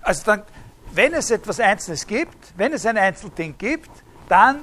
[0.00, 0.42] also dann,
[0.92, 3.90] wenn es etwas Einzelnes gibt, wenn es ein Einzelding gibt,
[4.28, 4.60] dann,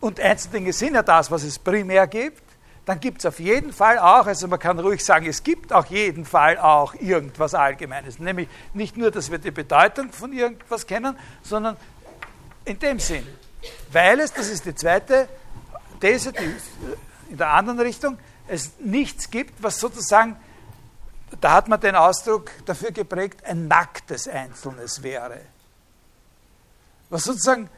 [0.00, 2.42] und Einzeldinge sind ja das, was es primär gibt,
[2.86, 5.86] dann gibt es auf jeden Fall auch, also man kann ruhig sagen, es gibt auf
[5.86, 8.18] jeden Fall auch irgendwas Allgemeines.
[8.18, 11.76] Nämlich nicht nur, dass wir die Bedeutung von irgendwas kennen, sondern
[12.64, 13.26] in dem Sinn.
[13.92, 15.28] Weil es, das ist die zweite
[16.00, 16.56] These, die
[17.30, 18.18] in der anderen Richtung,
[18.48, 20.36] es nichts gibt, was sozusagen
[21.40, 25.42] da hat man den Ausdruck dafür geprägt, ein nacktes Einzelnes wäre.
[27.08, 27.68] Was sozusagen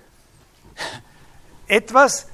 [1.66, 2.26] etwas,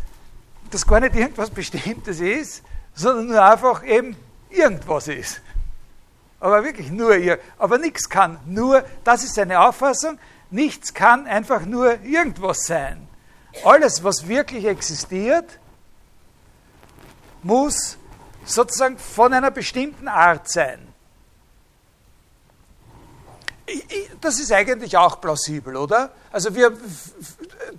[0.71, 2.63] das gar nicht irgendwas Bestimmtes ist,
[2.95, 4.17] sondern nur einfach eben
[4.51, 5.41] irgendwas ist.
[6.41, 7.39] Aber wirklich nur ihr.
[7.59, 10.19] Aber nichts kann nur, das ist seine Auffassung,
[10.51, 13.09] nichts kann einfach nur irgendwas sein.
[13.65, 15.59] Alles, was wirklich existiert,
[17.43, 17.99] muss
[18.45, 20.88] sozusagen von einer bestimmten Art sein
[24.21, 26.11] das ist eigentlich auch plausibel, oder?
[26.31, 26.73] Also wir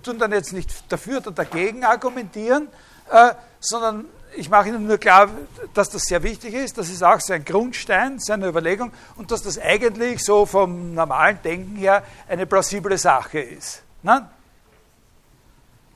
[0.02, 2.68] tun dann jetzt nicht dafür oder dagegen argumentieren,
[3.10, 4.06] äh, sondern
[4.36, 5.28] ich mache Ihnen nur klar,
[5.74, 6.78] dass das sehr wichtig ist.
[6.78, 11.40] Das ist auch so ein Grundstein seiner Überlegung und dass das eigentlich so vom normalen
[11.42, 13.82] Denken her eine plausible Sache ist.
[14.02, 14.28] Ne?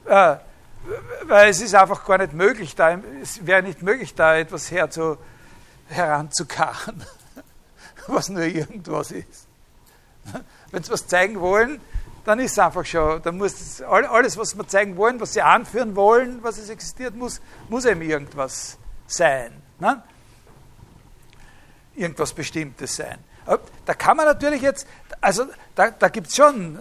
[0.06, 0.36] Äh,
[1.24, 5.16] weil es ist einfach gar nicht möglich, da, es wäre nicht möglich, da etwas herzu,
[5.88, 7.02] heranzukarren,
[8.06, 9.43] was nur irgendwas ist.
[10.70, 11.80] Wenn sie was zeigen wollen,
[12.24, 15.42] dann ist es einfach schon, dann muss es, alles, was wir zeigen wollen, was sie
[15.42, 19.52] anführen wollen, was es existiert, muss, muss eben irgendwas sein.
[19.78, 20.02] Ne?
[21.94, 23.18] Irgendwas Bestimmtes sein.
[23.84, 24.86] Da kann man natürlich jetzt,
[25.20, 26.80] also da, da gibt es schon äh,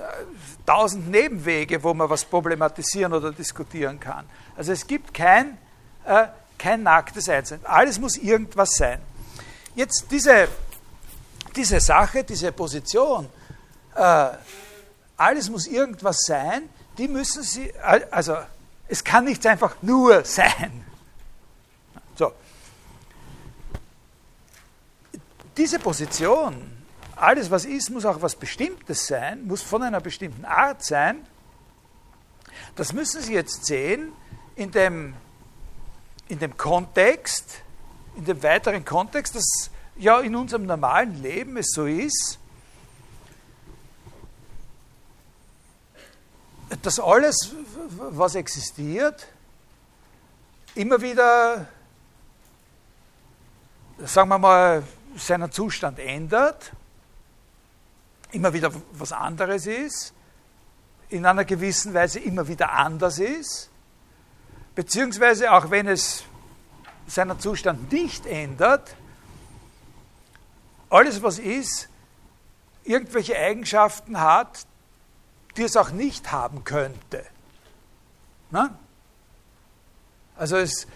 [0.65, 4.25] tausend Nebenwege, wo man was problematisieren oder diskutieren kann.
[4.55, 5.57] Also es gibt kein,
[6.05, 7.67] äh, kein nacktes Einzelne.
[7.67, 9.01] Alles muss irgendwas sein.
[9.75, 10.47] Jetzt diese
[11.55, 13.29] diese Sache, diese Position,
[13.95, 14.29] äh,
[15.17, 17.73] alles muss irgendwas sein, die müssen Sie,
[18.11, 18.37] also
[18.87, 20.85] es kann nicht einfach nur sein.
[22.15, 22.31] So.
[25.57, 26.83] Diese Position,
[27.15, 31.25] alles was ist, muss auch was Bestimmtes sein, muss von einer bestimmten Art sein,
[32.75, 34.13] das müssen Sie jetzt sehen
[34.55, 35.15] in dem,
[36.27, 37.61] in dem Kontext,
[38.15, 42.39] in dem weiteren Kontext, dass ja in unserem normalen Leben es so ist,
[46.81, 47.53] dass alles,
[47.89, 49.27] was existiert,
[50.75, 51.67] immer wieder,
[53.99, 54.83] sagen wir mal,
[55.15, 56.71] seinen Zustand ändert,
[58.31, 60.13] immer wieder was anderes ist,
[61.09, 63.69] in einer gewissen Weise immer wieder anders ist,
[64.73, 66.23] beziehungsweise auch wenn es
[67.05, 68.95] seinen Zustand nicht ändert,
[70.93, 71.89] alles was ist,
[72.83, 74.67] irgendwelche Eigenschaften hat,
[75.57, 77.25] die es auch nicht haben könnte.
[78.51, 78.77] Na?
[80.37, 80.87] Also es,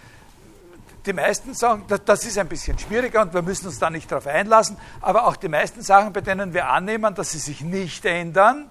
[1.05, 4.27] die meisten sagen, das ist ein bisschen schwieriger und wir müssen uns da nicht darauf
[4.27, 8.69] einlassen, aber auch die meisten Sachen, bei denen wir annehmen, dass sie sich nicht ändern,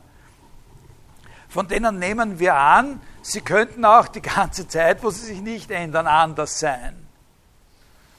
[1.49, 5.71] von denen nehmen wir an, sie könnten auch die ganze Zeit, wo sie sich nicht
[5.71, 7.06] ändern, anders sein.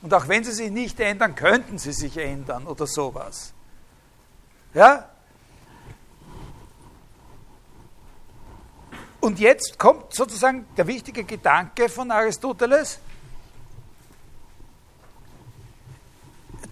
[0.02, 3.54] Und auch wenn sie sich nicht ändern, könnten sie sich ändern oder sowas.
[4.74, 5.10] Ja?
[9.20, 13.00] Und jetzt kommt sozusagen der wichtige Gedanke von Aristoteles,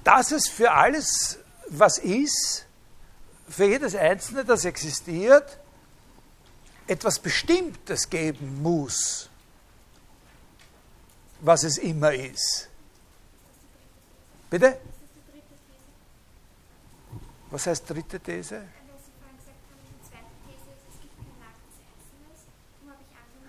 [0.03, 2.65] dass es für alles, was ist,
[3.49, 5.57] für jedes Einzelne, das existiert,
[6.88, 9.30] etwas Bestimmtes geben muss,
[11.41, 12.69] was es immer ist.
[14.49, 14.77] Bitte?
[17.51, 18.63] Was heißt dritte These?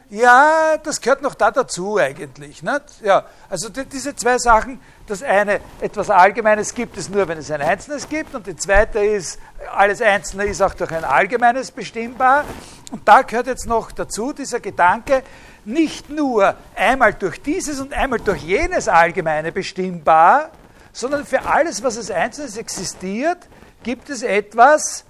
[0.09, 2.63] Ja, das gehört noch da dazu eigentlich.
[2.63, 2.83] Nicht?
[3.03, 7.51] Ja, also die, diese zwei Sachen, das eine, etwas Allgemeines gibt es nur, wenn es
[7.51, 9.41] ein Einzelnes gibt, und die zweite ist,
[9.75, 12.45] alles Einzelne ist auch durch ein Allgemeines bestimmbar.
[12.93, 15.25] Und da gehört jetzt noch dazu dieser Gedanke,
[15.65, 20.51] nicht nur einmal durch dieses und einmal durch jenes Allgemeine bestimmbar,
[20.97, 23.47] sondern für alles, was als Einzelnes existiert,
[23.83, 25.05] gibt es etwas,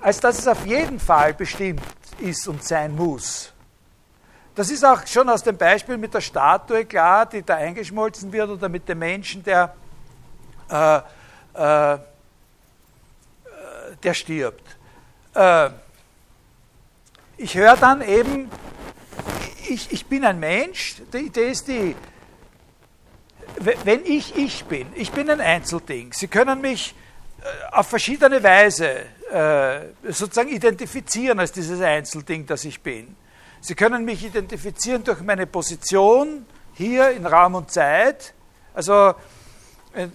[0.00, 1.82] als dass es auf jeden Fall bestimmt
[2.20, 3.52] ist und sein muss.
[4.54, 8.50] Das ist auch schon aus dem Beispiel mit der Statue klar, die da eingeschmolzen wird,
[8.50, 9.74] oder mit dem Menschen, der,
[10.70, 10.98] äh,
[11.54, 11.98] äh,
[14.00, 14.76] der stirbt.
[15.34, 15.70] Äh,
[17.36, 18.48] ich höre dann eben,
[19.68, 21.96] ich, ich bin ein Mensch, die Idee ist die,
[23.84, 26.94] wenn ich ich bin, ich bin ein Einzelding, Sie können mich
[27.40, 29.00] äh, auf verschiedene Weise
[29.32, 33.16] äh, sozusagen identifizieren als dieses Einzelding, das ich bin.
[33.60, 38.34] Sie können mich identifizieren durch meine Position hier in Raum und Zeit,
[38.74, 39.14] also
[39.94, 40.08] äh,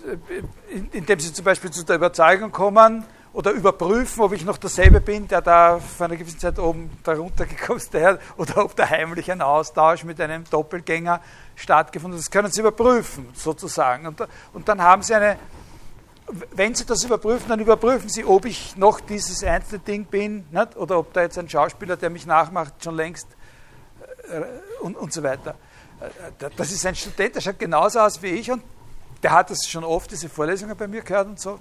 [0.91, 3.05] indem Sie zum Beispiel zu der Überzeugung kommen
[3.37, 7.45] oder überprüfen, ob ich noch derselbe bin, der da vor einer gewissen Zeit oben darunter
[7.45, 7.93] gekommen ist,
[8.35, 11.21] oder ob da heimlich ein Austausch mit einem Doppelgänger
[11.55, 12.25] stattgefunden hat.
[12.25, 14.07] Das können Sie überprüfen, sozusagen.
[14.07, 15.37] Und, und dann haben Sie eine,
[16.55, 20.75] wenn Sie das überprüfen, dann überprüfen Sie, ob ich noch dieses einzelne Ding bin, nicht?
[20.75, 23.27] oder ob da jetzt ein Schauspieler, der mich nachmacht, schon längst
[24.31, 24.41] äh,
[24.81, 25.53] und, und so weiter.
[26.39, 28.63] Äh, das ist ein Student, der schaut genauso aus wie ich und
[29.21, 31.59] der hat das schon oft, diese Vorlesungen bei mir gehört und so.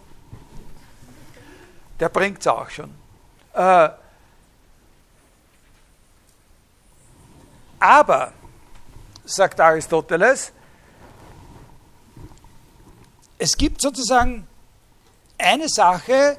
[1.98, 2.94] Der bringt es auch schon.
[3.54, 3.88] Äh,
[7.78, 8.32] aber,
[9.24, 10.52] sagt Aristoteles,
[13.38, 14.46] es gibt sozusagen
[15.38, 16.38] eine Sache,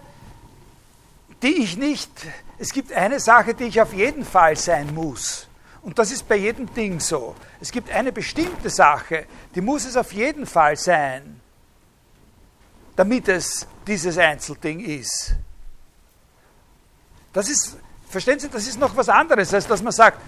[1.42, 2.10] die ich nicht,
[2.58, 5.48] es gibt eine Sache, die ich auf jeden Fall sein muss.
[5.82, 7.36] Und das ist bei jedem Ding so.
[7.62, 9.26] Es gibt eine bestimmte Sache,
[9.56, 11.40] die muss es auf jeden Fall sein,
[12.96, 15.36] damit es dieses Einzelding ist.
[17.34, 17.78] Das ist,
[18.10, 20.20] verstehen Sie, das ist noch was anderes, als dass man sagt,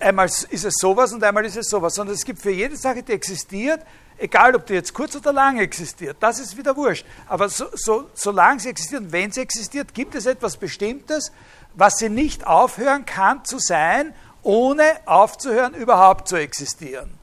[0.00, 3.02] einmal ist es sowas und einmal ist es sowas, sondern es gibt für jede Sache,
[3.02, 3.80] die existiert,
[4.18, 7.04] egal ob die jetzt kurz oder lang existiert, das ist wieder wurscht.
[7.28, 11.32] Aber so, so, solange sie existiert und wenn sie existiert, gibt es etwas Bestimmtes,
[11.74, 17.18] was sie nicht aufhören kann zu sein, ohne aufzuhören, überhaupt zu existieren.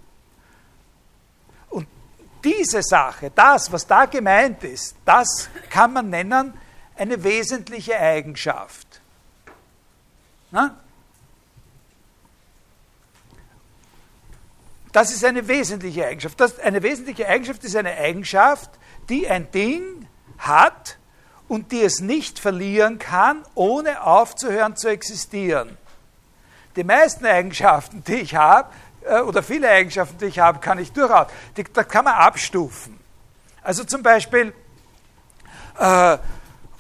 [1.70, 1.88] Und
[2.44, 6.54] diese Sache, das, was da gemeint ist, das kann man nennen
[6.98, 8.91] eine wesentliche Eigenschaft.
[10.52, 10.76] Na?
[14.92, 16.40] Das ist eine wesentliche Eigenschaft.
[16.40, 18.70] Das, eine wesentliche Eigenschaft ist eine Eigenschaft,
[19.10, 20.08] die ein Ding
[20.38, 20.98] hat
[21.48, 25.78] und die es nicht verlieren kann, ohne aufzuhören zu existieren.
[26.76, 28.70] Die meisten Eigenschaften, die ich habe,
[29.06, 33.00] äh, oder viele Eigenschaften, die ich habe, kann ich durchaus, die, da kann man abstufen.
[33.64, 34.54] Also zum Beispiel,
[35.78, 36.18] äh,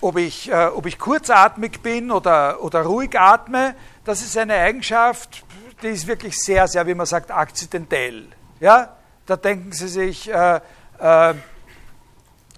[0.02, 5.44] ob, ich, äh, ob ich kurzatmig bin oder, oder ruhig atme, das ist eine Eigenschaft,
[5.82, 8.28] die ist wirklich sehr, sehr, wie man sagt, akzidentell.
[8.60, 8.95] Ja?
[9.26, 10.60] Da denken Sie sich, äh,
[10.99, 11.34] äh,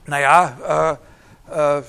[0.05, 0.97] naja,
[1.49, 1.83] äh, äh,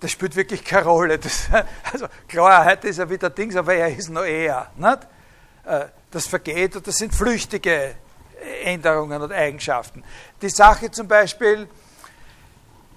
[0.00, 1.18] das spielt wirklich keine Rolle.
[1.18, 1.48] Das,
[1.92, 4.70] also klar, heute ist er wieder Dings, aber er ist noch eher.
[4.76, 4.98] Nicht?
[5.64, 7.96] Äh, das vergeht und das sind flüchtige
[8.64, 10.04] Änderungen und Eigenschaften.
[10.42, 11.68] Die Sache zum Beispiel,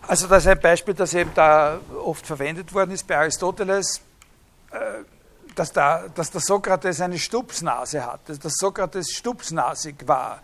[0.08, 4.02] also das ist ein Beispiel, das eben da oft verwendet worden ist bei Aristoteles,
[4.72, 4.78] äh,
[5.54, 10.40] dass, da, dass der Sokrates eine Stupsnase hatte, dass Sokrates stupsnasig war.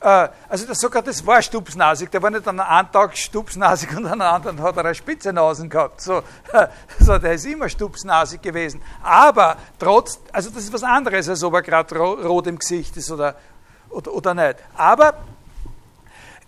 [0.00, 4.20] Äh, also der Sokrates war stupsnasig, der war nicht an einem Tag stupsnasig und an
[4.20, 6.00] einem anderen hat er eine spitze Nasen gehabt.
[6.00, 6.22] So,
[7.00, 8.82] so, der ist immer stupsnasig gewesen.
[9.02, 13.10] Aber trotz, also das ist was anderes, als ob er gerade rot im Gesicht ist
[13.10, 13.36] oder,
[13.90, 14.56] oder, oder nicht.
[14.74, 15.14] Aber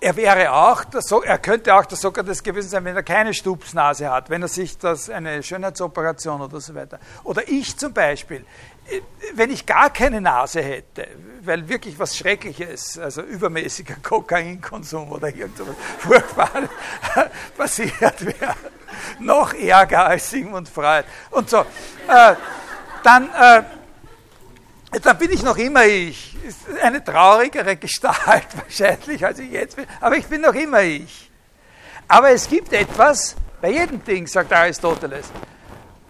[0.00, 0.84] er wäre auch,
[1.24, 4.78] er könnte auch der Sokrates gewesen sein, wenn er keine Stupsnase hat, wenn er sich
[4.78, 7.00] das, eine Schönheitsoperation oder so weiter.
[7.24, 8.44] Oder ich zum Beispiel,
[9.34, 11.08] wenn ich gar keine Nase hätte,
[11.42, 15.66] weil wirklich was Schreckliches, also übermäßiger Kokainkonsum oder irgendwas
[15.98, 16.68] Furchtbares
[17.56, 18.54] passiert wäre,
[19.18, 22.34] noch ärger als Sigmund Freud und so, äh,
[23.02, 23.62] dann, äh,
[24.90, 26.36] dann bin ich noch immer ich.
[26.44, 31.30] Ist eine traurigere Gestalt wahrscheinlich, als ich jetzt bin, aber ich bin noch immer ich.
[32.06, 35.26] Aber es gibt etwas, bei jedem Ding, sagt Aristoteles,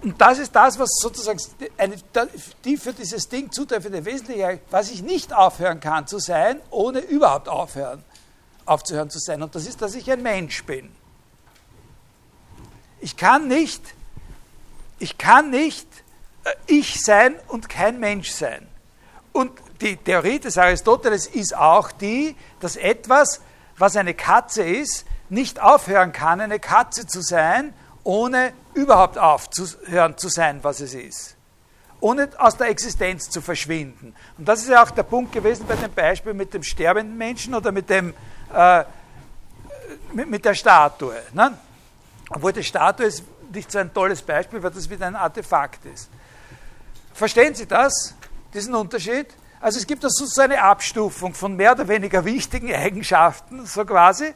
[0.03, 1.41] und das ist das, was sozusagen
[1.77, 1.97] eine,
[2.65, 7.49] die für dieses Ding zutreffende Wesentliche, was ich nicht aufhören kann zu sein, ohne überhaupt
[7.49, 8.05] aufhören,
[8.65, 9.43] aufzuhören zu sein.
[9.43, 10.89] Und das ist, dass ich ein Mensch bin.
[13.01, 13.83] Ich kann nicht,
[15.01, 15.88] ich kann nicht
[16.67, 18.67] ich sein und kein Mensch sein.
[19.33, 23.41] Und die Theorie des Aristoteles ist auch die, dass etwas,
[23.77, 30.29] was eine Katze ist, nicht aufhören kann, eine Katze zu sein, ohne überhaupt aufzuhören zu
[30.29, 31.37] sein, was es ist.
[32.01, 34.15] Ohne aus der Existenz zu verschwinden.
[34.39, 37.55] Und das ist ja auch der Punkt gewesen bei dem Beispiel mit dem sterbenden Menschen
[37.55, 38.15] oder mit, dem,
[38.55, 38.85] äh,
[40.13, 41.17] mit, mit, der Statue.
[41.33, 41.59] Ne?
[42.31, 46.09] Obwohl die Statue ist nicht so ein tolles Beispiel, weil das wieder ein Artefakt ist.
[47.19, 48.15] Verstehen Sie das,
[48.55, 49.27] diesen Unterschied?
[49.61, 54.33] Also es gibt da so eine Abstufung von mehr oder weniger wichtigen Eigenschaften, so quasi,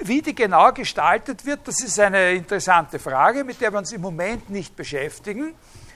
[0.00, 4.00] wie die genau gestaltet wird, das ist eine interessante Frage, mit der wir uns im
[4.00, 5.54] Moment nicht beschäftigen.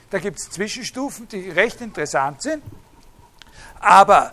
[0.09, 2.63] Da gibt es Zwischenstufen, die recht interessant sind.
[3.81, 4.31] Aber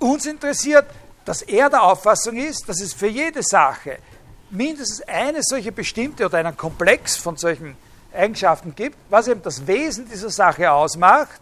[0.00, 0.86] uns interessiert,
[1.24, 3.98] dass er der Auffassung ist, dass es für jede Sache
[4.50, 7.76] mindestens eine solche bestimmte oder einen Komplex von solchen
[8.16, 11.40] Eigenschaften gibt, was eben das Wesen dieser Sache ausmacht,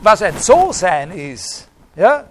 [0.00, 1.68] was ein So-Sein ist.
[1.96, 2.24] Ja?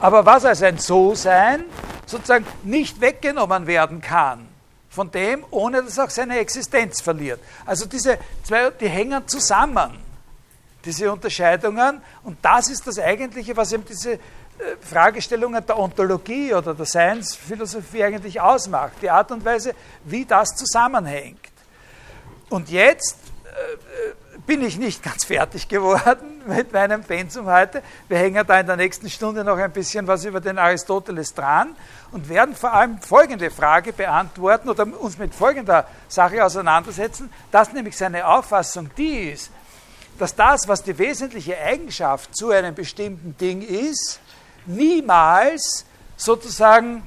[0.00, 1.64] Aber was als ein So-Sein
[2.06, 4.48] sozusagen nicht weggenommen werden kann
[4.88, 7.40] von dem, ohne dass auch seine Existenz verliert.
[7.64, 9.92] Also diese zwei, die hängen zusammen,
[10.84, 12.02] diese Unterscheidungen.
[12.24, 14.18] Und das ist das Eigentliche, was eben diese äh,
[14.80, 18.94] Fragestellungen der Ontologie oder der Seinsphilosophie eigentlich ausmacht.
[19.00, 19.74] Die Art und Weise,
[20.04, 21.49] wie das zusammenhängt.
[22.50, 27.82] Und jetzt äh, bin ich nicht ganz fertig geworden mit meinem Pensum heute.
[28.08, 31.76] Wir hängen da in der nächsten Stunde noch ein bisschen was über den Aristoteles dran
[32.10, 37.96] und werden vor allem folgende Frage beantworten oder uns mit folgender Sache auseinandersetzen, dass nämlich
[37.96, 39.52] seine Auffassung die ist,
[40.18, 44.18] dass das, was die wesentliche Eigenschaft zu einem bestimmten Ding ist,
[44.66, 45.84] niemals
[46.16, 47.06] sozusagen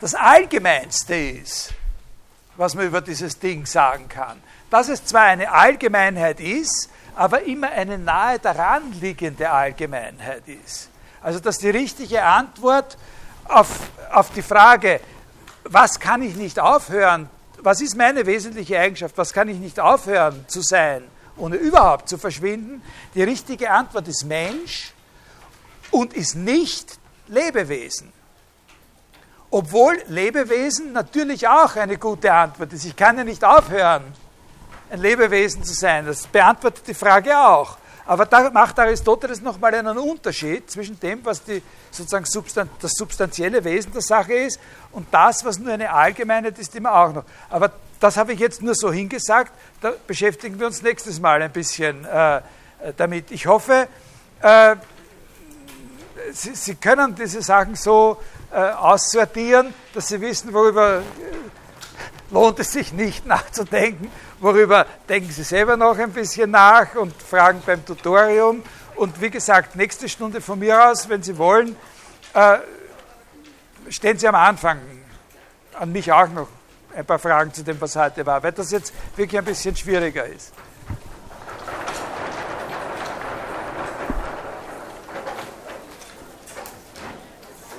[0.00, 1.74] das Allgemeinste ist,
[2.60, 4.36] was man über dieses Ding sagen kann
[4.70, 10.88] dass es zwar eine Allgemeinheit ist, aber immer eine nahe daran liegende Allgemeinheit ist.
[11.20, 12.96] Also dass die richtige Antwort
[13.44, 13.68] auf,
[14.12, 15.00] auf die Frage,
[15.64, 17.28] was kann ich nicht aufhören,
[17.58, 21.02] was ist meine wesentliche Eigenschaft, was kann ich nicht aufhören zu sein,
[21.36, 22.80] ohne überhaupt zu verschwinden,
[23.14, 24.92] die richtige Antwort ist Mensch
[25.90, 28.12] und ist nicht Lebewesen.
[29.50, 32.84] Obwohl Lebewesen natürlich auch eine gute Antwort ist.
[32.84, 34.04] Ich kann ja nicht aufhören
[34.90, 36.06] ein Lebewesen zu sein.
[36.06, 37.78] Das beantwortet die Frage auch.
[38.06, 42.26] Aber da macht Aristoteles nochmal einen Unterschied zwischen dem, was die, sozusagen
[42.80, 44.58] das substanzielle Wesen der Sache ist
[44.90, 47.24] und das, was nur eine Allgemeinheit ist, immer auch noch.
[47.48, 47.70] Aber
[48.00, 52.04] das habe ich jetzt nur so hingesagt, da beschäftigen wir uns nächstes Mal ein bisschen
[52.04, 52.40] äh,
[52.96, 53.30] damit.
[53.30, 53.86] Ich hoffe,
[54.40, 54.76] äh,
[56.32, 58.18] Sie, Sie, können diese Sachen so
[58.52, 61.02] äh, aussortieren, dass Sie wissen, worüber
[62.30, 64.10] lohnt es sich nicht nachzudenken.
[64.40, 68.62] Worüber denken Sie selber noch ein bisschen nach und fragen beim Tutorium.
[68.96, 71.76] Und wie gesagt, nächste Stunde von mir aus, wenn Sie wollen,
[72.34, 72.58] äh,
[73.88, 74.80] stellen Sie am Anfang
[75.78, 76.48] an mich auch noch
[76.94, 80.26] ein paar Fragen zu dem, was heute war, weil das jetzt wirklich ein bisschen schwieriger
[80.26, 80.52] ist.